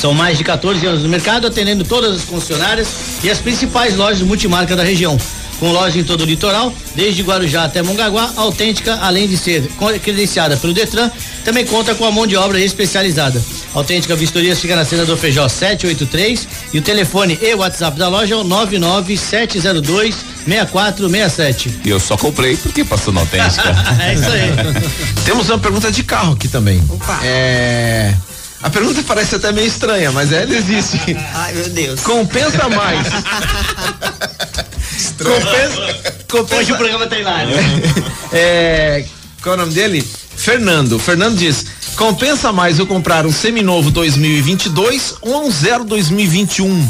São 0.00 0.14
mais 0.14 0.38
de 0.38 0.44
14 0.44 0.84
anos 0.86 1.02
no 1.02 1.08
mercado, 1.08 1.46
atendendo 1.46 1.84
todas 1.84 2.14
as 2.16 2.22
concessionárias 2.24 2.88
e 3.22 3.30
as 3.30 3.38
principais 3.38 3.94
lojas 3.96 4.20
multimarca 4.22 4.74
da 4.74 4.82
região. 4.82 5.18
Com 5.58 5.70
loja 5.70 5.98
em 5.98 6.04
todo 6.04 6.22
o 6.22 6.24
litoral, 6.24 6.72
desde 6.94 7.22
Guarujá 7.22 7.64
até 7.64 7.82
Mongaguá, 7.82 8.32
autêntica, 8.36 8.98
além 9.00 9.28
de 9.28 9.36
ser 9.36 9.68
credenciada 10.02 10.56
pelo 10.56 10.74
Detran, 10.74 11.10
também 11.44 11.64
conta 11.66 11.94
com 11.94 12.04
a 12.04 12.10
mão 12.10 12.26
de 12.26 12.36
obra 12.36 12.60
especializada. 12.60 13.42
A 13.74 13.78
Autêntica 13.78 14.16
Vistorias 14.16 14.60
fica 14.60 14.74
na 14.76 14.84
cena 14.84 15.04
do 15.04 15.16
Feijó 15.16 15.48
783 15.48 16.48
e 16.72 16.78
o 16.78 16.82
telefone 16.82 17.38
e 17.40 17.54
o 17.54 17.58
WhatsApp 17.58 17.98
da 17.98 18.08
loja 18.08 18.34
é 18.34 18.36
o 18.38 18.44
99702 18.44 20.14
6467. 20.46 21.80
E 21.84 21.90
eu 21.90 22.00
só 22.00 22.16
comprei 22.16 22.56
porque 22.56 22.84
passou 22.84 23.12
na 23.12 23.20
autêntica. 23.20 23.74
é 24.00 24.14
isso 24.14 24.28
aí. 24.28 24.50
Temos 25.24 25.48
uma 25.48 25.58
pergunta 25.58 25.90
de 25.90 26.02
carro 26.02 26.34
aqui 26.34 26.48
também. 26.48 26.82
Opa. 26.88 27.20
É. 27.24 28.14
A 28.62 28.70
pergunta 28.70 29.02
parece 29.06 29.34
até 29.34 29.52
meio 29.52 29.66
estranha, 29.66 30.10
mas 30.10 30.32
ela 30.32 30.54
existe. 30.54 30.98
Ai, 31.34 31.52
meu 31.52 31.68
Deus. 31.68 32.00
Compensa 32.00 32.66
mais. 32.68 33.06
compensa, 35.18 35.80
Hoje 35.80 36.24
compensa, 36.28 36.72
o 36.72 36.76
programa 36.76 37.06
tá 37.06 37.18
hilário. 37.18 37.54
é, 38.32 39.04
qual 39.42 39.54
é 39.54 39.58
o 39.58 39.60
nome 39.60 39.72
dele? 39.74 40.06
Fernando. 40.36 40.98
Fernando 40.98 41.36
diz: 41.36 41.64
compensa 41.96 42.52
mais 42.52 42.78
eu 42.78 42.86
comprar 42.86 43.26
um 43.26 43.32
seminovo 43.32 43.90
2022 43.90 45.14
ou 45.22 45.46
um 45.46 45.50
zero 45.50 45.84
2021? 45.84 46.88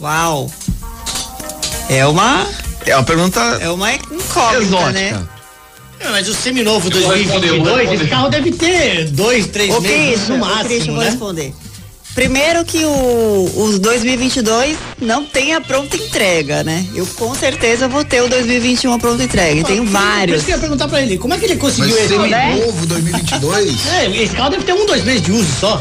Uau. 0.00 0.50
É 1.90 2.06
uma, 2.06 2.46
É 2.84 2.94
uma 2.94 3.02
pergunta 3.04 3.40
é 3.60 3.68
uma 3.70 3.92
incógnita, 3.94 4.58
exótica. 4.62 4.92
né? 4.92 5.28
É, 6.00 6.08
mas 6.10 6.28
o 6.28 6.34
seminovo 6.34 6.88
Eu 6.92 7.00
vou 7.02 7.12
responder, 7.16 7.48
eu 7.48 7.56
vou 7.56 7.64
2022, 7.64 8.00
esse 8.00 8.10
carro 8.10 8.28
deve 8.28 8.52
ter 8.52 9.06
dois, 9.10 9.46
três 9.48 9.74
Ô, 9.74 9.80
meses 9.80 10.28
no 10.28 10.38
máximo, 10.38 10.86
vou 10.94 10.96
né? 11.02 11.10
responder. 11.10 11.54
Primeiro 12.14 12.64
que 12.64 12.84
o, 12.84 13.52
os 13.56 13.78
2022 13.78 14.76
não 15.00 15.24
tem 15.24 15.54
a 15.54 15.60
pronta 15.60 15.96
entrega, 15.96 16.64
né? 16.64 16.84
Eu 16.94 17.06
com 17.06 17.34
certeza 17.34 17.86
vou 17.88 18.04
ter 18.04 18.22
o 18.22 18.28
2021 18.28 18.92
a 18.92 18.98
pronta 18.98 19.22
entrega. 19.22 19.60
E 19.60 19.64
tenho 19.64 19.84
Por 19.84 19.92
vários. 19.92 20.36
isso 20.38 20.46
que 20.46 20.52
eu 20.52 20.56
ia 20.56 20.60
perguntar 20.60 20.88
pra 20.88 21.00
ele, 21.00 21.16
como 21.18 21.34
é 21.34 21.38
que 21.38 21.44
ele 21.44 21.54
Mas 21.54 21.62
conseguiu 21.62 21.96
esse? 21.96 22.08
semi-novo 22.08 22.86
2022? 22.86 23.78
É, 23.88 24.06
esse 24.22 24.34
carro 24.34 24.50
deve 24.50 24.64
ter 24.64 24.72
um, 24.72 24.84
dois 24.86 25.04
meses 25.04 25.22
de 25.22 25.32
uso 25.32 25.48
só. 25.60 25.80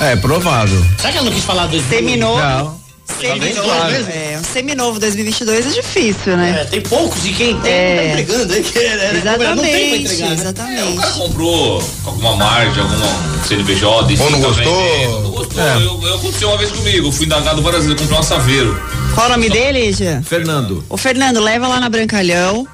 É, 0.00 0.16
provável. 0.16 0.84
Será 0.98 1.12
que 1.12 1.18
ela 1.18 1.26
não 1.26 1.32
quis 1.32 1.44
falar 1.44 1.66
dois 1.66 1.88
Seminovo. 1.88 2.38
Não. 2.40 2.77
Seminovo. 3.20 3.62
claro. 3.68 3.94
É, 4.10 4.38
um 4.40 4.44
seminovo 4.44 5.00
2022 5.00 5.66
é 5.66 5.70
difícil, 5.70 6.36
né? 6.36 6.60
É, 6.60 6.64
tem 6.64 6.80
poucos 6.80 7.24
e 7.26 7.32
quem 7.32 7.58
tem 7.60 7.72
É. 7.72 7.94
não 7.96 8.14
tá 8.14 8.20
entregando. 8.20 8.54
É, 8.58 8.62
que, 8.62 8.78
né, 8.78 9.12
Não 9.12 9.12
tem 9.12 9.20
pra 9.22 9.32
Exatamente, 9.32 10.04
entregar, 10.04 10.28
né? 10.28 10.28
É, 10.28 10.34
o 10.34 10.40
exatamente. 10.40 10.96
cara 10.98 11.12
comprou 11.12 11.84
alguma 12.04 12.36
margem, 12.36 12.82
alguma 12.82 13.44
CNPJ, 13.46 14.06
desse 14.06 14.22
Ou 14.22 14.30
não 14.30 14.40
tá 14.40 14.46
gostou? 14.48 15.22
Não 15.22 15.30
gostou. 15.30 15.62
Eu, 15.62 16.00
eu 16.02 16.14
aconteceu 16.14 16.48
uma 16.48 16.58
vez 16.58 16.70
comigo. 16.70 17.08
Eu 17.08 17.12
fui 17.12 17.26
indagado 17.26 17.62
várias 17.62 17.84
vezes, 17.86 18.00
comprei 18.00 18.18
um 18.18 18.22
Saveiro. 18.22 18.80
Qual 19.14 19.26
o 19.26 19.30
nome 19.30 19.48
dele, 19.50 19.92
Jean? 19.92 20.22
Fernando. 20.22 20.84
Ô, 20.88 20.96
Fernando, 20.96 21.40
leva 21.40 21.66
lá 21.66 21.80
na 21.80 21.88
Brancalhão. 21.88 22.66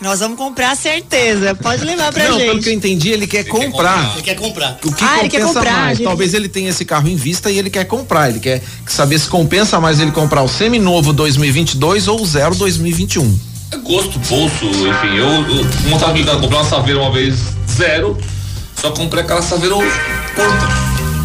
Nós 0.00 0.20
vamos 0.20 0.38
comprar 0.38 0.74
certeza. 0.76 1.54
Pode 1.54 1.84
levar 1.84 2.10
pra 2.12 2.24
não, 2.28 2.38
gente. 2.38 2.46
pelo 2.46 2.62
que 2.62 2.68
eu 2.70 2.72
entendi, 2.72 3.10
ele 3.10 3.26
quer 3.26 3.44
comprar. 3.44 4.12
Ele 4.14 4.22
quer 4.22 4.34
comprar. 4.34 4.78
O 4.82 4.92
que 4.92 5.04
Ah, 5.04 5.18
ele 5.20 5.28
quer 5.28 5.40
compensa 5.40 5.58
comprar, 5.58 5.80
mais? 5.82 5.98
gente. 5.98 6.06
Talvez 6.06 6.32
ele 6.34 6.48
tenha 6.48 6.70
esse 6.70 6.84
carro 6.84 7.06
em 7.08 7.16
vista 7.16 7.50
e 7.50 7.58
ele 7.58 7.68
quer 7.68 7.84
comprar. 7.84 8.30
Ele 8.30 8.40
quer 8.40 8.62
saber 8.86 9.18
se 9.18 9.28
compensa 9.28 9.78
mais 9.78 10.00
ele 10.00 10.10
comprar 10.10 10.42
o 10.42 10.48
seminovo 10.48 11.12
2022 11.12 12.08
ou 12.08 12.22
o 12.22 12.26
zero 12.26 12.54
2021. 12.54 13.38
É 13.72 13.76
gosto, 13.76 14.18
bolso, 14.20 14.64
enfim. 14.64 15.16
Eu, 15.16 15.26
eu 15.26 15.44
como 15.82 15.94
eu 15.94 15.98
tava 15.98 16.12
brincando, 16.12 16.40
comprei 16.40 16.58
uma 16.60 16.68
Saveiro 16.68 17.00
uma 17.02 17.12
vez 17.12 17.36
zero, 17.70 18.18
só 18.80 18.90
comprei 18.90 19.22
aquela 19.22 19.42
Saveiro 19.42 19.76
curta. 19.76 20.66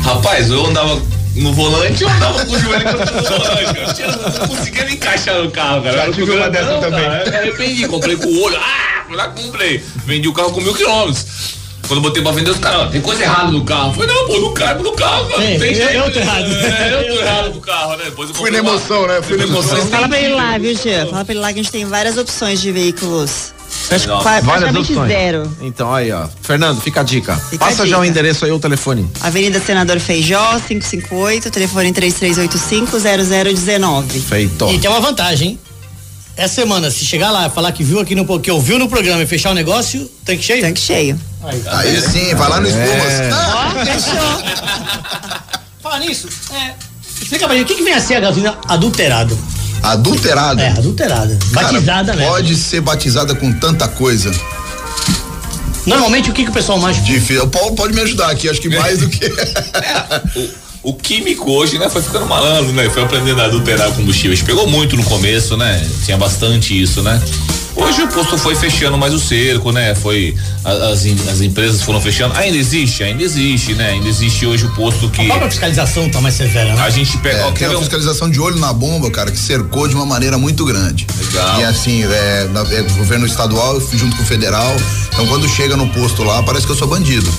Rapaz, 0.04 0.50
eu 0.52 0.66
andava 0.68 1.02
no 1.36 1.54
volante, 1.54 2.04
eu 2.04 2.10
andava 2.10 2.46
com 2.46 2.52
o 2.54 2.60
joelho 2.60 2.86
contra 2.86 3.18
o 3.20 3.24
volante. 3.24 3.80
Eu 3.80 3.94
tinha- 3.94 4.08
não 4.40 4.48
conseguia 4.48 4.86
me 4.86 4.94
encaixar 4.94 5.36
no 5.42 5.52
carro, 5.52 5.84
cara. 5.84 5.98
Já 5.98 6.06
Eu 6.08 6.14
tive 6.14 6.32
uma 6.32 6.50
dessa 6.50 6.78
também. 6.80 7.02
cara. 7.04 7.24
Eu 7.26 7.32
me 7.32 7.38
arrependi, 7.38 7.88
comprei 7.88 8.16
com 8.16 8.26
o 8.28 8.44
olho. 8.44 8.58
Ah, 8.58 9.04
fui 9.08 9.16
lá 9.16 9.28
comprei. 9.30 9.84
Vendi 10.06 10.28
o 10.28 10.34
carro 10.34 10.52
com 10.52 10.62
mil 10.62 10.74
quilômetros. 10.74 11.26
Quando 11.88 11.98
eu 12.00 12.02
botei 12.02 12.24
pra 12.24 12.32
vender, 12.32 12.50
os 12.50 12.58
caras, 12.58 12.82
"Ó, 12.82 12.86
tem 12.88 13.00
coisa 13.00 13.22
errada 13.22 13.52
no 13.52 13.64
carro. 13.64 13.94
Falei, 13.94 14.08
não, 14.12 14.26
pô, 14.26 14.40
não 14.40 14.54
caibo 14.56 14.84
no 14.84 14.92
carro, 14.94 15.28
cara. 15.30 15.44
É, 15.44 15.52
não 15.52 15.60
tem 15.60 15.70
eu- 15.70 15.76
jeito. 15.76 15.94
eu 15.94 16.12
tô 16.14 16.20
errado. 16.20 16.46
É, 16.52 16.94
eu 16.94 17.16
tô 17.16 17.22
errado 17.22 17.52
com 17.52 17.58
o 17.60 17.62
carro, 17.62 17.96
né? 17.98 18.06
Depois 18.06 18.30
eu 18.30 18.36
Fui 18.36 18.50
na 18.50 18.62
uma- 18.62 18.72
emoção, 18.72 19.06
né? 19.08 19.22
Fui 19.22 19.38
na 19.38 19.44
emoção. 19.44 19.86
Fala 19.86 20.08
pra 20.08 20.20
ele 20.20 20.34
lá, 20.34 20.58
viu, 20.58 20.72
É. 20.72 20.74
Jean? 20.74 21.06
Fala 21.12 21.24
pra 21.24 21.34
ele 21.36 21.42
lá 21.42 21.54
que 21.54 21.60
a 21.60 21.62
gente 21.62 21.72
tem 21.72 21.86
várias 21.86 22.18
opções 22.18 22.60
de 22.60 22.72
veículos. 22.72 23.54
Várias 23.88 24.44
Praticamente 24.44 24.92
opções. 24.92 25.08
zero. 25.12 25.58
Então 25.62 25.94
aí, 25.94 26.12
ó. 26.12 26.28
Fernando, 26.42 26.82
fica 26.82 27.02
a 27.02 27.04
dica. 27.04 27.36
Fica 27.38 27.64
Passa 27.66 27.84
a 27.84 27.86
já 27.86 27.98
o 27.98 28.02
dica. 28.02 28.10
endereço 28.12 28.44
aí, 28.46 28.52
o 28.52 28.60
telefone. 28.60 29.08
Avenida 29.22 29.60
Senador 29.60 30.00
Feijó, 30.00 30.60
558, 30.68 31.52
telefone 31.52 31.92
3385-0019. 31.94 34.20
Feito. 34.22 34.70
E 34.72 34.80
tem 34.80 34.90
uma 34.90 35.00
vantagem, 35.00 35.50
hein? 35.50 35.60
Essa 36.38 36.56
semana, 36.56 36.92
se 36.92 37.06
chegar 37.06 37.32
lá 37.32 37.48
e 37.48 37.50
falar 37.50 37.72
que 37.72 37.82
viu 37.84 37.98
aqui 38.00 38.14
no 38.14 38.26
que 38.40 38.52
ouviu 38.52 38.78
no 38.78 38.90
programa 38.90 39.24
e 39.24 39.26
fechar 39.26 39.52
o 39.52 39.54
negócio, 39.54 40.10
tanque 40.26 40.44
cheio? 40.44 40.62
Tanque 40.64 40.82
cheio. 40.82 41.18
Aí, 41.44 41.60
tá. 41.62 41.78
Aí 41.80 42.02
sim, 42.02 42.36
vai 42.36 42.50
lá 42.50 42.60
no 42.60 42.68
Espumas. 42.68 43.14
É. 43.14 43.30
Ah, 43.32 43.72
Ó, 43.74 43.86
fechou. 43.86 44.44
Fala 45.82 46.00
nisso, 46.00 46.28
é, 46.54 46.74
explica 47.22 47.46
pra 47.48 47.56
gente, 47.56 47.66
o 47.66 47.68
que, 47.68 47.76
que 47.76 47.84
vem 47.84 47.94
a 47.94 48.02
ser 48.02 48.16
a 48.16 48.20
gasolina 48.20 48.58
adulterada? 48.68 49.34
Adulterada. 49.92 50.62
É, 50.62 50.70
adulterada. 50.70 51.38
Cara, 51.54 51.72
batizada 51.72 52.14
mesmo. 52.14 52.32
Pode 52.32 52.56
ser 52.56 52.82
batizada 52.82 53.36
com 53.36 53.52
tanta 53.54 53.88
coisa. 53.88 54.32
Normalmente 55.86 56.30
o 56.30 56.34
que, 56.34 56.44
que 56.44 56.50
o 56.50 56.54
pessoal 56.54 56.80
mais. 56.80 57.04
Difícil. 57.04 57.44
O 57.44 57.48
Paulo 57.48 57.76
pode 57.76 57.94
me 57.94 58.02
ajudar 58.02 58.32
aqui, 58.32 58.50
acho 58.50 58.60
que 58.60 58.70
mais 58.70 59.00
do 59.00 59.10
que. 59.10 59.26
O, 60.84 60.90
o 60.90 60.94
químico 60.94 61.52
hoje, 61.52 61.80
né, 61.80 61.90
foi 61.90 62.02
ficando 62.02 62.28
malandro, 62.28 62.72
né? 62.74 62.88
Foi 62.90 63.04
aprendendo 63.04 63.42
a 63.42 63.46
adulterar 63.46 63.92
combustíveis. 63.94 64.42
Pegou 64.42 64.68
muito 64.68 64.96
no 64.96 65.04
começo, 65.04 65.58
né? 65.58 65.84
Tinha 66.04 66.18
bastante 66.18 66.80
isso, 66.80 67.02
né? 67.02 67.20
Hoje 67.76 68.04
o 68.04 68.08
posto 68.08 68.38
foi 68.38 68.56
fechando 68.56 68.98
mais 68.98 69.14
o 69.14 69.20
cerco, 69.20 69.72
né? 69.72 69.94
Foi 69.96 70.34
as, 70.64 71.06
as 71.28 71.42
empresas 71.42 71.82
foram 71.82 72.00
fechando. 72.00 72.34
Ainda 72.38 72.58
existe, 72.58 73.04
ainda 73.04 73.22
existe, 73.22 73.74
né? 73.74 73.90
Ainda 73.90 74.08
existe 74.08 74.46
hoje 74.46 74.66
o 74.66 74.70
posto 74.72 75.10
que 75.10 75.22
A 75.22 75.26
própria 75.26 75.50
fiscalização 75.50 76.10
tá 76.10 76.22
mais 76.22 76.36
severa, 76.36 76.74
né? 76.74 76.82
a 76.82 76.90
gente 76.90 77.18
pega. 77.18 77.38
É, 77.38 77.46
ó, 77.46 77.52
tem 77.52 77.68
a 77.68 77.78
fiscalização 77.78 78.30
de 78.30 78.40
olho 78.40 78.58
na 78.60 78.72
bomba, 78.72 79.12
cara, 79.12 79.30
que 79.30 79.38
cercou 79.38 79.88
de 79.90 79.96
uma 79.96 80.06
maneira 80.06 80.38
muito 80.38 80.64
grande. 80.64 81.06
Legal. 81.20 81.60
E 81.60 81.64
assim, 81.66 82.04
é, 82.04 82.48
na- 82.54 82.62
é, 82.74 82.82
governo 82.98 83.26
estadual 83.26 83.80
junto 83.94 84.16
com 84.16 84.24
o 84.24 84.26
federal. 84.26 84.74
Então 85.14 85.28
quando 85.28 85.48
chega 85.50 85.76
no 85.76 85.88
posto 85.90 86.24
lá, 86.24 86.42
parece 86.44 86.66
que 86.66 86.72
eu 86.72 86.78
sou 86.78 86.88
bandido. 86.88 87.30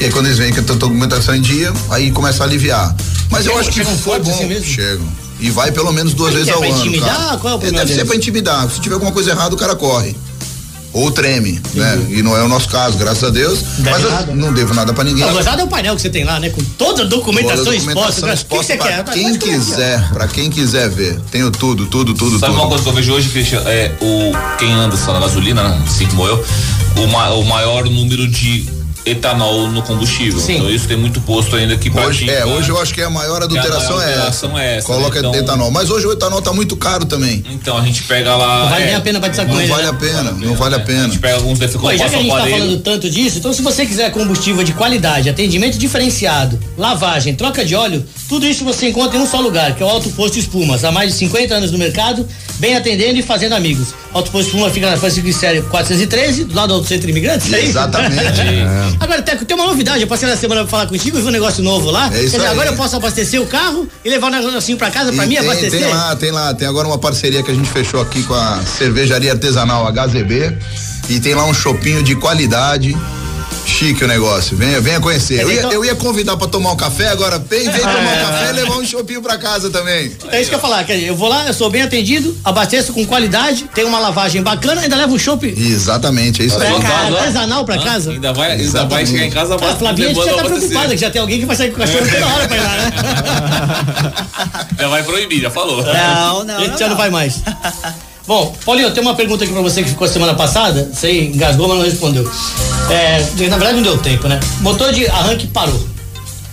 E 0.00 0.06
aí 0.06 0.10
quando 0.10 0.26
eles 0.26 0.38
veem 0.38 0.52
que 0.52 0.60
eu 0.60 0.64
tô 0.64 0.74
documentação 0.74 1.34
em 1.34 1.40
dia, 1.42 1.70
aí 1.90 2.10
começa 2.10 2.42
a 2.42 2.46
aliviar. 2.46 2.94
Mas 3.30 3.44
eu 3.44 3.58
acho 3.58 3.68
que 3.70 3.76
chegam 3.76 3.96
foi 3.98 4.18
bom. 4.20 4.30
assim 4.30 4.46
mesmo? 4.46 4.64
Chegam. 4.64 5.06
E 5.38 5.50
vai 5.50 5.70
pelo 5.70 5.92
menos 5.92 6.14
duas 6.14 6.32
Mas 6.34 6.44
vezes 6.46 6.48
é 6.48 6.52
ao 6.54 6.60
pra 6.60 6.68
ano. 6.70 6.78
intimidar? 6.78 7.38
Qual 7.38 7.52
é 7.52 7.56
o 7.56 7.58
problema 7.58 7.78
Deve 7.84 7.94
ser 7.94 8.04
pra 8.06 8.16
intimidar. 8.16 8.70
Se 8.70 8.80
tiver 8.80 8.94
alguma 8.94 9.12
coisa 9.12 9.30
errada, 9.32 9.54
o 9.54 9.58
cara 9.58 9.76
corre. 9.76 10.16
Ou 10.92 11.10
treme, 11.10 11.60
né? 11.74 12.06
E 12.08 12.22
não 12.22 12.34
é 12.34 12.42
o 12.42 12.48
nosso 12.48 12.70
caso, 12.70 12.96
graças 12.96 13.22
a 13.22 13.28
Deus. 13.28 13.58
Deve 13.76 13.90
mas 13.90 14.02
eu 14.02 14.10
nada. 14.10 14.34
não 14.34 14.50
devo 14.54 14.72
nada 14.72 14.94
pra 14.94 15.04
ninguém. 15.04 15.26
Não, 15.26 15.34
gozado 15.34 15.60
é 15.60 15.64
o 15.64 15.68
painel 15.68 15.94
que 15.94 16.00
você 16.00 16.08
tem 16.08 16.24
lá, 16.24 16.40
né? 16.40 16.48
Com 16.48 16.62
toda 16.78 17.02
a 17.02 17.04
documentação, 17.04 17.64
Toda 17.66 17.70
a 17.72 17.76
exposta. 17.76 18.20
documentação 18.22 18.28
né? 18.28 18.32
O 18.32 18.36
que 18.36 18.42
que 18.46 18.54
exposta 18.54 18.72
você 18.72 18.76
pra 18.78 18.86
quer? 18.86 19.12
quem 19.12 19.22
Mas 19.24 19.36
como 19.36 19.36
é 19.36 19.38
que 19.38 19.50
é? 19.50 19.58
quiser, 19.58 20.08
pra 20.14 20.28
quem 20.28 20.50
quiser 20.50 20.88
ver. 20.88 21.20
Tenho 21.30 21.50
tudo, 21.50 21.84
tudo, 21.84 22.14
tudo, 22.14 22.38
Sabe 22.38 22.52
uma 22.52 22.60
tudo. 22.62 22.68
coisa 22.70 22.82
que 22.84 22.88
eu 22.88 22.94
vejo 22.94 23.12
hoje, 23.12 23.28
Cristian? 23.28 23.60
É 23.66 23.92
o 24.00 24.56
quem 24.56 24.72
anda 24.72 24.96
só 24.96 25.12
na 25.12 25.20
gasolina, 25.20 25.62
né, 25.68 25.82
assim 25.86 26.06
como 26.06 26.26
eu, 26.26 26.42
o, 26.96 27.06
ma- 27.08 27.28
o 27.34 27.44
maior 27.44 27.84
número 27.84 28.26
de 28.26 28.66
etanol 29.06 29.68
no 29.68 29.80
combustível. 29.82 30.38
Sim. 30.40 30.56
Então 30.56 30.70
isso 30.70 30.86
tem 30.88 30.96
muito 30.96 31.20
posto 31.20 31.54
ainda 31.56 31.76
que 31.76 31.88
Hoje, 31.96 32.28
é, 32.28 32.44
hoje 32.44 32.68
eu 32.68 32.80
acho 32.80 32.92
que 32.92 33.00
a 33.00 33.08
maior 33.08 33.42
adulteração, 33.42 33.96
maior 33.96 34.08
é, 34.08 34.12
adulteração 34.14 34.50
essa. 34.58 34.60
é 34.68 34.76
essa, 34.78 34.86
Coloca 34.86 35.22
né? 35.22 35.28
Então- 35.28 35.40
etanol. 35.40 35.70
Mas 35.70 35.88
hoje 35.88 36.06
o 36.06 36.12
etanol 36.12 36.42
tá 36.42 36.52
muito 36.52 36.76
caro 36.76 37.04
também. 37.06 37.42
Então 37.50 37.78
a 37.78 37.82
gente 37.82 38.02
pega 38.02 38.34
lá. 38.36 38.64
Não 38.64 38.68
vale 38.70 38.82
é, 38.82 38.86
nem 38.86 38.94
a 38.96 39.00
pena 39.00 39.20
batizar 39.20 39.46
com 39.46 39.52
Não 39.54 39.60
ele. 39.60 39.70
vale 39.70 39.82
né? 39.84 39.88
a 39.88 39.92
pena, 39.94 40.32
não 40.32 40.54
vale 40.54 40.74
a 40.74 40.78
A 40.78 40.80
pena. 40.80 41.04
gente 41.04 41.18
pega 41.20 41.36
alguns 41.36 41.58
defeitos 41.58 41.80
Pô, 41.80 41.96
já 41.96 42.08
que 42.08 42.14
a 42.14 42.18
gente 42.18 42.28
tá 42.28 42.34
aparelho. 42.36 42.58
falando 42.58 42.80
tanto 42.80 43.08
disso, 43.08 43.38
então 43.38 43.52
se 43.52 43.62
você 43.62 43.86
quiser 43.86 44.10
combustível 44.10 44.62
de 44.64 44.72
qualidade, 44.72 45.28
atendimento 45.30 45.78
diferenciado, 45.78 46.58
lavagem, 46.76 47.34
troca 47.34 47.64
de 47.64 47.74
óleo, 47.74 48.04
tudo 48.28 48.46
isso 48.46 48.64
você 48.64 48.88
encontra 48.88 49.16
em 49.16 49.20
um 49.22 49.26
só 49.26 49.40
lugar, 49.40 49.74
que 49.74 49.82
é 49.82 49.86
o 49.86 49.88
Alto 49.88 50.10
Posto 50.10 50.38
Espumas. 50.38 50.84
Há 50.84 50.90
mais 50.90 51.12
de 51.12 51.18
50 51.18 51.54
anos 51.54 51.70
no 51.70 51.78
mercado, 51.78 52.26
bem 52.58 52.76
atendendo 52.76 53.18
e 53.18 53.22
fazendo 53.22 53.54
amigos. 53.54 53.88
Alto 54.12 54.30
Posto 54.30 54.48
Espumas 54.48 54.72
fica 54.72 54.90
na 54.90 54.96
Francisco 54.96 55.32
Série 55.32 55.62
413, 55.62 56.44
do 56.44 56.54
lado 56.54 56.80
do 56.80 56.86
Centro 56.86 57.08
Imigrantes, 57.08 57.52
é? 57.52 57.64
Exatamente. 57.64 58.16
Agora, 58.98 59.22
Teco, 59.22 59.44
tem 59.44 59.56
uma 59.56 59.66
novidade, 59.66 60.00
eu 60.02 60.08
passei 60.08 60.28
na 60.28 60.36
semana 60.36 60.62
pra 60.62 60.70
falar 60.70 60.86
contigo 60.86 61.18
e 61.18 61.20
vi 61.22 61.28
um 61.28 61.30
negócio 61.30 61.62
novo 61.62 61.90
lá. 61.90 62.06
É 62.06 62.22
isso 62.22 62.30
Quer 62.32 62.36
dizer, 62.38 62.40
aí. 62.46 62.46
agora 62.52 62.70
eu 62.70 62.76
posso 62.76 62.96
abastecer 62.96 63.40
o 63.40 63.46
carro 63.46 63.88
e 64.04 64.08
levar 64.10 64.28
um 64.28 64.30
negocinho 64.30 64.78
pra 64.78 64.90
casa 64.90 65.12
pra 65.12 65.24
E 65.24 65.28
mim 65.28 65.36
tem, 65.36 65.44
abastecer? 65.44 65.80
tem 65.80 65.88
lá, 65.92 66.16
tem 66.16 66.30
lá, 66.30 66.54
tem 66.54 66.66
agora 66.66 66.88
uma 66.88 66.98
parceria 66.98 67.42
que 67.42 67.50
a 67.50 67.54
gente 67.54 67.68
fechou 67.68 68.00
aqui 68.00 68.22
com 68.22 68.34
a 68.34 68.60
cervejaria 68.64 69.32
artesanal 69.32 69.86
HZB 69.92 70.56
e 71.10 71.20
tem 71.20 71.34
lá 71.34 71.44
um 71.44 71.54
chopinho 71.54 72.02
de 72.02 72.16
qualidade. 72.16 72.96
Chique 73.66 74.04
o 74.04 74.08
negócio, 74.08 74.56
venha, 74.56 74.80
venha 74.80 75.00
conhecer. 75.00 75.40
Eu 75.42 75.50
ia, 75.50 75.58
Então- 75.58 75.72
eu 75.72 75.84
ia 75.84 75.94
convidar 75.94 76.36
pra 76.36 76.46
tomar 76.46 76.70
um 76.72 76.76
café, 76.76 77.08
agora 77.08 77.38
vem, 77.38 77.68
vem 77.68 77.80
tomar 77.80 77.98
um 77.98 78.26
café 78.26 78.50
e 78.50 78.52
levar 78.52 78.76
um 78.76 78.86
chopinho 78.86 79.20
pra 79.20 79.36
casa 79.36 79.68
também. 79.68 80.12
É 80.30 80.40
isso 80.40 80.48
que 80.48 80.54
eu 80.54 80.58
ia 80.58 80.62
falar, 80.62 80.84
quer 80.84 80.94
dizer, 80.94 81.08
eu 81.08 81.16
vou 81.16 81.28
lá, 81.28 81.46
eu 81.46 81.52
sou 81.52 81.68
bem 81.68 81.82
atendido, 81.82 82.34
abasteço 82.44 82.92
com 82.92 83.04
qualidade, 83.04 83.68
tenho 83.74 83.88
uma 83.88 83.98
lavagem 83.98 84.40
bacana, 84.42 84.80
ainda 84.82 84.96
levo 84.96 85.14
um 85.14 85.18
chopp 85.18 85.46
Exatamente, 85.46 86.42
é 86.42 86.46
isso 86.46 86.56
pra 86.56 86.68
aí. 86.68 86.80
casa, 86.80 87.18
artesanal 87.18 87.64
pra 87.64 87.78
casa. 87.78 88.12
Ainda 88.12 88.32
vai, 88.32 88.52
ainda 88.52 88.62
Exatamente. 88.62 88.90
vai 88.94 89.06
chegar 89.06 89.24
em 89.26 89.30
casa 89.30 89.54
A 89.56 89.76
Flavinha 89.76 90.14
já 90.14 90.34
tá 90.36 90.44
preocupada 90.44 90.88
que 90.94 90.96
já 91.00 91.10
tem 91.10 91.20
alguém 91.20 91.40
que 91.40 91.46
vai 91.46 91.56
sair 91.56 91.70
com 91.70 91.76
o 91.76 91.80
cachorro 91.80 92.06
toda 92.08 92.26
hora 92.26 92.48
pra 92.48 92.56
ir 92.56 92.60
lá, 92.60 92.76
né? 92.76 92.92
Já 94.78 94.88
vai 94.88 95.02
proibir, 95.02 95.40
já 95.40 95.50
falou. 95.50 95.82
Não, 95.82 96.44
não. 96.44 96.56
A 96.56 96.60
gente 96.60 96.70
não, 96.72 96.78
já 96.78 96.88
não 96.88 96.96
vai 96.96 97.10
mais. 97.10 97.36
Bom, 98.26 98.54
Paulinho, 98.64 98.90
tem 98.90 99.02
uma 99.02 99.14
pergunta 99.14 99.44
aqui 99.44 99.52
pra 99.52 99.62
você 99.62 99.82
que 99.82 99.88
ficou 99.88 100.08
semana 100.08 100.34
passada. 100.34 100.90
Você 100.92 101.26
engasgou, 101.26 101.68
mas 101.68 101.78
não 101.78 101.84
respondeu. 101.84 102.28
É, 102.90 103.18
na 103.48 103.56
verdade, 103.56 103.76
não 103.76 103.82
deu 103.82 103.98
tempo, 103.98 104.26
né? 104.26 104.40
Motor 104.60 104.92
de 104.92 105.06
arranque 105.06 105.46
parou. 105.46 105.86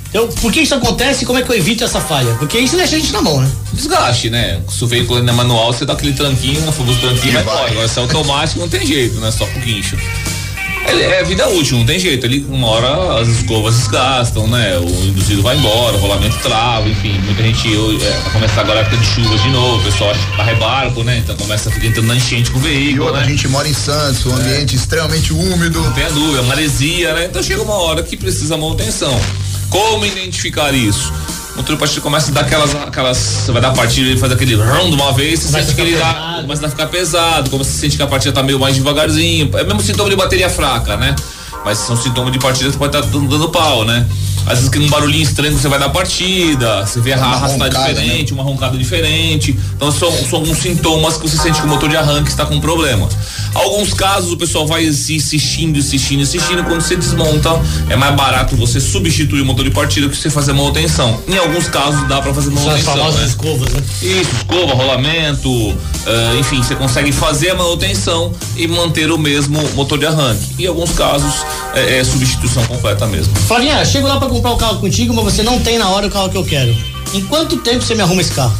Então, 0.10 0.28
por 0.28 0.52
que 0.52 0.62
isso 0.62 0.76
acontece 0.76 1.24
e 1.24 1.26
como 1.26 1.40
é 1.40 1.42
que 1.42 1.50
eu 1.50 1.56
evito 1.56 1.84
essa 1.84 2.00
falha? 2.00 2.36
Porque 2.36 2.60
isso 2.60 2.78
deixa 2.78 2.96
a 2.96 3.00
gente 3.00 3.12
na 3.12 3.20
mão, 3.24 3.42
né? 3.42 3.50
Desgaste, 3.74 4.30
né? 4.30 4.62
Se 4.70 4.84
o 4.84 4.88
veículo 4.88 5.18
ainda 5.18 5.32
é 5.32 5.36
manual, 5.36 5.74
você 5.74 5.86
dá 5.86 5.94
aquele 5.94 6.14
tranquinho, 6.14 6.70
o 6.70 6.72
famoso 6.72 7.00
tranquinho 7.00 7.30
E 7.30 7.32
vai 7.32 7.44
vai. 7.44 7.54
embora. 7.56 7.72
Agora 7.72 7.88
se 7.88 7.98
é 7.98 8.02
automático, 8.04 8.60
não 8.60 8.70
tem 8.70 8.86
jeito, 8.86 9.16
né? 9.20 9.32
Só 9.32 9.48
com 9.48 9.60
guincho. 9.60 9.98
Ele 10.88 11.04
é 11.04 11.24
vida 11.24 11.48
útil, 11.50 11.78
não 11.78 11.86
tem 11.86 11.98
jeito. 11.98 12.26
Ele, 12.26 12.46
uma 12.50 12.68
hora 12.68 13.22
as 13.22 13.28
escovas 13.28 13.76
desgastam, 13.76 14.48
né? 14.48 14.78
O 14.78 15.06
induzido 15.06 15.42
vai 15.42 15.58
embora, 15.58 15.96
o 15.96 16.00
rolamento 16.00 16.38
trava, 16.40 16.88
enfim. 16.88 17.20
Muita 17.24 17.42
gente 17.44 17.72
eu, 17.72 17.92
é, 18.02 18.12
vai 18.22 18.32
começar 18.34 18.62
agora 18.62 18.80
a 18.80 18.82
época 18.82 18.98
de 18.98 19.06
chuvas 19.06 19.42
de 19.42 19.50
novo, 19.50 19.80
o 19.80 19.84
pessoal 19.84 20.12
acha 20.12 20.20
que 20.20 20.38
tá 20.38 20.44
rebarco, 20.44 21.04
né? 21.04 21.18
Então 21.18 21.36
começa 21.36 21.70
a 21.70 21.72
ficar 21.72 21.88
entrando 21.88 22.08
na 22.08 22.16
enchente 22.16 22.52
com 22.52 22.60
o 22.60 22.62
E 22.62 22.66
veículo, 22.66 23.06
outra, 23.06 23.22
né? 23.22 23.26
a 23.26 23.30
gente 23.30 23.48
mora 23.48 23.68
em 23.68 23.74
Santos, 23.74 24.26
um 24.26 24.36
ambiente 24.36 24.76
extremamente 24.76 25.34
úmido. 25.34 25.82
Não 25.82 25.94
tem 25.94 26.06
a 26.06 26.10
dúvida, 26.10 26.44
maresia, 26.44 27.14
né? 27.14 27.26
Então 27.26 27.42
chega 27.42 27.62
uma 27.62 27.76
hora 27.76 28.04
que 28.04 28.18
precisa 28.18 28.58
manutenção. 28.58 29.20
Como 29.70 30.06
identificar 30.06 30.74
isso? 30.74 31.12
O 31.54 31.58
motor 31.58 31.78
partida 31.78 32.02
começa 32.02 32.32
a 32.32 32.34
dar 32.34 32.42
aquelas, 32.42 32.76
aquelas. 32.76 33.18
Você 33.18 33.52
vai 33.52 33.62
dar 33.62 33.70
a 33.70 33.74
partida 33.74 34.10
e 34.10 34.18
faz 34.18 34.32
aquele 34.32 34.56
rum 34.56 34.90
de 34.90 34.96
uma 34.96 35.12
vez, 35.14 35.40
você 35.40 35.48
Começa 35.48 35.68
sente 35.68 35.76
que 35.76 35.82
ele 35.82 35.98
dá, 35.98 36.40
começa 36.42 36.66
a 36.66 36.70
ficar 36.70 36.88
pesado, 36.88 37.50
começa 37.50 37.70
a 37.70 37.74
sentir 37.74 37.98
que 37.98 38.04
a 38.04 38.08
partida 38.08 38.34
tá 38.34 38.42
meio 38.42 38.60
mais 38.60 38.76
devagarzinho. 38.76 39.52
É 39.56 39.64
mesmo 39.64 39.80
sintoma 39.82 40.10
de 40.10 40.16
bateria 40.16 40.50
fraca, 40.50 40.98
né? 40.98 41.16
Mas 41.64 41.78
são 41.78 41.96
sintomas 41.96 42.34
de 42.34 42.40
partida 42.40 42.72
que 42.72 42.78
pode 42.78 42.98
estar 42.98 43.08
dando, 43.10 43.30
dando 43.30 43.50
pau, 43.50 43.86
né? 43.86 44.06
Às 44.46 44.56
vezes 44.60 44.70
que 44.70 44.80
um 44.80 44.90
barulhinho 44.90 45.24
estranho 45.24 45.58
você 45.58 45.68
vai 45.68 45.80
dar 45.80 45.90
partida, 45.90 46.86
você 46.86 47.00
vê 47.00 47.14
a 47.14 47.18
Uma 47.18 47.26
arrastar 47.28 47.68
roncada, 47.70 47.94
diferente, 47.94 48.34
uma 48.34 48.44
roncada 48.44 48.78
diferente. 48.78 49.58
Então 49.76 49.92
são, 49.92 50.12
são 50.12 50.40
alguns 50.40 50.58
sintomas 50.58 51.18
que 51.18 51.28
você 51.30 51.38
sente 51.38 51.60
que 51.62 51.66
o 51.66 51.70
motor 51.70 51.90
de 51.90 51.96
arranque 51.96 52.30
está 52.30 52.46
com 52.46 52.60
problema. 52.60 53.08
Alguns 53.54 53.94
casos 53.94 54.32
o 54.32 54.38
pessoal 54.38 54.68
vai 54.68 54.92
se 54.92 55.16
insistindo, 55.16 55.78
insistindo, 55.80 56.22
insistindo. 56.22 56.64
Quando 56.64 56.82
você 56.82 56.96
desmonta, 56.96 57.50
é 57.90 57.96
mais 57.96 58.16
barato 58.16 58.56
você 58.56 58.80
substituir 58.80 59.42
o 59.42 59.46
motor 59.46 59.64
de 59.64 59.72
partida 59.72 60.10
que 60.10 60.18
você 60.18 60.30
fazer 60.30 60.54
manutenção. 60.54 61.20
Em 61.28 61.38
alguns 61.38 61.68
casos 61.68 62.08
dá 62.08 62.22
para 62.22 62.34
fazer 62.34 62.50
São 62.52 62.60
as 62.60 62.66
manutenção. 62.66 62.94
famosas 62.96 63.22
Né? 63.22 63.28
escovas, 63.28 63.74
né? 63.74 63.84
Isso, 64.02 64.32
escova, 64.36 64.74
rolamento, 64.74 65.78
ah, 66.06 66.36
enfim, 66.40 66.58
você 66.58 66.76
consegue 66.76 67.12
fazer 67.12 67.52
a 67.52 67.56
manutenção 67.56 68.34
e 68.58 68.68
manter 68.68 69.12
o 69.12 69.18
mesmo 69.18 69.62
motor 69.76 69.98
de 69.98 70.06
arranque. 70.06 70.64
Em 70.64 70.68
alguns 70.68 70.92
casos 70.92 71.34
é, 71.74 72.00
é 72.00 72.04
substituição 72.04 72.64
completa 72.66 73.06
mesmo. 73.08 73.34
Flavinha, 73.48 73.84
chego 73.86 74.08
lá 74.08 74.18
pra 74.18 74.28
comprar 74.34 74.52
o 74.52 74.58
carro 74.58 74.80
contigo, 74.80 75.14
mas 75.14 75.26
você 75.26 75.44
não 75.44 75.60
tem 75.60 75.78
na 75.78 75.88
hora 75.90 76.08
o 76.08 76.10
carro 76.10 76.30
que 76.30 76.38
eu 76.38 76.44
quero. 76.44 76.76
Em 77.14 77.22
quanto 77.26 77.58
tempo 77.58 77.82
você 77.84 77.94
me 77.94 78.02
arruma 78.02 78.22
esse 78.22 78.32
carro? 78.32 78.54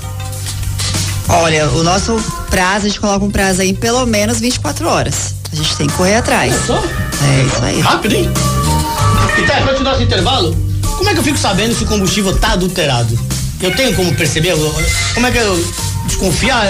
Olha, 1.28 1.68
o 1.70 1.84
nosso 1.84 2.16
prazo, 2.50 2.86
a 2.86 2.90
gente 2.90 3.00
coloca 3.00 3.26
um 3.26 3.32
prazo 3.32 3.62
aí 3.62 3.74
pelo 3.74 4.06
menos 4.06 4.40
24 4.40 4.88
horas. 4.88 5.34
A 5.52 5.56
gente 5.56 5.76
tem 5.76 5.88
que 5.88 5.94
correr 5.94 6.16
atrás. 6.16 6.54
Só? 6.68 6.78
É 6.78 7.44
isso 7.44 7.64
aí. 7.64 7.80
Rápido, 7.80 8.16
hein? 8.16 8.30
E 9.38 9.42
tá, 9.44 9.60
o 9.80 9.84
nosso 9.84 10.04
intervalo, 10.04 10.56
como 10.98 11.10
é 11.10 11.14
que 11.14 11.20
eu 11.20 11.24
fico 11.24 11.38
sabendo 11.38 11.74
se 11.74 11.84
o 11.84 11.88
combustível 11.88 12.38
tá 12.38 12.52
adulterado? 12.54 13.18
Eu 13.62 13.76
tenho 13.76 13.96
como 13.96 14.14
perceber? 14.14 14.56
Como 15.14 15.26
é 15.26 15.32
que 15.32 15.38
eu 15.38 15.74
desconfiar? 16.06 16.68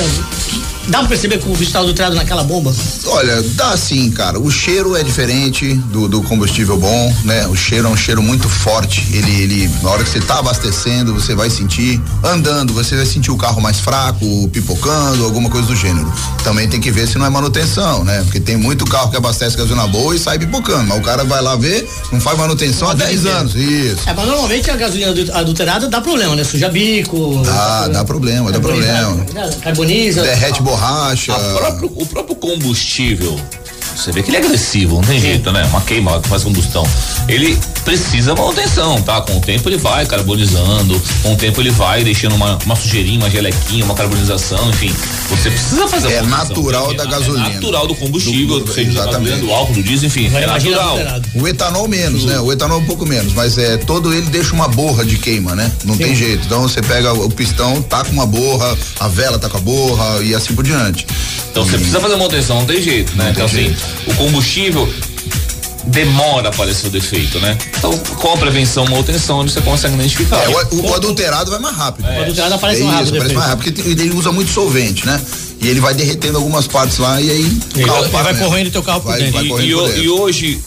Dá 0.88 1.00
pra 1.00 1.08
perceber 1.08 1.38
que 1.38 1.44
o 1.44 1.48
combustível 1.48 1.74
tá 1.74 1.80
adulterado 1.80 2.16
naquela 2.16 2.44
bomba? 2.44 2.74
Olha, 3.06 3.42
dá 3.56 3.76
sim, 3.78 4.12
cara. 4.12 4.40
O 4.40 4.52
cheiro 4.52 4.96
é 4.98 5.04
diferente 5.04 5.74
do, 5.76 6.08
do 6.08 6.22
combustível 6.24 6.78
bom, 6.78 7.16
né? 7.24 7.48
O 7.48 7.56
cheiro 7.56 7.88
é 7.88 7.90
um 7.90 7.96
cheiro 7.96 8.22
muito 8.22 8.50
forte. 8.50 9.08
Ele, 9.14 9.32
ele, 9.42 9.72
na 9.82 9.90
hora 9.90 10.04
que 10.04 10.10
você 10.10 10.20
tá 10.20 10.40
abastecendo, 10.40 11.14
você 11.14 11.34
vai 11.34 11.50
sentir. 11.50 12.02
Andando, 12.24 12.74
você 12.74 12.96
vai 12.96 13.06
sentir 13.06 13.32
o 13.32 13.38
carro 13.38 13.62
mais 13.62 13.80
fraco, 13.80 14.48
pipocando, 14.50 15.24
alguma 15.24 15.50
coisa 15.50 15.68
do 15.68 15.76
gênero. 15.76 16.12
Também 16.44 16.68
tem 16.68 16.82
que 16.82 16.92
ver 16.92 17.08
se 17.08 17.18
não 17.18 17.26
é 17.26 17.30
manutenção, 17.30 18.04
né? 18.04 18.22
Porque 18.24 18.40
tem 18.40 18.58
muito 18.58 18.84
carro 18.86 19.10
que 19.10 19.16
abastece 19.18 19.56
gasolina 19.56 19.88
boa 19.88 20.14
e 20.16 20.20
sai 20.20 20.38
pipocando. 20.38 20.84
Mas 20.88 20.98
o 21.00 21.02
cara 21.02 21.24
vai 21.24 21.42
lá 21.42 21.56
ver, 21.56 21.88
não 22.12 22.20
faz 22.20 22.38
manutenção 22.38 22.90
há 22.90 22.94
10 22.94 23.26
anos. 23.26 23.56
Isso. 23.56 23.98
É, 24.10 24.14
mas 24.14 24.28
normalmente 24.28 24.70
a 24.70 24.76
gasolina 24.76 25.12
adu- 25.12 25.32
adulterada 25.34 25.88
dá 25.88 26.02
problema, 26.02 26.36
né? 26.36 26.44
Suja 26.44 26.68
bico. 26.70 27.42
Dá, 27.46 27.88
dá 27.88 28.04
problema, 28.04 28.52
dá 28.52 28.60
problema. 28.60 29.26
Carboniza. 29.62 30.22
Derrete 30.24 30.62
borracha. 30.78 31.34
Próprio- 31.56 31.92
o 31.96 32.06
próprio 32.06 32.36
combustível, 32.36 33.40
você 33.96 34.12
vê 34.12 34.24
que 34.24 34.30
ele 34.30 34.38
é 34.38 34.40
agressivo, 34.40 34.96
não 34.96 35.02
tem 35.04 35.20
jeito, 35.20 35.52
né? 35.52 35.64
Uma 35.66 35.82
queima 35.82 36.20
que 36.22 36.28
faz 36.30 36.44
combustão. 36.44 36.84
Ele 37.28 37.58
precisa 37.86 38.34
manutenção, 38.36 39.02
tá? 39.02 39.22
Com 39.22 39.38
o 39.38 39.40
tempo 39.42 39.68
ele 39.70 39.78
vai 39.78 40.06
carbonizando, 40.06 41.02
com 41.22 41.34
o 41.34 41.36
tempo 41.36 41.62
ele 41.62 41.70
vai 41.72 42.04
deixando 42.04 42.36
uma, 42.36 42.58
uma 42.66 42.76
sujeirinha, 42.76 43.20
uma 43.20 43.30
gelequinha, 43.30 43.84
uma 43.86 43.94
carbonização, 43.94 44.70
enfim. 44.70 44.94
Você 45.30 45.50
precisa 45.50 45.88
fazer 45.88 46.14
É 46.14 46.22
natural 46.22 46.94
da 46.94 47.04
é 47.04 47.08
gasolina. 47.08 47.50
natural 47.50 47.88
do 47.88 47.96
combustível, 47.96 48.60
Do- 48.60 48.66
do- 48.66 48.74
seja 48.74 48.92
da 48.92 49.02
exatamente. 49.04 49.40
do 49.42 49.52
álcool, 49.52 49.74
do 49.74 49.84
diesel, 49.84 50.08
enfim. 50.08 50.30
Vai 50.30 50.44
é 50.44 50.48
natural. 50.48 50.98
O 51.36 51.48
etanol 51.48 51.88
menos, 51.88 52.26
né? 52.26 52.40
O 52.40 52.52
etanol 52.52 52.80
um 52.80 52.86
pouco 52.86 53.06
menos, 53.06 53.34
mas 53.34 53.58
é 53.58 53.78
todo 53.78 54.14
ele 54.14 54.28
deixa 54.30 54.54
uma 54.54 54.68
borra 54.68 55.06
de 55.06 55.18
queima, 55.18 55.56
né? 55.56 55.72
Não 55.86 55.98
tem 55.98 56.16
jeito. 56.16 56.46
Então 56.46 56.62
você 56.64 56.82
pega 56.82 57.14
o 57.14 57.30
pistão, 57.30 57.82
tá 57.82 58.04
com 58.04 58.12
uma 58.12 58.26
borra, 58.26 58.78
a 59.00 59.08
vela 59.08 59.38
tá 59.40 59.50
com 59.50 59.58
a 59.58 59.62
borra 59.62 60.22
e 60.24 60.34
assim 60.34 60.54
por 60.56 60.64
diante. 60.64 61.06
Então 61.52 61.64
você 61.66 61.76
precisa 61.78 62.00
fazer 62.00 62.16
manutenção, 62.16 62.58
não 62.58 62.66
tem 62.66 62.82
jeito, 62.82 63.16
né? 63.16 63.26
Não 63.26 63.32
então 63.32 63.46
assim, 63.46 63.76
o 64.08 64.14
combustível 64.16 64.92
demora 65.86 66.48
a 66.48 66.52
aparecer 66.52 66.88
o 66.88 66.90
defeito, 66.90 67.40
né? 67.40 67.58
Então, 67.78 67.98
com 67.98 68.32
a 68.34 68.38
prevenção, 68.38 68.86
manutenção, 68.86 69.44
você 69.44 69.60
consegue 69.62 69.94
identificar. 69.96 70.38
É, 70.44 70.48
o, 70.72 70.82
o 70.90 70.94
adulterado 70.94 71.52
vai 71.52 71.60
mais 71.60 71.76
rápido. 71.76 72.06
O 72.08 72.22
adulterado 72.22 72.54
aparece 72.56 72.82
É 72.82 72.86
mais 72.86 72.96
isso, 72.96 73.06
rápido. 73.06 73.16
aparece 73.18 73.36
mais 73.36 73.48
rápido, 73.50 73.74
porque 73.74 73.90
ele 73.90 74.12
usa 74.12 74.32
muito 74.32 74.52
solvente, 74.52 75.06
né? 75.06 75.22
E 75.62 75.68
ele 75.68 75.80
vai 75.82 75.94
derretendo 75.94 76.38
algumas 76.38 76.68
partes 76.68 76.98
lá 76.98 77.22
e 77.22 77.30
aí. 77.30 77.44
o 77.76 77.80
Ele 77.80 77.86
carro 77.86 78.02
vai, 78.10 78.24
vai 78.24 78.34
mesmo. 78.34 78.46
corroendo 78.48 78.72
teu 78.72 78.84
carro 78.84 79.02
por 79.02 79.10
Vai- 79.12 79.20
dentro. 79.20 79.34
vai 79.34 79.46
E, 79.46 79.50
correndo 79.50 79.70
e 79.70 79.74
por 79.76 79.88
dentro. 79.88 80.04
e 80.04 80.10
hoje, 80.10 80.60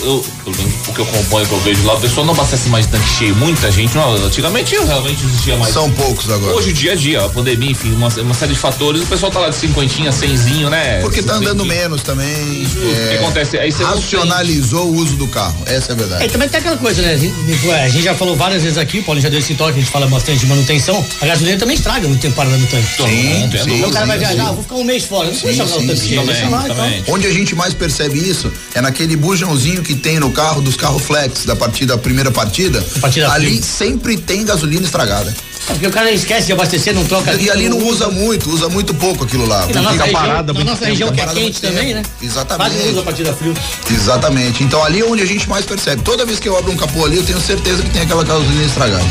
eu, 0.00 0.24
pelo 0.44 0.56
menos 0.56 0.72
o 0.88 0.92
que 0.92 0.98
eu 1.00 1.04
acompanho, 1.04 1.46
que 1.46 1.52
eu 1.52 1.60
vejo 1.60 1.84
lá, 1.84 1.94
o 1.94 2.00
pessoal 2.00 2.26
não 2.26 2.34
abastece 2.34 2.68
mais 2.68 2.86
tanque 2.86 3.08
cheio. 3.08 3.34
Muita 3.36 3.70
gente, 3.70 3.94
não, 3.96 4.14
antigamente 4.14 4.76
realmente 4.76 5.24
existia 5.24 5.56
mais. 5.56 5.72
São 5.72 5.90
poucos 5.92 6.30
agora. 6.30 6.54
Hoje, 6.54 6.70
o 6.70 6.72
dia 6.72 6.92
a 6.92 6.94
dia, 6.94 7.24
a 7.24 7.28
pandemia, 7.28 7.70
enfim, 7.70 7.92
uma, 7.92 8.08
uma 8.08 8.34
série 8.34 8.52
de 8.54 8.58
fatores, 8.58 9.02
o 9.02 9.06
pessoal 9.06 9.30
tá 9.30 9.40
lá 9.40 9.48
de 9.48 9.56
cinquentinha, 9.56 10.10
cenzinho, 10.12 10.70
né? 10.70 11.00
Porque 11.00 11.22
tá 11.22 11.34
andando 11.34 11.64
menos 11.64 12.02
também. 12.02 12.28
O 12.64 13.08
que 13.08 13.14
é, 13.14 13.18
acontece? 13.20 13.58
Aí 13.58 13.70
você 13.72 13.84
racionalizou 13.84 14.86
o 14.86 14.96
uso 14.96 15.16
do 15.16 15.26
carro. 15.28 15.56
Essa 15.66 15.92
é 15.92 15.94
a 15.94 15.94
É, 15.94 15.98
verdade. 15.98 16.24
e 16.24 16.28
também 16.28 16.48
tem 16.48 16.60
aquela 16.60 16.76
coisa, 16.76 17.02
né? 17.02 17.12
A 17.12 17.16
gente, 17.16 17.70
a 17.70 17.88
gente 17.88 18.04
já 18.04 18.14
falou 18.14 18.36
várias 18.36 18.62
vezes 18.62 18.78
aqui, 18.78 18.98
o 19.00 19.04
Paulo 19.04 19.20
já 19.20 19.28
deu 19.28 19.38
esse 19.38 19.54
toque, 19.54 19.72
a 19.78 19.80
gente 19.80 19.90
fala 19.90 20.06
bastante 20.06 20.40
de 20.40 20.46
manutenção. 20.46 21.04
A 21.20 21.26
gasolina 21.26 21.58
também 21.58 21.76
estraga 21.76 22.06
muito 22.08 22.20
tempo 22.20 22.34
parada 22.36 22.56
no 22.56 22.66
tanque. 22.66 22.88
Sim, 22.96 23.04
sim, 23.06 23.48
dúvida. 23.48 23.74
Então 23.74 23.88
o 23.88 23.92
cara 23.92 24.06
vai 24.06 24.18
sim, 24.18 24.24
viajar, 24.26 24.48
sim. 24.48 24.54
vou 24.54 24.62
ficar 24.62 24.74
um 24.76 24.84
mês 24.84 25.04
fora, 25.04 25.26
não 25.28 25.34
vou 25.34 25.50
Sim, 25.50 25.56
jogar 25.56 25.76
o 25.76 25.86
tanque 25.86 25.96
cheio, 25.96 26.20
também, 26.20 26.34
deixa 26.34 26.48
lá 26.48 26.64
e 26.64 26.66
tal. 26.68 26.76
também. 26.76 27.04
Onde 27.08 27.26
a 27.26 27.32
gente 27.32 27.54
mais 27.54 27.74
percebe 27.74 28.18
isso 28.18 28.52
é 28.74 28.80
naquele 28.80 29.16
bujãozinho 29.16 29.82
que 29.82 29.87
tem 29.94 30.18
no 30.18 30.30
carro 30.30 30.60
dos 30.60 30.76
carros 30.76 31.02
flex 31.02 31.44
da 31.44 31.56
partida, 31.56 31.94
a 31.94 31.98
primeira 31.98 32.30
partida. 32.30 32.84
Partida 33.00 33.30
ali 33.32 33.48
frio. 33.48 33.62
sempre 33.62 34.16
tem 34.16 34.44
gasolina 34.44 34.84
estragada. 34.84 35.34
Porque 35.66 35.86
o 35.86 35.90
cara 35.90 36.10
esquece 36.10 36.46
de 36.46 36.52
abastecer, 36.52 36.94
não 36.94 37.04
troca. 37.04 37.34
E 37.34 37.50
ali 37.50 37.68
não 37.68 37.78
usa 37.78 38.08
muito, 38.08 38.50
usa 38.50 38.68
muito 38.68 38.94
pouco 38.94 39.24
aquilo 39.24 39.46
lá. 39.46 39.66
E 39.68 39.72
na 39.74 39.82
nossa 39.82 40.04
região, 40.04 40.20
parada 40.20 40.52
na 40.52 40.64
nossa 40.64 40.78
tempo, 40.78 40.90
região 40.90 41.12
que 41.12 41.20
é 41.20 41.26
quente 41.26 41.60
também, 41.60 41.94
né? 41.94 42.02
Exatamente. 42.22 42.70
Quase 42.70 42.88
usa 42.90 43.00
a 43.00 43.04
partida 43.04 43.32
frio. 43.34 43.54
Exatamente. 43.90 44.64
Então 44.64 44.82
ali 44.82 45.00
é 45.00 45.04
onde 45.04 45.22
a 45.22 45.26
gente 45.26 45.48
mais 45.48 45.66
percebe. 45.66 46.02
Toda 46.02 46.24
vez 46.24 46.40
que 46.40 46.48
eu 46.48 46.56
abro 46.56 46.72
um 46.72 46.76
capô 46.76 47.04
ali, 47.04 47.18
eu 47.18 47.24
tenho 47.24 47.40
certeza 47.40 47.82
que 47.82 47.90
tem 47.90 48.02
aquela 48.02 48.24
gasolina 48.24 48.64
estragada. 48.64 49.04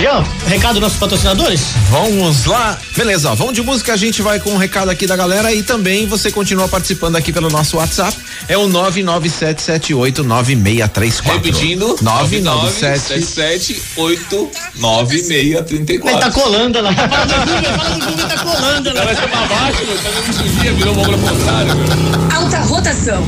Já, 0.00 0.24
recado 0.46 0.74
dos 0.74 0.82
nossos 0.82 0.98
patrocinadores? 0.98 1.60
Vamos 1.90 2.46
lá. 2.46 2.78
Beleza, 2.96 3.30
ó, 3.30 3.34
vamos 3.34 3.52
de 3.52 3.60
música, 3.60 3.92
a 3.92 3.96
gente 3.96 4.22
vai 4.22 4.40
com 4.40 4.52
um 4.52 4.56
recado 4.56 4.90
aqui 4.90 5.06
da 5.06 5.14
galera 5.14 5.52
e 5.52 5.62
também 5.62 6.06
você 6.06 6.30
continua 6.30 6.66
participando 6.68 7.16
aqui 7.16 7.30
pelo 7.32 7.50
nosso 7.50 7.76
WhatsApp. 7.76 8.16
É 8.48 8.56
o 8.56 8.66
997789634. 8.68 11.20
Repetindo, 11.22 11.96
997 12.00 13.82
997899634. 14.74 16.08
Ele 16.08 16.18
tá 16.18 16.30
colando 16.30 16.80
lá. 16.80 16.94
Fala 16.94 17.26
do 17.26 17.34
Google, 17.34 17.62
fala 17.76 17.90
do 17.90 18.06
Google, 18.06 18.26
tá 18.26 18.38
colando 18.38 18.94
lá. 18.94 19.04
Vai 19.04 19.14
ser 19.14 19.28
pra 19.28 19.46
baixo, 19.46 19.84
meu. 19.84 19.98
Tá 19.98 20.08
vendo 20.10 20.60
dia, 20.62 20.72
virou 20.72 20.94
uma 20.94 21.02
obra 21.02 21.18
contrária, 21.18 21.74
meu. 21.74 21.86
Alta 22.38 22.58
rotação. 22.60 23.22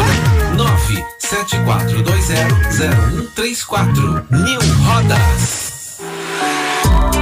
974200134. 3.33 4.27
New 4.29 4.59
Rodas. 4.83 5.46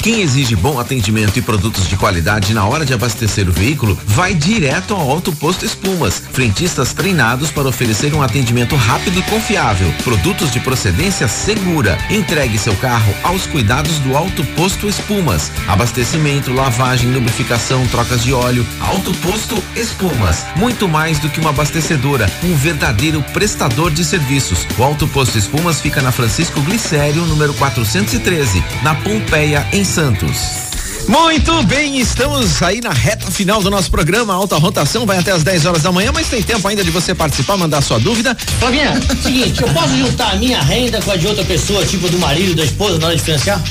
quem 0.09 0.22
exige 0.22 0.55
bom 0.55 0.78
atendimento 0.78 1.38
e 1.38 1.42
produtos 1.42 1.88
de 1.88 1.96
qualidade 1.96 2.55
na 2.55 2.64
hora 2.64 2.84
de 2.84 2.94
abastecer 2.94 3.49
o 3.49 3.53
veículo, 3.53 3.99
vai 4.07 4.32
direto 4.32 4.94
ao 4.94 5.11
Alto 5.11 5.32
Posto 5.32 5.66
Espumas. 5.66 6.22
Frentistas 6.32 6.92
treinados 6.92 7.51
para 7.51 7.68
oferecer 7.68 8.14
um 8.14 8.22
atendimento 8.22 8.76
rápido 8.76 9.18
e 9.18 9.22
confiável. 9.22 9.92
Produtos 10.05 10.53
de 10.53 10.61
procedência 10.61 11.26
segura. 11.26 11.99
Entregue 12.09 12.59
seu 12.59 12.74
carro 12.76 13.12
aos 13.24 13.44
cuidados 13.46 13.99
do 13.99 14.16
Alto 14.16 14.44
Posto 14.57 14.88
Espumas. 14.88 15.51
Abastecimento, 15.66 16.55
lavagem, 16.55 17.12
lubrificação, 17.12 17.86
trocas 17.88 18.22
de 18.22 18.32
óleo. 18.32 18.64
Alto 18.80 19.12
Posto 19.14 19.62
Espumas. 19.79 20.45
Muito 20.57 20.89
mais 20.89 21.18
do 21.20 21.31
que 21.31 21.39
uma 21.39 21.51
abastecedora, 21.51 22.31
um 22.43 22.55
verdadeiro 22.57 23.22
prestador 23.33 23.91
de 23.91 24.05
serviços. 24.05 24.66
O 24.76 24.83
Alto 24.83 25.07
Posto 25.07 25.39
Espumas 25.39 25.81
fica 25.81 26.03
na 26.03 26.11
Francisco 26.11 26.61
Glicério, 26.62 27.24
número 27.26 27.55
413, 27.55 28.62
na 28.83 28.95
Pompeia, 28.97 29.66
em 29.72 29.85
Santos. 29.85 30.68
Muito 31.09 31.62
bem, 31.62 31.99
estamos 31.99 32.62
aí 32.62 32.83
na 32.83 32.91
reta 32.91 33.31
final 33.31 33.62
do 33.62 33.70
nosso 33.70 33.91
programa. 33.91 34.35
Alta 34.35 34.57
rotação 34.57 35.07
vai 35.07 35.16
até 35.16 35.33
as 35.33 35.43
10 35.43 35.64
horas 35.64 35.83
da 35.83 35.91
manhã, 35.91 36.11
mas 36.12 36.29
tem 36.29 36.43
tempo 36.43 36.68
ainda 36.68 36.85
de 36.85 36.91
você 36.91 37.14
participar, 37.14 37.57
mandar 37.57 37.81
sua 37.81 37.99
dúvida. 37.99 38.37
Flavinha, 38.59 38.93
seguinte, 39.22 39.62
eu 39.62 39.68
posso 39.68 39.97
juntar 39.97 40.33
a 40.33 40.37
minha 40.37 40.61
renda 40.61 41.01
com 41.01 41.11
a 41.11 41.16
de 41.16 41.26
outra 41.26 41.45
pessoa, 41.45 41.83
tipo 41.87 42.11
do 42.11 42.18
marido, 42.18 42.55
da 42.55 42.64
esposa, 42.64 42.99
na 42.99 43.07
hora 43.07 43.16
de 43.16 43.22
financiar? 43.22 43.62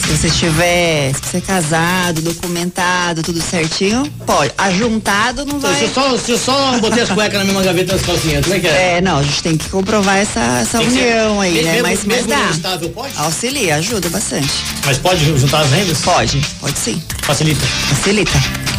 Se 0.00 0.16
você 0.16 0.30
tiver, 0.30 1.12
se 1.14 1.20
você 1.30 1.36
é 1.36 1.40
casado, 1.40 2.20
documentado, 2.22 3.22
tudo 3.22 3.40
certinho, 3.40 4.10
pode. 4.26 4.52
Ajuntado 4.58 5.44
não 5.44 5.60
vai. 5.60 5.74
Se 5.76 5.84
eu 5.84 5.88
só, 5.90 6.18
se 6.18 6.38
só 6.38 6.78
botei 6.80 7.02
as 7.02 7.10
cuecas 7.10 7.38
na 7.38 7.44
mesma 7.44 7.62
gaveta 7.62 7.92
das 7.92 8.02
calcinhas, 8.02 8.42
como 8.44 8.56
é 8.56 8.60
que 8.60 8.66
é? 8.66 8.96
É, 8.96 9.00
não, 9.00 9.18
a 9.18 9.22
gente 9.22 9.42
tem 9.42 9.56
que 9.56 9.68
comprovar 9.68 10.16
essa, 10.18 10.40
essa 10.40 10.78
Tem 10.78 10.88
que 10.88 10.92
ser- 10.94 11.00
união 11.00 11.40
aí, 11.40 11.52
mesmo- 11.54 11.70
né? 11.72 11.82
Mas, 11.82 12.04
mas 12.04 12.26
mesmo 12.26 12.28
dá. 12.28 12.50
estável, 12.50 12.88
pode? 12.90 13.12
Auxilia, 13.16 13.76
ajuda 13.76 14.08
bastante. 14.08 14.50
Mas 14.84 14.98
pode 14.98 15.24
juntar 15.24 15.60
as 15.60 15.70
rendas? 15.70 15.98
Pode, 16.00 16.40
pode 16.60 16.78
sim. 16.78 17.00
Facilita. 17.22 17.64
Facilita. 17.66 18.32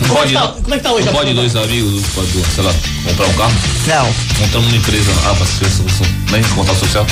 Como 0.08 0.14
é 0.14 0.18
Pode, 0.18 0.28
que 0.30 0.34
tá, 0.34 0.48
como 0.48 0.74
é 0.74 0.78
que 0.78 0.84
tá 0.84 0.92
hoje 0.94 1.06
não 1.06 1.14
a 1.14 1.16
pode 1.16 1.34
dois 1.34 1.56
amigos, 1.56 2.04
pode, 2.16 2.28
sei 2.54 2.64
lá, 2.64 2.74
comprar 3.06 3.28
um 3.28 3.34
carro? 3.34 3.54
Não. 3.88 4.14
Montando 4.40 4.68
uma 4.68 4.76
empresa, 4.78 5.12
ah, 5.26 5.36
pra 5.36 5.46
ser 5.46 5.70
solução. 5.70 6.08
Nem 6.32 6.44
contar 6.44 6.76
social? 6.76 7.06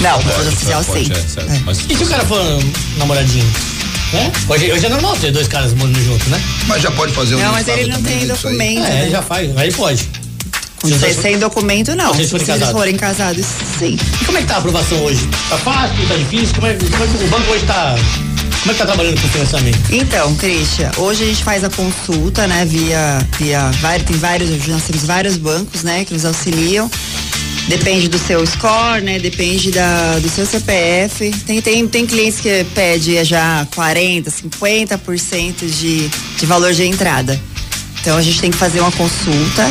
Não, 0.00 0.12
Pode, 0.22 0.24
conta 0.36 0.50
social 0.50 0.84
pode, 0.84 1.04
sim. 1.06 1.12
É. 1.40 1.58
Mas 1.64 1.78
E 1.88 1.94
se 1.96 2.02
o 2.04 2.06
cara 2.06 2.24
for 2.24 2.40
namoradinho? 2.96 3.44
Né? 4.12 4.30
Hoje, 4.48 4.70
hoje 4.72 4.86
é 4.86 4.88
normal 4.88 5.16
ter 5.16 5.30
dois 5.30 5.48
caras 5.48 5.72
morando 5.74 6.02
junto, 6.04 6.28
né? 6.30 6.42
Mas 6.66 6.82
já 6.82 6.90
pode 6.90 7.12
fazer 7.12 7.34
um 7.34 7.38
Não, 7.38 7.52
mas 7.52 7.66
ele 7.68 7.90
não 7.90 8.02
tem 8.02 8.26
documento. 8.26 8.84
É, 8.84 8.90
né? 8.90 9.02
ele 9.02 9.10
já 9.10 9.22
faz, 9.22 9.56
aí 9.56 9.72
pode. 9.72 10.08
Com- 10.80 10.88
Se 10.88 11.14
sem, 11.14 11.38
documento, 11.38 11.94
não. 11.94 12.08
Vocês 12.12 12.26
Se 12.28 12.30
forem 12.32 12.44
eles 12.46 12.58
casados. 12.58 12.72
forem 12.72 12.96
casados, 12.96 13.46
sim. 13.78 13.96
E 14.20 14.24
como 14.24 14.36
é 14.36 14.40
que 14.42 14.48
tá 14.48 14.56
a 14.56 14.58
aprovação 14.58 14.98
hoje? 15.04 15.28
Tá 15.48 15.56
fácil, 15.58 16.08
tá 16.08 16.14
difícil? 16.16 16.54
Como 16.56 16.66
é, 16.66 16.74
como 16.74 17.04
é 17.04 17.06
que 17.06 17.24
o 17.24 17.28
banco 17.28 17.52
hoje 17.52 17.64
tá. 17.66 17.94
Como 18.62 18.70
é 18.70 18.74
que 18.74 18.78
tá 18.78 18.86
trabalhando 18.86 19.20
com 19.20 19.26
o 19.26 19.30
financiamento? 19.30 19.78
Então, 19.90 20.36
Christian, 20.36 20.88
hoje 20.96 21.24
a 21.24 21.26
gente 21.26 21.42
faz 21.42 21.64
a 21.64 21.70
consulta, 21.70 22.46
né, 22.46 22.64
via, 22.64 23.18
via 23.36 23.72
vários, 23.80 24.06
tem 24.06 24.16
vários, 24.16 24.66
nós 24.68 24.84
temos 24.84 25.02
vários 25.04 25.36
bancos, 25.36 25.82
né, 25.82 26.04
que 26.04 26.14
nos 26.14 26.24
auxiliam. 26.24 26.88
Depende 27.66 28.08
do 28.08 28.18
seu 28.18 28.44
score, 28.46 29.02
né? 29.02 29.20
Depende 29.20 29.70
da, 29.70 30.18
do 30.18 30.28
seu 30.28 30.44
CPF. 30.44 31.30
Tem, 31.46 31.60
tem, 31.60 31.86
tem 31.86 32.06
clientes 32.06 32.40
que 32.40 32.64
pede 32.74 33.22
já 33.24 33.66
40, 33.74 34.30
50% 34.30 35.54
de, 35.68 36.08
de 36.08 36.46
valor 36.46 36.72
de 36.72 36.84
entrada. 36.84 37.40
Então 38.00 38.16
a 38.16 38.22
gente 38.22 38.40
tem 38.40 38.50
que 38.50 38.56
fazer 38.56 38.80
uma 38.80 38.90
consulta. 38.90 39.70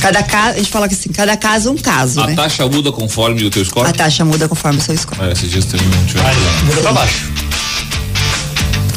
Cada 0.00 0.22
caso, 0.22 0.54
a 0.54 0.58
gente 0.58 0.70
fala 0.70 0.88
que 0.88 0.94
assim, 0.94 1.10
cada 1.10 1.36
caso 1.36 1.68
é 1.68 1.72
um 1.72 1.76
caso, 1.76 2.20
a 2.20 2.28
né? 2.28 2.34
taxa 2.34 2.66
muda 2.68 2.92
conforme 2.92 3.44
o 3.44 3.50
teu 3.50 3.64
score? 3.64 3.88
A 3.88 3.92
taxa 3.92 4.24
muda 4.24 4.48
conforme 4.48 4.78
o 4.78 4.82
seu 4.82 4.96
score. 4.96 5.20
É, 5.20 5.32
esses 5.32 5.50
dias 5.50 5.64
teve 5.64 5.84
um 5.84 5.90
lá. 5.90 6.64
muda 6.64 6.80
pra 6.80 6.92
baixo. 6.92 7.31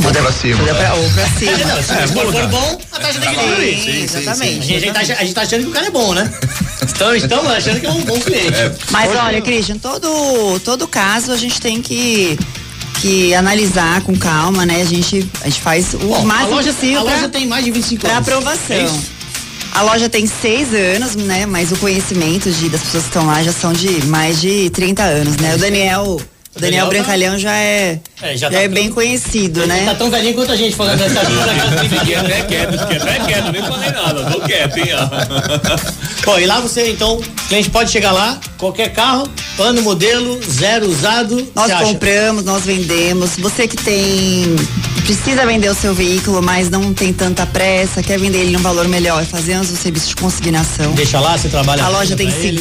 Ou 0.03 0.11
pra 0.11 0.31
cima. 0.31 0.57
Muda 0.61 0.75
pra, 0.75 0.93
ou 0.95 1.09
pra 1.11 1.27
cima. 1.29 1.51
É, 1.51 1.65
não, 1.65 1.83
se 1.83 1.91
o 2.03 2.07
score 2.07 2.31
for 2.31 2.47
bom, 2.47 2.81
a 2.91 2.99
taxa 2.99 3.19
tem 3.19 3.29
que 3.29 3.39
diminuir. 3.39 3.77
Sim, 3.83 4.03
exatamente. 4.03 4.75
A 4.75 4.79
gente, 4.79 4.93
tá, 4.93 4.99
a 4.99 5.03
gente 5.03 5.33
tá 5.33 5.41
achando 5.41 5.61
que 5.63 5.69
o 5.69 5.71
cara 5.71 5.87
é 5.87 5.91
bom, 5.91 6.13
né? 6.13 6.31
Estamos, 6.85 7.23
estamos 7.23 7.51
achando 7.51 7.79
que 7.79 7.85
é 7.87 7.91
um 7.91 8.01
bom 8.01 8.19
cliente. 8.19 8.57
Mas 8.91 9.09
Hoje- 9.09 9.19
olha, 9.19 9.41
Christian, 9.41 9.77
todo, 9.77 10.59
todo 10.63 10.87
caso 10.87 11.31
a 11.31 11.37
gente 11.37 11.59
tem 11.59 11.81
que, 11.81 12.37
que 13.01 13.33
analisar 13.33 14.01
com 14.01 14.15
calma, 14.17 14.65
né? 14.65 14.81
A 14.81 14.85
gente, 14.85 15.27
a 15.41 15.45
gente 15.45 15.61
faz 15.61 15.93
o 15.93 15.97
Bom, 15.99 16.15
a 16.15 16.23
máximo 16.23 16.55
loja, 16.55 16.73
possível 16.73 16.99
a 16.99 17.03
loja 17.03 17.17
pra, 17.19 17.29
tem 17.29 17.47
mais 17.47 17.65
de 17.65 17.71
25 17.71 18.01
pra 18.01 18.17
anos. 18.17 18.27
aprovação. 18.27 18.75
É 18.75 18.83
isso? 18.83 19.15
a 19.73 19.81
loja 19.81 20.07
tem 20.07 20.25
seis 20.25 20.73
anos, 20.73 21.15
né? 21.17 21.45
Mas 21.45 21.69
o 21.71 21.75
conhecimento 21.77 22.49
de, 22.49 22.69
das 22.69 22.81
pessoas 22.81 23.03
que 23.03 23.09
estão 23.09 23.25
lá 23.25 23.43
já 23.43 23.51
são 23.51 23.73
de 23.73 24.05
mais 24.05 24.39
de 24.39 24.69
30 24.69 25.03
anos, 25.03 25.35
né? 25.35 25.53
O 25.53 25.57
Daniel, 25.57 26.21
o 26.55 26.59
Daniel 26.59 26.85
Daniel 26.85 26.85
tá- 26.85 26.89
Brancalhão 26.89 27.37
já 27.37 27.53
é, 27.57 27.99
É, 28.21 28.29
já 28.37 28.49
já 28.49 28.49
tá 28.51 28.59
é 28.63 28.67
bem 28.67 28.89
conhecido, 28.89 29.59
Ele 29.61 29.67
né? 29.67 29.85
tá 29.85 29.95
tão 29.95 30.09
velhinho 30.09 30.35
quanto 30.35 30.51
a 30.51 30.55
gente 30.55 30.75
falando 30.75 30.99
dessa 30.99 31.19
Fiquei 31.89 32.15
até 32.15 32.41
quieto, 32.43 32.79
fiquei 32.79 32.97
até 32.97 33.19
quieto, 33.25 33.51
nem 33.51 33.61
falei 33.63 33.91
nada, 33.91 34.31
tô 34.31 34.39
quieto, 34.41 34.77
hein? 34.77 34.85
Bom, 36.25 36.39
e 36.39 36.45
lá 36.45 36.59
você, 36.59 36.89
então, 36.91 37.17
o 37.17 37.21
cliente 37.47 37.69
pode 37.69 37.91
chegar 37.91 38.11
lá, 38.11 38.39
qualquer 38.57 38.89
carro, 38.93 39.29
ano, 39.59 39.81
modelo, 39.81 40.39
zero 40.49 40.89
usado, 40.89 41.47
Nós 41.53 41.71
compramos, 41.73 42.43
nós 42.43 42.63
vendemos. 42.63 43.31
Você 43.37 43.67
que 43.67 43.75
tem 43.77 44.55
precisa 45.03 45.45
vender 45.45 45.69
o 45.69 45.75
seu 45.75 45.93
veículo, 45.93 46.41
mas 46.41 46.67
não 46.69 46.91
tem 46.93 47.13
tanta 47.13 47.45
pressa, 47.45 48.01
quer 48.01 48.17
vender 48.17 48.39
ele 48.39 48.51
num 48.51 48.61
valor 48.63 48.87
melhor, 48.87 49.23
fazemos 49.25 49.69
o 49.69 49.75
serviço 49.75 50.07
de 50.09 50.15
consignação. 50.15 50.93
Deixa 50.93 51.19
lá, 51.19 51.37
você 51.37 51.47
trabalha. 51.47 51.83
A 51.83 51.89
loja 51.89 52.15
tem 52.15 52.27
pra 52.27 52.37
ele. 52.39 52.57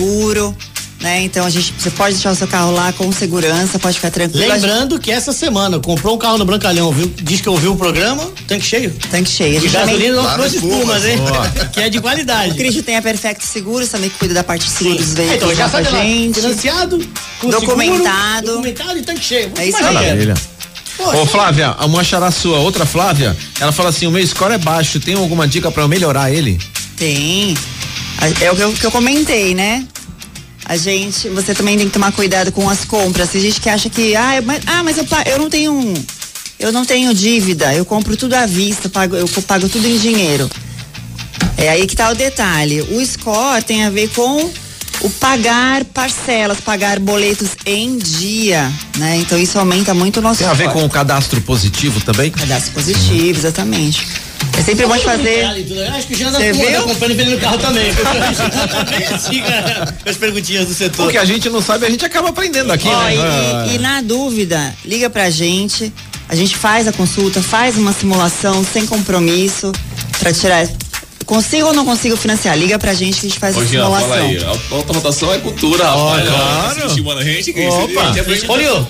Né? 1.04 1.22
Então 1.22 1.44
a 1.46 1.50
gente 1.50 1.72
você 1.78 1.90
pode 1.90 2.14
deixar 2.14 2.32
o 2.32 2.34
seu 2.34 2.48
carro 2.48 2.72
lá 2.72 2.92
com 2.92 3.12
segurança, 3.12 3.78
pode 3.78 3.96
ficar 3.96 4.10
tranquilo. 4.10 4.46
Lembrando 4.52 4.98
que 4.98 5.10
essa 5.12 5.32
semana 5.32 5.78
comprou 5.78 6.14
um 6.14 6.18
carro 6.18 6.38
no 6.38 6.44
Brancalhão, 6.44 6.90
viu? 6.90 7.12
Diz 7.22 7.40
que 7.40 7.48
ouviu 7.48 7.72
o 7.72 7.76
programa, 7.76 8.26
tanque 8.48 8.64
cheio. 8.64 8.90
Tanque 9.10 9.30
cheio. 9.30 9.60
De 9.60 9.68
também 9.70 9.86
gasolina 9.98 10.22
não 10.22 10.32
trouxe 10.34 10.56
Espumas. 10.56 11.04
hein? 11.04 11.18
Que 11.72 11.80
é 11.82 11.90
de 11.90 12.00
qualidade. 12.00 12.52
o 12.52 12.54
Cristo 12.56 12.82
tem 12.82 12.96
a 12.96 13.02
Perfecto 13.02 13.44
Seguros, 13.46 13.88
também 13.90 14.08
que 14.08 14.18
cuida 14.18 14.32
da 14.34 14.42
parte 14.42 14.64
de 14.64 14.70
seguro 14.72 14.96
dos 14.96 15.12
É, 15.12 15.14
veículos 15.14 15.42
então, 15.52 15.54
já 15.54 15.68
sabe 15.68 15.90
gente. 15.90 16.34
financiado, 16.40 17.08
com 17.40 17.50
Documentado. 17.50 18.46
seguro, 18.46 18.52
documentado 18.56 18.98
e 18.98 19.02
tanque 19.02 19.24
cheio. 19.24 19.52
É 19.58 19.66
isso 19.66 19.76
aí. 19.84 19.94
Maravilha. 19.94 20.34
Poxa. 20.96 21.18
Ô 21.18 21.26
Flávia, 21.26 21.68
a 21.76 21.86
uma 21.86 22.02
xará 22.04 22.30
sua, 22.30 22.58
outra 22.60 22.86
Flávia, 22.86 23.36
ela 23.60 23.72
fala 23.72 23.88
assim: 23.90 24.06
o 24.06 24.10
meu 24.12 24.24
score 24.26 24.54
é 24.54 24.58
baixo, 24.58 25.00
tem 25.00 25.14
alguma 25.16 25.46
dica 25.46 25.70
pra 25.70 25.82
eu 25.82 25.88
melhorar 25.88 26.32
ele? 26.32 26.58
Tem. 26.96 27.54
É 28.40 28.50
o 28.50 28.54
que 28.56 28.62
eu, 28.62 28.72
que 28.72 28.86
eu 28.86 28.90
comentei, 28.92 29.54
né? 29.54 29.84
A 30.64 30.76
gente, 30.76 31.28
você 31.28 31.54
também 31.54 31.76
tem 31.76 31.86
que 31.86 31.92
tomar 31.92 32.12
cuidado 32.12 32.50
com 32.50 32.68
as 32.68 32.84
compras. 32.84 33.28
Tem 33.30 33.40
gente 33.40 33.60
que 33.60 33.68
acha 33.68 33.90
que, 33.90 34.16
ah, 34.16 34.42
mas, 34.44 34.62
ah, 34.66 34.82
mas 34.82 34.96
eu, 34.96 35.06
eu 35.26 35.38
não 35.38 35.50
tenho 35.50 35.72
um, 35.72 35.94
eu 36.58 36.72
não 36.72 36.84
tenho 36.84 37.12
dívida, 37.12 37.74
eu 37.74 37.84
compro 37.84 38.16
tudo 38.16 38.34
à 38.34 38.46
vista, 38.46 38.88
pago, 38.88 39.14
eu 39.16 39.28
pago 39.42 39.68
tudo 39.68 39.86
em 39.86 39.98
dinheiro. 39.98 40.50
É 41.56 41.68
aí 41.68 41.86
que 41.86 41.94
tá 41.94 42.10
o 42.10 42.14
detalhe. 42.14 42.80
O 42.82 43.04
score 43.06 43.62
tem 43.62 43.84
a 43.84 43.90
ver 43.90 44.08
com 44.10 44.50
o 45.00 45.10
pagar 45.10 45.84
parcelas, 45.84 46.60
pagar 46.60 46.98
boletos 46.98 47.50
em 47.66 47.98
dia, 47.98 48.72
né? 48.96 49.16
Então 49.16 49.38
isso 49.38 49.58
aumenta 49.58 49.92
muito 49.92 50.18
o 50.18 50.22
nosso 50.22 50.38
Tem 50.38 50.48
a 50.48 50.54
ver 50.54 50.68
score. 50.68 50.80
com 50.80 50.86
o 50.86 50.90
cadastro 50.90 51.40
positivo 51.42 52.00
também? 52.00 52.30
Cadastro 52.30 52.72
positivo, 52.72 53.38
exatamente. 53.38 54.06
É 54.58 54.62
sempre 54.62 54.86
bom 54.86 54.96
de 54.96 55.02
fazer. 55.04 55.44
Acho 55.44 56.06
que 56.06 56.14
o 56.14 56.16
Jean 56.16 56.30
tá 56.32 56.38
Você 56.38 56.52
tá 56.54 56.64
viu? 56.70 56.82
comprando 56.82 57.10
e 57.10 57.14
vendendo 57.14 57.40
carro 57.40 57.58
também. 57.58 57.90
Assim, 59.12 59.42
cara, 59.42 59.96
as 60.06 60.16
perguntinhas 60.16 60.66
do 60.68 60.74
setor. 60.74 61.08
O 61.08 61.10
que 61.10 61.18
a 61.18 61.24
gente 61.24 61.50
não 61.50 61.60
sabe, 61.60 61.86
a 61.86 61.90
gente 61.90 62.04
acaba 62.04 62.28
aprendendo 62.28 62.70
aqui, 62.72 62.88
Ó, 62.88 63.02
né? 63.02 63.16
e- 63.16 63.18
Ah. 63.20 63.66
e, 63.68 63.74
e 63.74 63.78
na 63.78 64.00
dúvida, 64.00 64.74
liga 64.84 65.10
pra 65.10 65.28
gente. 65.30 65.92
A 66.28 66.34
gente 66.34 66.56
faz 66.56 66.88
a 66.88 66.92
consulta, 66.92 67.42
faz 67.42 67.76
uma 67.76 67.92
simulação 67.92 68.64
sem 68.64 68.86
compromisso 68.86 69.70
pra 70.18 70.32
tirar. 70.32 70.66
Consigo 71.26 71.68
ou 71.68 71.74
não 71.74 71.84
consigo 71.84 72.16
financiar? 72.16 72.56
Liga 72.56 72.78
pra 72.78 72.94
gente 72.94 73.20
que 73.20 73.26
a 73.26 73.28
gente 73.30 73.38
faz 73.38 73.54
Jean, 73.56 73.66
simulação. 73.66 74.08
fala 74.08 74.20
aí. 74.22 74.44
A 74.44 74.48
alta 74.76 74.92
rotação 74.92 75.32
é 75.34 75.38
cultura, 75.38 75.84
rapaz. 75.84 76.28
claro. 76.28 76.86
Estimando 76.86 77.18
a 77.20 77.24
gente? 77.24 77.50
Opa! 77.66 78.10
Nil, 78.56 78.86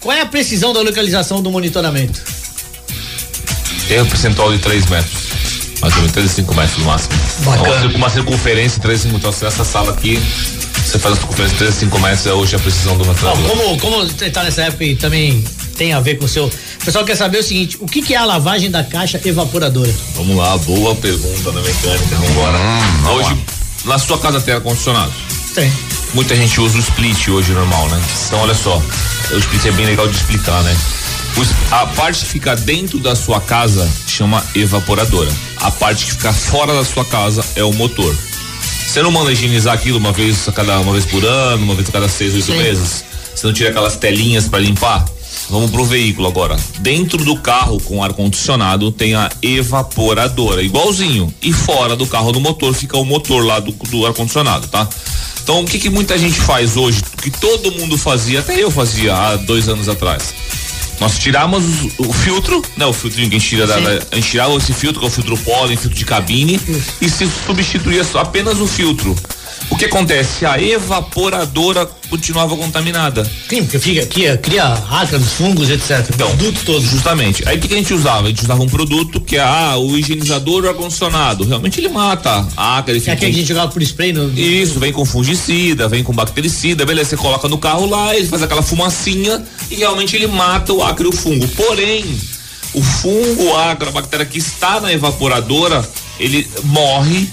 qual 0.00 0.16
é 0.16 0.20
a 0.22 0.26
precisão 0.26 0.72
da 0.72 0.80
localização 0.80 1.40
do 1.42 1.50
monitoramento? 1.50 2.20
Tem 3.92 4.00
um 4.00 4.06
percentual 4.06 4.50
de 4.50 4.58
3 4.58 4.86
metros. 4.86 5.12
Mais 5.82 5.92
ou 5.92 6.00
menos 6.00 6.12
35 6.12 6.54
metros 6.54 6.78
no 6.78 6.84
máximo. 6.86 7.14
Bacana. 7.40 7.84
Então, 7.84 7.96
uma 7.98 8.08
circunferência 8.08 8.80
35 8.80 9.16
Então, 9.18 9.30
se 9.30 9.44
essa 9.44 9.64
sala 9.66 9.92
aqui, 9.92 10.18
você 10.82 10.98
faz 10.98 11.12
a 11.12 11.18
circunferência 11.18 11.58
de 11.58 11.64
35 11.64 11.98
metros, 11.98 12.26
é 12.26 12.32
hoje 12.32 12.56
a 12.56 12.58
precisão 12.58 12.96
do 12.96 13.04
material. 13.04 13.36
como, 13.36 13.78
como 13.78 13.98
você 13.98 14.30
tá 14.30 14.44
nessa 14.44 14.62
época 14.62 14.82
e 14.82 14.96
também 14.96 15.44
tem 15.76 15.92
a 15.92 16.00
ver 16.00 16.14
com 16.14 16.24
o 16.24 16.28
seu. 16.28 16.46
O 16.46 16.84
pessoal 16.86 17.04
quer 17.04 17.16
saber 17.16 17.36
o 17.36 17.42
seguinte: 17.42 17.76
o 17.80 17.86
que, 17.86 18.00
que 18.00 18.14
é 18.14 18.16
a 18.16 18.24
lavagem 18.24 18.70
da 18.70 18.82
caixa 18.82 19.20
evaporadora? 19.26 19.94
Vamos 20.14 20.38
lá, 20.38 20.56
boa 20.56 20.94
pergunta 20.94 21.52
da 21.52 21.60
mecânica. 21.60 22.16
Vamos 22.16 22.30
embora. 22.30 22.58
hoje, 23.12 23.44
na 23.84 23.98
sua 23.98 24.18
casa 24.18 24.40
tem 24.40 24.54
ar-condicionado? 24.54 25.12
Tem. 25.54 25.70
Muita 26.14 26.34
gente 26.34 26.58
usa 26.62 26.78
o 26.78 26.80
split 26.80 27.28
hoje 27.28 27.52
normal, 27.52 27.90
né? 27.90 28.00
Então 28.26 28.38
olha 28.40 28.54
só, 28.54 28.80
o 29.32 29.36
split 29.36 29.66
é 29.66 29.72
bem 29.72 29.84
legal 29.84 30.08
de 30.08 30.16
explicar, 30.16 30.62
né? 30.62 30.74
A 31.72 31.86
parte 31.86 32.20
que 32.20 32.30
fica 32.32 32.54
dentro 32.54 32.98
da 32.98 33.16
sua 33.16 33.40
casa 33.40 33.90
chama 34.06 34.44
evaporadora. 34.54 35.30
A 35.56 35.70
parte 35.70 36.04
que 36.04 36.10
fica 36.12 36.32
fora 36.32 36.74
da 36.74 36.84
sua 36.84 37.04
casa 37.04 37.42
é 37.56 37.64
o 37.64 37.72
motor. 37.72 38.14
Você 38.86 39.02
não 39.02 39.10
manda 39.10 39.32
higienizar 39.32 39.72
aquilo 39.72 39.98
uma 39.98 40.12
vez 40.12 40.46
a 40.46 40.52
cada 40.52 40.78
uma 40.80 40.92
vez 40.92 41.06
por 41.06 41.24
ano, 41.24 41.64
uma 41.64 41.74
vez 41.74 41.88
a 41.88 41.92
cada 41.92 42.08
seis, 42.10 42.34
oito 42.34 42.44
Sim. 42.44 42.58
meses? 42.58 43.04
Você 43.34 43.46
não 43.46 43.54
tira 43.54 43.70
aquelas 43.70 43.96
telinhas 43.96 44.46
para 44.46 44.58
limpar? 44.58 45.04
Vamos 45.48 45.70
pro 45.70 45.84
veículo 45.84 46.28
agora. 46.28 46.56
Dentro 46.80 47.24
do 47.24 47.36
carro 47.36 47.80
com 47.80 48.04
ar 48.04 48.12
condicionado 48.12 48.92
tem 48.92 49.14
a 49.14 49.30
evaporadora, 49.40 50.62
igualzinho. 50.62 51.32
E 51.40 51.54
fora 51.54 51.96
do 51.96 52.06
carro 52.06 52.32
do 52.32 52.40
motor 52.40 52.74
fica 52.74 52.98
o 52.98 53.04
motor 53.04 53.44
lá 53.44 53.60
do, 53.60 53.72
do 53.72 54.06
ar 54.06 54.12
condicionado, 54.12 54.68
tá? 54.68 54.86
Então 55.42 55.62
o 55.62 55.64
que, 55.64 55.78
que 55.78 55.88
muita 55.88 56.18
gente 56.18 56.38
faz 56.38 56.76
hoje, 56.76 57.02
que 57.22 57.30
todo 57.30 57.72
mundo 57.72 57.96
fazia, 57.96 58.40
até 58.40 58.62
eu 58.62 58.70
fazia 58.70 59.16
há 59.16 59.36
dois 59.36 59.68
anos 59.68 59.88
atrás. 59.88 60.34
Nós 61.00 61.18
tiramos 61.18 61.64
o, 61.98 62.12
filtro, 62.12 62.62
né? 62.76 62.86
O 62.86 62.92
filtro 62.92 63.20
ninguém 63.20 63.40
tira 63.40 63.66
da, 63.66 63.74
da- 63.80 64.06
a 64.12 64.14
gente 64.16 64.30
tirava 64.30 64.54
esse 64.54 64.72
filtro, 64.72 65.00
que 65.00 65.06
é 65.06 65.08
o 65.08 65.12
filtro 65.12 65.36
pólen, 65.38 65.76
filtro 65.76 65.98
de 65.98 66.04
cabine, 66.04 66.60
e 67.00 67.08
se 67.08 67.28
substituía 67.46 68.04
só 68.04 68.20
apenas 68.20 68.60
o 68.60 68.66
filtro. 68.68 69.16
O 69.70 69.76
que 69.76 69.86
acontece? 69.86 70.44
A 70.44 70.60
evaporadora 70.60 71.86
continuava 72.10 72.56
contaminada. 72.56 73.24
Sim, 73.48 73.62
porque 73.62 73.78
fica, 73.78 74.06
cria, 74.06 74.36
cria 74.36 74.64
ácaros, 74.64 75.32
fungos, 75.32 75.70
etc. 75.70 76.06
Então, 76.14 76.28
Produtos 76.28 76.62
todos. 76.62 76.90
Justamente. 76.90 77.42
Aí 77.48 77.56
o 77.56 77.60
que, 77.60 77.68
que 77.68 77.74
a 77.74 77.76
gente 77.78 77.94
usava? 77.94 78.26
A 78.26 78.28
gente 78.30 78.42
usava 78.42 78.62
um 78.62 78.68
produto 78.68 79.20
que 79.20 79.36
é 79.36 79.40
ah, 79.40 79.76
o 79.78 79.96
higienizador 79.96 80.62
do 80.62 80.68
ar-condicionado. 80.68 81.44
Realmente 81.44 81.80
ele 81.80 81.88
mata 81.88 82.46
a 82.56 82.78
ácaro. 82.78 82.98
É 82.98 83.16
que 83.16 83.24
a 83.24 83.32
gente 83.32 83.46
jogava 83.46 83.72
por 83.72 83.82
spray 83.82 84.12
no. 84.12 84.30
Isso, 84.38 84.78
vem 84.78 84.92
com 84.92 85.04
fungicida, 85.04 85.88
vem 85.88 86.04
com 86.04 86.12
bactericida, 86.12 86.84
beleza, 86.84 87.10
você 87.10 87.16
coloca 87.16 87.48
no 87.48 87.58
carro 87.58 87.86
lá, 87.88 88.14
ele 88.14 88.26
faz 88.26 88.42
aquela 88.42 88.62
fumacinha 88.62 89.42
e 89.70 89.76
realmente 89.76 90.14
ele 90.16 90.26
mata 90.26 90.72
o 90.72 90.82
ácaro 90.82 91.08
e 91.08 91.14
o 91.14 91.16
fungo. 91.16 91.48
Porém, 91.48 92.04
o 92.74 92.82
fungo, 92.82 93.44
o 93.44 93.56
ácaro, 93.56 93.90
a 93.90 93.92
bactéria 93.92 94.26
que 94.26 94.38
está 94.38 94.80
na 94.80 94.92
evaporadora, 94.92 95.88
ele 96.18 96.46
morre 96.64 97.28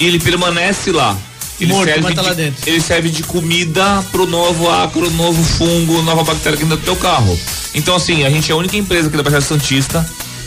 e 0.00 0.06
ele 0.06 0.18
permanece 0.18 0.90
lá. 0.92 1.16
Ele 1.60 1.72
Morto, 1.72 1.88
serve 1.88 2.14
tá 2.14 2.22
de, 2.22 2.28
lá 2.28 2.34
dentro. 2.34 2.68
Ele 2.68 2.80
serve 2.80 3.10
de 3.10 3.22
comida 3.22 4.04
pro 4.10 4.26
novo 4.26 4.68
ácaro, 4.68 5.10
novo 5.10 5.42
fungo, 5.42 6.02
nova 6.02 6.24
bactéria 6.24 6.58
que 6.58 6.64
dentro 6.64 6.78
do 6.78 6.84
teu 6.84 6.96
carro. 6.96 7.38
Então, 7.74 7.94
assim, 7.94 8.24
a 8.24 8.30
gente 8.30 8.50
é 8.50 8.54
a 8.54 8.56
única 8.56 8.76
empresa 8.76 9.08
aqui 9.08 9.16
da 9.16 9.22
Baixada 9.22 9.44
Santista 9.44 10.04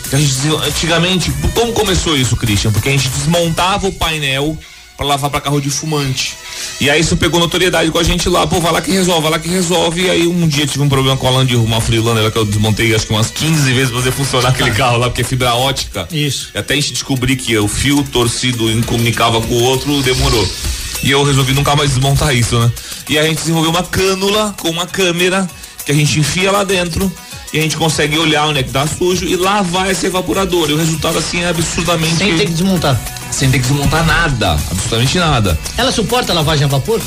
que 0.08 0.16
a 0.16 0.18
gente, 0.18 0.32
antigamente, 0.66 1.32
como 1.54 1.72
começou 1.72 2.16
isso, 2.16 2.36
Christian? 2.36 2.72
Porque 2.72 2.88
a 2.88 2.92
gente 2.92 3.08
desmontava 3.10 3.86
o 3.86 3.92
painel 3.92 4.56
para 4.96 5.06
lavar 5.06 5.30
para 5.30 5.40
carro 5.40 5.60
de 5.60 5.70
fumante. 5.70 6.34
E 6.80 6.90
aí 6.90 7.00
isso 7.00 7.16
pegou 7.16 7.38
notoriedade 7.38 7.88
com 7.90 7.98
a 7.98 8.02
gente 8.02 8.28
lá, 8.28 8.46
pô, 8.46 8.58
vai 8.58 8.72
lá 8.72 8.80
que 8.80 8.90
resolve, 8.90 9.22
vai 9.22 9.30
lá 9.30 9.38
que 9.38 9.48
resolve. 9.48 10.02
E 10.02 10.10
aí 10.10 10.26
um 10.26 10.48
dia 10.48 10.66
tive 10.66 10.82
um 10.82 10.88
problema 10.88 11.16
com 11.16 11.28
a 11.28 11.30
Land 11.30 11.54
uma 11.54 11.80
Freelander 11.80 12.32
que 12.32 12.38
eu 12.38 12.44
desmontei 12.44 12.92
acho 12.92 13.06
que 13.06 13.12
umas 13.12 13.30
15 13.30 13.72
vezes 13.72 13.90
pra 13.90 13.98
fazer 13.98 14.10
funcionar 14.10 14.48
aquele 14.48 14.72
carro 14.72 14.96
lá, 14.96 15.08
porque 15.08 15.20
é 15.20 15.24
fibra 15.24 15.54
ótica. 15.54 16.08
Isso. 16.10 16.50
Até 16.52 16.74
a 16.74 16.76
gente 16.76 16.92
descobrir 16.94 17.36
que 17.36 17.56
o 17.56 17.68
fio 17.68 18.02
torcido 18.10 18.66
um 18.66 18.82
comunicava 18.82 19.40
com 19.40 19.54
o 19.54 19.62
outro, 19.62 20.02
demorou. 20.02 20.48
E 21.02 21.10
eu 21.10 21.22
resolvi 21.22 21.52
nunca 21.54 21.74
mais 21.76 21.90
desmontar 21.90 22.34
isso, 22.34 22.58
né? 22.58 22.70
E 23.08 23.18
a 23.18 23.22
gente 23.22 23.38
desenvolveu 23.38 23.70
uma 23.70 23.82
cânula 23.82 24.54
com 24.58 24.68
uma 24.68 24.86
câmera 24.86 25.48
que 25.84 25.92
a 25.92 25.94
gente 25.94 26.18
enfia 26.18 26.50
lá 26.50 26.64
dentro 26.64 27.10
e 27.52 27.58
a 27.58 27.62
gente 27.62 27.76
consegue 27.76 28.18
olhar 28.18 28.46
onde 28.46 28.60
é 28.60 28.62
que 28.62 28.70
tá 28.70 28.86
sujo 28.86 29.24
e 29.24 29.36
lavar 29.36 29.90
esse 29.90 30.06
evaporador. 30.06 30.68
E 30.70 30.74
o 30.74 30.76
resultado 30.76 31.18
assim 31.18 31.40
é 31.40 31.48
absurdamente. 31.48 32.16
Sem 32.16 32.36
ter 32.36 32.46
que 32.46 32.52
desmontar. 32.52 33.00
Sem 33.30 33.50
ter 33.50 33.58
que 33.58 33.68
desmontar 33.68 34.04
nada, 34.04 34.52
absolutamente 34.52 35.18
nada. 35.18 35.58
Ela 35.76 35.92
suporta 35.92 36.32
a 36.32 36.34
lavagem 36.34 36.64
a 36.64 36.68
vapor? 36.68 37.00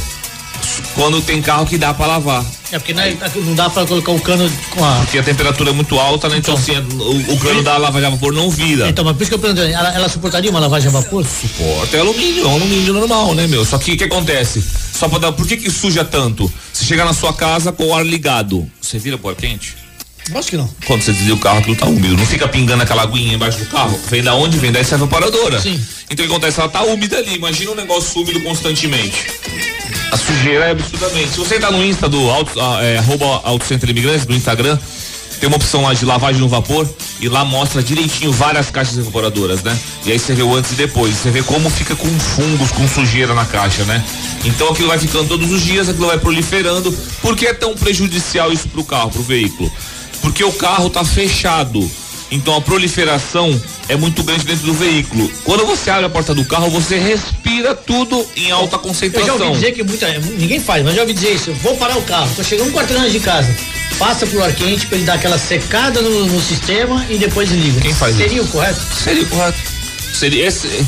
Quando 0.95 1.22
tem 1.22 1.41
carro 1.41 1.66
que 1.66 1.78
dá 1.78 1.93
pra 1.93 2.05
lavar. 2.05 2.45
É 2.72 2.80
porque 2.80 2.93
não, 2.93 3.01
é- 3.03 3.16
não 3.36 3.55
dá 3.55 3.70
pra 3.70 3.86
colocar 3.86 4.12
o 4.12 4.20
cano 4.20 4.49
com 4.72 4.84
a. 4.84 4.95
Porque 4.99 5.18
a 5.20 5.24
temperatura 5.24 5.70
é 5.72 5.74
muito 5.74 5.99
alta, 5.99 6.30
né? 6.30 6.38
Então, 6.38 6.53
assim, 6.55 6.74
o, 6.78 7.34
o 7.34 7.39
cano 7.39 7.62
da 7.64 7.78
lavagem 7.78 8.07
a 8.07 8.12
vapor 8.12 8.32
não 8.34 8.49
vira. 8.49 8.88
Então, 8.89 9.03
mas 9.03 9.16
por 9.16 9.24
isso 9.24 9.32
que 9.32 9.36
eu 9.36 9.39
perguntei, 9.39 9.74
ela, 9.74 9.93
ela 9.93 10.09
suportaria 10.09 10.49
uma 10.49 10.59
lavagem 10.59 10.88
a 10.89 10.91
vapor? 10.91 11.26
Suporta 11.26 11.97
é 11.97 11.99
alumínio, 11.99 12.43
é 12.43 12.47
um 12.47 12.53
alumínio 12.55 12.93
normal, 12.93 13.34
né, 13.36 13.47
meu? 13.47 13.66
Só 13.66 13.78
que 13.78 13.93
o 13.93 13.97
que 13.97 14.03
acontece? 14.05 14.64
Só 14.93 15.07
pra 15.09 15.20
dar. 15.20 15.32
Por 15.34 15.45
que 15.47 15.57
que 15.57 15.70
suja 15.70 16.03
tanto? 16.05 16.51
Você 16.72 16.86
chega 16.86 17.03
na 17.03 17.14
sua 17.14 17.34
casa 17.34 17.72
com 17.72 17.88
o 17.88 17.93
ar 17.95 18.05
ligado. 18.05 18.70
Você 18.82 18.97
vira 18.99 19.18
por 19.18 19.36
quente? 19.36 19.76
Acho 20.34 20.49
que 20.49 20.57
não. 20.57 20.69
Quando 20.86 21.01
você 21.01 21.11
desliga 21.11 21.36
o 21.36 21.39
carro, 21.39 21.59
aquilo 21.59 21.75
tá 21.75 21.86
úmido. 21.86 22.17
Não 22.17 22.25
fica 22.25 22.47
pingando 22.47 22.84
aquela 22.84 23.03
aguinha 23.03 23.36
embaixo 23.36 23.59
do 23.59 23.65
carro. 23.65 23.99
Vem 24.09 24.23
da 24.23 24.34
onde? 24.36 24.57
Vem 24.57 24.71
dessa 24.71 24.95
evaporadora. 24.95 25.59
Sim. 25.59 25.79
Então 26.09 26.25
o 26.25 26.27
que 26.27 26.34
acontece? 26.34 26.59
Ela 26.59 26.69
tá 26.69 26.84
úmida 26.84 27.17
ali. 27.17 27.36
Imagina 27.36 27.71
um 27.71 27.75
negócio 27.75 28.21
úmido 28.21 28.41
constantemente. 28.41 29.27
A 30.11 30.17
sujeira 30.17 30.65
é 30.65 30.71
absurdamente. 30.71 31.29
Se 31.29 31.38
você 31.38 31.55
entrar 31.55 31.71
no 31.71 31.84
Insta 31.84 32.07
do 32.09 32.29
Auto, 32.29 32.59
ah, 32.59 32.84
é, 32.84 32.97
arroba 32.97 33.41
Auto 33.43 33.65
Center 33.65 33.89
Imigrantes, 33.89 34.25
no 34.27 34.36
Instagram, 34.36 34.77
tem 35.41 35.47
uma 35.47 35.55
opção 35.55 35.82
lá 35.82 35.91
de 35.93 36.05
lavagem 36.05 36.39
no 36.39 36.47
vapor 36.47 36.88
e 37.19 37.27
lá 37.27 37.43
mostra 37.43 37.82
direitinho 37.82 38.32
várias 38.32 38.69
caixas 38.69 38.95
evaporadoras, 38.97 39.63
né? 39.63 39.75
E 40.05 40.11
aí 40.11 40.19
você 40.19 40.36
vê 40.36 40.43
o 40.43 40.55
antes 40.55 40.71
e 40.73 40.75
depois. 40.75 41.15
Você 41.15 41.32
vê 41.32 41.41
como 41.41 41.67
fica 41.67 41.95
com 41.95 42.07
fungos, 42.07 42.71
com 42.71 42.88
sujeira 42.88 43.34
na 43.34 43.43
caixa, 43.43 43.84
né? 43.86 44.03
Então 44.45 44.69
aquilo 44.69 44.89
vai 44.89 44.99
ficando 44.99 45.27
todos 45.27 45.51
os 45.51 45.63
dias, 45.63 45.89
aquilo 45.89 46.05
vai 46.05 46.19
proliferando. 46.19 46.91
Por 47.23 47.36
que 47.36 47.47
é 47.47 47.53
tão 47.53 47.73
prejudicial 47.73 48.53
isso 48.53 48.67
pro 48.69 48.84
carro, 48.84 49.09
pro 49.09 49.23
veículo? 49.23 49.71
Porque 50.22 50.43
o 50.43 50.51
carro 50.53 50.89
tá 50.89 51.03
fechado. 51.03 51.89
Então 52.30 52.55
a 52.55 52.61
proliferação 52.61 53.61
é 53.89 53.97
muito 53.97 54.24
grande 54.24 54.45
dentro 54.45 54.65
do 54.65 54.74
veículo. 54.74 55.30
Quando 55.43 55.65
você 55.65 55.89
abre 55.89 56.05
a 56.05 56.09
porta 56.09 56.34
do 56.34 56.45
carro, 56.45 56.69
você 56.69 56.97
respira 56.97 57.76
tudo 57.76 58.26
em 58.38 58.49
alta 58.51 58.67
Eu 58.67 58.72
já 58.72 58.78
concentração. 58.78 59.34
ouvi 59.47 59.51
dizer 59.59 59.72
que 59.74 59.84
muita, 59.84 60.07
ninguém 60.38 60.59
faz, 60.61 60.82
mas 60.84 60.95
já 60.95 61.01
ouvi 61.01 61.13
dizer 61.13 61.34
isso. 61.34 61.49
Eu 61.49 61.55
Vou 61.55 61.76
parar 61.76 61.97
o 61.97 62.01
carro, 62.03 62.32
tô 62.34 62.41
chegando 62.41 62.69
um 62.69 62.72
quarteirão 62.72 63.09
de 63.09 63.19
casa. 63.19 63.53
Passa 63.99 64.26
pro 64.26 64.41
ar 64.41 64.53
quente 64.53 64.88
pra 64.88 64.95
ele 64.97 65.05
dar 65.05 65.15
aquela 65.15 65.38
secada 65.38 66.01
no, 66.01 66.26
no 66.26 66.41
sistema 66.41 67.05
e 67.09 67.17
depois 67.17 67.51
liga. 67.51 67.82
Quem 67.82 67.93
faz 67.93 68.15
Seria 68.15 68.38
isso? 68.38 68.45
o 68.45 68.51
correto? 68.51 68.80
Seria 69.03 69.26
correto. 69.26 69.59
Seria 70.13 70.47
esse, 70.47 70.88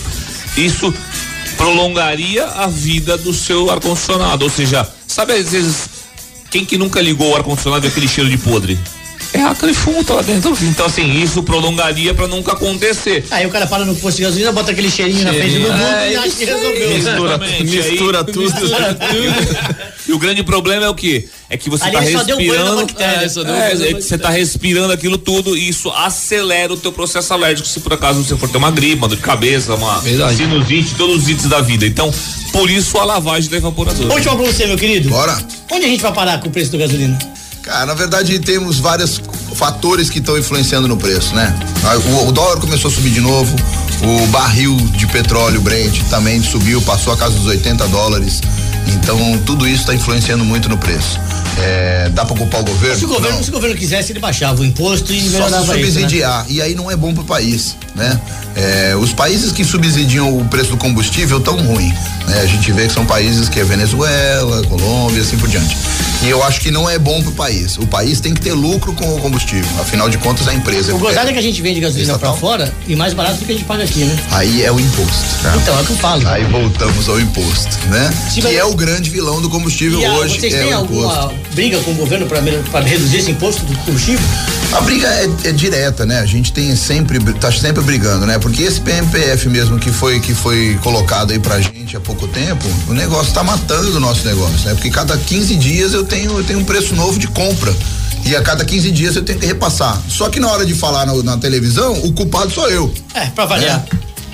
isso 0.56 0.94
prolongaria 1.58 2.46
a 2.46 2.68
vida 2.68 3.18
do 3.18 3.34
seu 3.34 3.70
ar 3.70 3.80
condicionado, 3.80 4.46
ou 4.46 4.50
seja, 4.50 4.88
sabe 5.08 5.34
às 5.34 5.52
vezes 5.52 5.90
quem 6.50 6.64
que 6.66 6.78
nunca 6.78 7.02
ligou 7.02 7.32
o 7.32 7.36
ar 7.36 7.44
condicionado 7.44 7.86
e 7.86 7.90
aquele 7.90 8.08
cheiro 8.08 8.30
de 8.30 8.38
podre? 8.38 8.80
É 9.34 9.44
aquele 9.44 9.74
fumo 9.74 10.04
tá 10.04 10.16
lá 10.16 10.22
dentro. 10.22 10.56
Então, 10.62 10.86
assim, 10.86 11.22
isso 11.22 11.42
prolongaria 11.44 12.14
pra 12.14 12.28
nunca 12.28 12.54
acontecer. 12.54 13.26
Aí 13.32 13.46
o 13.46 13.50
cara 13.50 13.66
para 13.68 13.84
no 13.86 13.96
posto 13.96 14.18
de 14.18 14.24
gasolina, 14.24 14.52
bota 14.52 14.72
aquele 14.72 14.90
cheirinho 14.90 15.24
na 15.24 15.34
frente 15.34 15.54
do 15.56 15.60
mundo 15.62 15.82
É, 15.82 16.12
e 16.12 16.16
acha 16.16 16.30
que 16.30 16.46
resolveu. 16.46 16.90
Mistura, 16.90 17.38
mistura 17.38 18.18
Aí, 18.26 18.26
tudo. 18.26 18.42
mistura 18.42 18.94
tudo. 18.96 19.84
E 20.08 20.14
o 20.14 20.20
grande 20.20 20.44
problema 20.44 20.86
é 20.86 20.90
o 20.90 20.94
quê? 20.96 21.28
É 21.50 21.58
que 21.58 21.70
você 21.70 21.84
Ali 21.86 21.94
tá 21.94 22.04
ele 22.04 22.12
só 22.18 22.24
deu 22.24 22.38
banho 22.38 22.54
na 22.76 22.82
respirando. 22.82 23.04
é, 23.24 23.30
só 23.30 23.44
deu 23.44 23.56
é, 23.56 23.72
é 23.72 23.94
que 23.94 24.02
você 24.02 24.18
tá 24.18 24.30
respirando 24.30 24.92
aquilo 24.94 25.18
tudo 25.18 25.56
e 25.58 25.70
isso 25.70 25.90
acelera 25.92 26.74
o 26.74 26.78
teu 26.78 26.92
processo 26.92 27.34
alérgico 27.34 27.68
se 27.68 27.80
por 27.80 27.94
acaso 27.94 28.24
você 28.24 28.36
for 28.36 28.50
ter 28.50 28.58
uma 28.58 28.72
gripe, 28.72 28.96
uma 28.96 29.08
dor 29.08 29.16
de 29.16 29.22
cabeça, 29.22 29.76
uma 29.76 30.00
Verdade. 30.00 30.36
sinusite, 30.38 30.96
todos 30.96 31.24
os 31.24 31.30
itens 31.30 31.48
da 31.48 31.62
vida. 31.62 31.86
Então, 31.86 32.14
por 32.52 32.70
isso 32.70 32.98
a 32.98 33.06
lavagem 33.06 33.50
da 33.50 33.58
evaporadora. 33.58 34.14
Última 34.14 34.36
pra 34.36 34.46
você, 34.46 34.66
meu 34.68 34.78
querido. 34.78 35.10
Bora. 35.10 35.38
Onde 35.72 35.86
a 35.86 35.90
gente 35.90 36.02
vai 36.02 36.12
parar 36.14 36.40
com 36.40 36.50
o 36.50 36.52
preço 36.52 36.72
do 36.72 36.78
gasolina? 36.78 37.18
Cara, 37.64 37.86
na 37.86 37.94
verdade 37.94 38.38
temos 38.40 38.78
vários 38.80 39.22
fatores 39.56 40.10
que 40.10 40.20
estão 40.20 40.38
influenciando 40.38 40.88
no 40.88 40.98
preço, 40.98 41.34
né? 41.34 41.56
Ah, 41.86 41.96
O, 41.98 42.28
o 42.28 42.32
dólar 42.32 42.58
começou 42.60 42.92
a 42.92 42.94
subir 42.94 43.10
de 43.12 43.22
novo, 43.22 43.56
o 44.04 44.28
barril 44.28 44.76
de 44.98 45.08
petróleo 45.08 45.62
Brent 45.62 46.02
também 46.10 46.42
subiu, 46.44 46.82
passou 46.82 47.14
a 47.14 47.18
casa 47.18 47.36
dos 47.36 47.46
80 47.48 47.88
dólares. 47.88 48.42
Então 48.88 49.18
tudo 49.46 49.66
isso 49.66 49.82
está 49.82 49.96
influenciando 49.96 50.44
muito 50.44 50.68
no 50.68 50.78
preço. 50.78 51.18
É, 51.58 52.10
dá 52.14 52.26
para 52.26 52.36
culpar 52.36 52.62
o 52.62 52.66
governo? 52.66 52.98
Se 52.98 53.06
o 53.06 53.08
governo, 53.08 53.38
Não. 53.38 53.44
se 53.44 53.50
o 53.50 53.54
governo 53.54 53.76
quisesse, 53.78 54.12
ele 54.12 54.20
baixava 54.20 54.62
o 54.62 54.66
imposto 54.66 55.14
e 55.14 55.22
Só 55.22 55.28
se 55.28 55.32
melhorava 55.34 55.64
isso. 55.64 55.74
Né? 55.74 55.84
subsidiar. 55.86 56.46
E 56.50 56.62
aí 56.62 56.76
não 56.76 56.92
é 56.92 56.96
bom 56.98 57.14
pro 57.14 57.24
país, 57.24 57.78
né? 57.96 58.20
É, 58.56 58.96
os 59.00 59.14
países 59.14 59.52
que 59.54 59.64
subsidiam 59.64 60.38
o 60.38 60.44
preço 60.46 60.72
do 60.72 60.78
combustível 60.78 61.40
tão 61.40 61.56
ruim, 61.56 61.94
né? 62.28 62.42
A 62.42 62.46
gente 62.46 62.70
vê 62.74 62.88
que 62.88 62.94
são 62.94 63.06
países 63.06 63.48
que 63.48 63.60
é 63.60 63.64
Venezuela, 63.64 64.64
Colômbia, 64.68 65.22
assim 65.22 65.38
por 65.38 65.48
diante. 65.48 65.78
E 66.24 66.30
eu 66.30 66.42
acho 66.42 66.62
que 66.62 66.72
não 66.72 66.90
é 66.90 66.98
bom 66.98 67.22
pro 67.22 67.34
país. 67.34 67.78
O 67.78 67.86
país 67.86 68.22
tem 68.22 68.34
que 68.34 68.40
ter 68.40 68.54
lucro 68.54 68.94
com 68.94 69.14
o 69.14 69.20
combustível. 69.20 69.70
Afinal 69.82 70.10
de 70.10 70.18
contas, 70.18 70.48
a 70.48 70.54
empresa. 70.54 70.96
O 70.96 70.98
gozado 70.98 71.28
é 71.28 71.32
é, 71.32 71.34
que 71.34 71.40
a 71.40 71.42
gente 71.42 71.62
vende 71.62 71.82
gasolina 71.82 72.14
Estatal. 72.14 72.38
fora 72.38 72.74
e 72.88 72.96
mais 72.96 73.14
barato 73.14 73.40
do 73.40 73.46
que 73.46 73.52
a 73.52 73.56
gente 73.56 73.66
paga 73.66 73.84
aqui, 73.84 74.06
né? 74.06 74.18
Aí 74.32 74.64
é 74.64 74.72
o 74.72 74.80
imposto. 74.80 75.26
Então, 75.62 75.78
é 75.78 75.82
o 75.82 75.86
que 75.86 75.92
eu 75.92 75.98
falo. 75.98 76.26
Aí 76.30 76.46
voltamos 76.46 77.10
ao 77.10 77.20
imposto, 77.20 77.78
né? 77.90 78.10
Se 78.34 78.42
que 78.42 78.56
é 78.56 78.64
o 78.64 78.74
grande 78.74 79.10
vilão 79.10 79.42
do 79.42 79.50
combustível 79.50 80.00
E 80.00 80.06
a, 80.06 80.14
hoje. 80.14 80.40
vocês 80.40 80.54
é 80.54 80.64
têm 80.64 80.74
o 80.74 80.78
alguma 80.78 81.34
briga 81.54 81.78
com 81.82 81.92
o 81.92 81.96
governo 81.96 82.26
pra 82.26 82.80
reduzir 82.80 83.18
esse 83.18 83.32
imposto 83.32 83.66
do 83.66 83.78
combustível? 83.80 84.26
A 84.74 84.82
briga 84.82 85.08
é, 85.08 85.30
é 85.50 85.52
direta, 85.52 86.04
né? 86.04 86.20
A 86.20 86.26
gente 86.26 86.52
tem 86.52 86.76
sempre, 86.76 87.20
tá 87.34 87.52
sempre 87.52 87.84
brigando, 87.84 88.26
né? 88.26 88.40
Porque 88.40 88.64
esse 88.64 88.82
PMPF 88.82 89.48
mesmo 89.48 89.78
que 89.78 89.92
foi, 89.92 90.20
que 90.20 90.34
foi 90.34 90.80
colocado 90.82 91.32
aí 91.32 91.38
pra 91.38 91.62
gente 91.62 91.96
há 91.96 92.00
pouco 92.00 92.28
tempo, 92.28 92.66
o 92.88 92.94
negócio 92.94 93.32
tá 93.34 93.44
matando 93.44 93.96
o 93.96 94.00
nosso 94.00 94.26
negócio, 94.26 94.68
né? 94.68 94.74
Porque 94.74 94.90
cada 94.90 95.16
15 95.16 95.56
dias 95.58 95.94
eu 95.94 96.04
tenho, 96.04 96.13
eu 96.22 96.44
tenho 96.44 96.60
um 96.60 96.64
preço 96.64 96.96
novo 96.96 97.18
de 97.18 97.28
compra. 97.28 97.74
E 98.26 98.36
a 98.36 98.42
cada 98.42 98.64
15 98.64 98.92
dias 98.92 99.16
eu 99.16 99.24
tenho 99.24 99.40
que 99.40 99.46
repassar. 99.46 100.02
Só 100.08 100.30
que 100.30 100.40
na 100.40 100.50
hora 100.50 100.66
de 100.66 100.74
falar 100.74 101.06
na, 101.06 101.14
na 101.24 101.38
televisão, 101.38 101.94
o 102.04 102.14
culpado 102.14 102.52
sou 102.52 102.70
eu. 102.70 102.94
É, 103.14 103.26
pra 103.28 103.46
variar. 103.46 103.84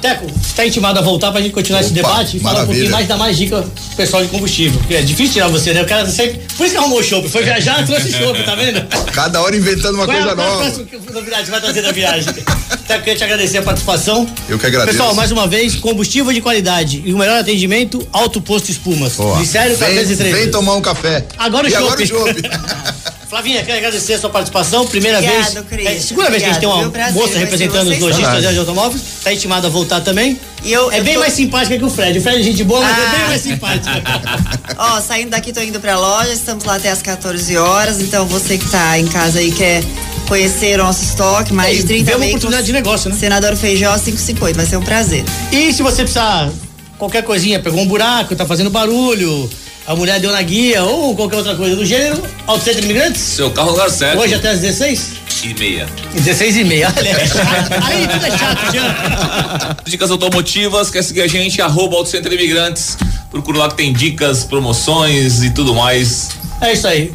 Teco, 0.02 0.26
está 0.42 0.66
intimado 0.66 0.98
a 1.00 1.02
voltar 1.02 1.32
pra 1.32 1.42
gente 1.42 1.52
continuar 1.52 1.82
esse 1.82 1.90
Opa, 1.92 1.96
debate 2.02 2.38
e 2.38 2.40
falar 2.40 2.64
um 2.64 2.66
pouquinho 2.68 2.90
mais, 2.90 3.08
dar 3.08 3.18
mais 3.18 3.38
dica 3.38 3.62
pro 3.62 3.72
pessoal 3.98 4.24
de 4.24 4.30
combustível. 4.30 4.80
Porque 4.80 4.96
é 4.96 5.02
difícil 5.02 5.34
tirar 5.34 5.48
você, 5.50 5.74
né? 5.74 5.82
O 5.82 5.86
cara 5.86 6.08
sempre. 6.10 6.40
Por 6.56 6.64
isso 6.66 6.74
que 6.74 6.78
arrumou 6.80 7.00
o 7.00 7.04
chopp. 7.04 7.28
Foi 7.30 7.44
viajar, 7.44 7.84
trouxe 7.88 8.12
chopp, 8.14 8.42
tá 8.44 8.56
vendo? 8.56 8.82
Cada 9.12 9.42
hora 9.42 9.56
inventando 9.56 9.96
uma 9.96 10.06
Qual 10.06 10.16
é 10.18 10.22
a- 10.22 10.24
coisa 10.24 10.36
qual 10.36 10.48
é 10.48 10.52
a 10.52 10.56
nova. 10.64 10.72
próxima 10.86 11.12
novidade 11.12 11.52
vai 11.52 11.60
trazer 11.62 11.82
da 11.82 11.92
viagem? 11.92 12.34
Teco, 12.34 13.00
queria 13.04 13.16
te 13.16 13.24
agradecer 13.24 13.58
a 13.58 13.62
participação. 13.62 14.28
Eu 14.48 14.58
que 14.58 14.66
agradeço. 14.66 14.98
Pessoal, 14.98 15.14
mais 15.14 15.32
uma 15.32 15.48
vez, 15.48 15.76
combustível 15.76 16.32
de 16.32 16.40
qualidade 16.42 17.02
e 17.06 17.14
o 17.14 17.18
melhor 17.18 17.40
atendimento, 17.40 18.06
Alto 18.14 18.42
Posto 18.42 18.72
Espumas. 18.72 19.14
Boa. 19.16 19.36
Glicério 19.38 19.76
vem, 19.76 19.90
413. 19.96 20.32
vem 20.36 20.50
tomar 20.52 20.76
um 20.76 20.82
café. 20.82 21.26
Agora 21.38 21.68
o 21.68 21.70
e 21.70 21.76
agora 21.76 22.02
o 22.02 22.08
chopp. 22.08 22.42
Flavinha, 23.30 23.64
quero 23.64 23.78
agradecer 23.78 24.14
a 24.14 24.20
sua 24.20 24.30
participação. 24.32 24.88
Primeira 24.88 25.20
Obrigado, 25.20 25.54
vez. 25.54 25.66
Cris. 25.68 25.86
É, 25.86 26.00
segunda 26.00 26.32
vez 26.32 26.42
que 26.42 26.50
a 26.50 26.52
gente 26.54 26.60
tem 26.62 26.68
uma 26.68 26.78
Obrigado? 26.88 26.92
Prazer, 27.14 27.22
moça 27.22 27.38
representando 27.38 27.88
os 27.92 28.00
lojistas 28.00 28.42
de 28.42 28.58
automóveis. 28.58 29.02
Está 29.20 29.32
intimada 29.32 29.68
a 29.68 29.70
voltar 29.70 30.02
também. 30.02 30.40
E 30.64 30.74
eu- 30.74 30.92
é 30.92 31.00
eu 31.00 31.04
bem 31.04 31.14
tô- 31.14 31.20
mais 31.20 31.34
simpática 31.34 31.78
que 31.78 31.84
o 31.86 31.90
Fred. 31.92 32.18
O 32.18 32.22
Fred 32.24 32.40
é 32.40 32.44
gente 32.44 32.64
boa, 32.64 32.82
mas 32.82 32.98
é 32.98 33.18
bem 33.18 33.28
mais 33.28 33.42
simpática. 33.42 34.02
Ó, 34.80 35.00
saindo 35.00 35.30
daqui, 35.30 35.54
tô 35.54 35.62
indo 35.62 35.80
pra 35.80 35.96
loja, 36.00 36.34
estamos 36.34 36.64
lá 36.64 36.76
até 36.78 36.90
as 36.90 37.04
14 37.04 37.56
horas, 37.56 38.00
então 38.02 38.26
você 38.26 38.58
que 38.58 38.68
tá 38.68 38.98
em 38.98 39.06
casa 39.08 39.38
aí 39.38 39.52
quer 39.52 39.84
conhecer 40.28 40.80
o 40.80 40.84
nosso 40.84 41.04
estoque, 41.04 41.54
mais 41.54 41.78
É, 41.78 41.82
de 41.82 41.88
30 41.88 42.06
vê 42.06 42.16
uma 42.18 42.26
oportunidade 42.26 42.66
de 42.66 42.74
negócio, 42.74 43.12
né? 43.12 43.16
Senador 43.16 43.56
Feijó 43.56 43.92
558, 43.98 44.56
vai 44.56 44.66
ser 44.66 44.78
um 44.78 44.84
prazer. 44.84 45.24
E 45.52 45.72
se 45.72 45.84
você 45.84 45.98
precisar 46.02 46.50
qualquer 46.98 47.22
coisinha, 47.24 47.60
pegou 47.60 47.80
um 47.80 47.86
buraco, 47.88 48.36
tá 48.36 48.46
fazendo 48.46 48.72
barulho, 48.72 49.48
a 49.90 49.96
mulher 49.96 50.20
deu 50.20 50.32
na 50.32 50.40
guia 50.44 50.84
ou 50.84 51.16
qualquer 51.16 51.38
outra 51.38 51.56
coisa 51.56 51.76
do 51.76 51.84
gênero, 51.84 52.22
Auto 52.46 52.64
Centro 52.64 52.84
Imigrantes, 52.86 53.20
Seu 53.20 53.50
carro 53.50 53.72
lugar 53.72 53.90
certo. 53.90 54.20
hoje 54.20 54.36
até 54.36 54.50
às 54.52 54.60
16? 54.60 55.14
e 55.44 55.54
meia. 55.56 55.88
16 56.14 56.58
e 56.58 56.64
meia. 56.64 56.94
Olha, 56.96 57.10
é 57.10 57.26
chato. 57.28 57.72
Aí 57.84 58.08
tudo 58.08 58.26
é 58.28 58.38
chato, 58.38 58.72
já. 58.76 59.78
Dicas 59.86 60.12
automotivas, 60.12 60.92
quer 60.92 61.02
seguir 61.04 61.22
a 61.22 61.28
gente? 61.28 61.60
Arroba 61.60 61.96
Auto 61.96 62.10
Center 62.10 62.32
Imigrantes. 62.32 62.98
Procura 63.32 63.58
lá 63.58 63.70
que 63.70 63.78
tem 63.78 63.92
dicas, 63.92 64.44
promoções 64.44 65.42
e 65.42 65.50
tudo 65.50 65.74
mais. 65.74 66.30
É 66.62 66.74
isso 66.74 66.88
aí. 66.88 67.12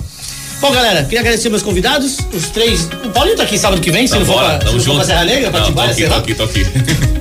Bom, 0.61 0.73
galera, 0.73 1.05
queria 1.05 1.21
agradecer 1.21 1.51
meus 1.51 1.63
convidados, 1.63 2.17
os 2.33 2.47
três. 2.49 2.89
O 3.05 3.11
Paulinho 3.11 3.37
tá 3.37 3.45
aqui 3.45 3.57
sábado 3.57 3.81
que 3.81 3.93
vem, 3.93 4.09
se 4.09 4.19
não 4.19 4.27
for 4.27 4.37
pra, 4.39 4.67
se 4.67 4.73
não 4.73 4.81
for 4.81 4.95
pra. 4.97 5.05
Serra 5.05 5.25
Negra, 5.25 5.51
pra 5.51 5.61
tô 5.61 5.67
Tibaia, 5.67 5.91
aqui, 5.91 6.01
sei 6.01 6.09
tô 6.09 6.15
lá. 6.15 6.21
aqui, 6.21 6.35
tô 6.35 6.43
aqui. 6.45 6.67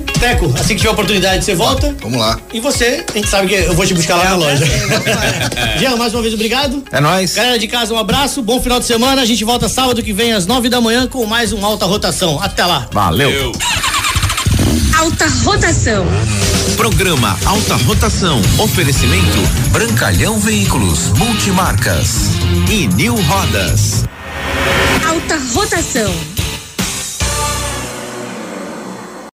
Teco, 0.24 0.50
assim 0.58 0.68
que 0.68 0.76
tiver 0.76 0.88
oportunidade, 0.88 1.44
você 1.44 1.54
volta. 1.54 1.94
Vamos 2.00 2.18
lá. 2.18 2.40
E 2.50 2.58
você, 2.58 3.04
a 3.12 3.14
gente 3.14 3.28
sabe 3.28 3.46
que 3.46 3.56
eu 3.56 3.74
vou 3.74 3.84
te 3.84 3.92
buscar 3.92 4.16
lá 4.16 4.24
na 4.30 4.36
loja. 4.36 4.64
Jean, 5.78 5.96
mais 5.96 6.14
uma 6.14 6.22
vez, 6.22 6.32
obrigado. 6.32 6.82
É 6.90 6.98
nóis. 6.98 7.34
Galera 7.34 7.58
de 7.58 7.68
casa, 7.68 7.92
um 7.92 7.98
abraço, 7.98 8.40
bom 8.40 8.58
final 8.58 8.80
de 8.80 8.86
semana. 8.86 9.20
A 9.20 9.26
gente 9.26 9.44
volta 9.44 9.68
sábado 9.68 10.02
que 10.02 10.14
vem 10.14 10.32
às 10.32 10.46
nove 10.46 10.70
da 10.70 10.80
manhã 10.80 11.06
com 11.06 11.26
mais 11.26 11.52
um 11.52 11.62
Alta 11.62 11.84
Rotação. 11.84 12.40
Até 12.42 12.64
lá. 12.64 12.88
Valeu. 12.90 13.28
Eu. 13.28 13.52
Alta 14.98 15.26
rotação. 15.44 16.06
Programa 16.78 17.36
Alta 17.44 17.76
Rotação. 17.76 18.40
Oferecimento 18.56 19.42
Brancalhão 19.72 20.40
Veículos, 20.40 21.08
Multimarcas 21.18 22.30
e 22.70 22.86
New 22.86 23.14
Rodas. 23.14 24.04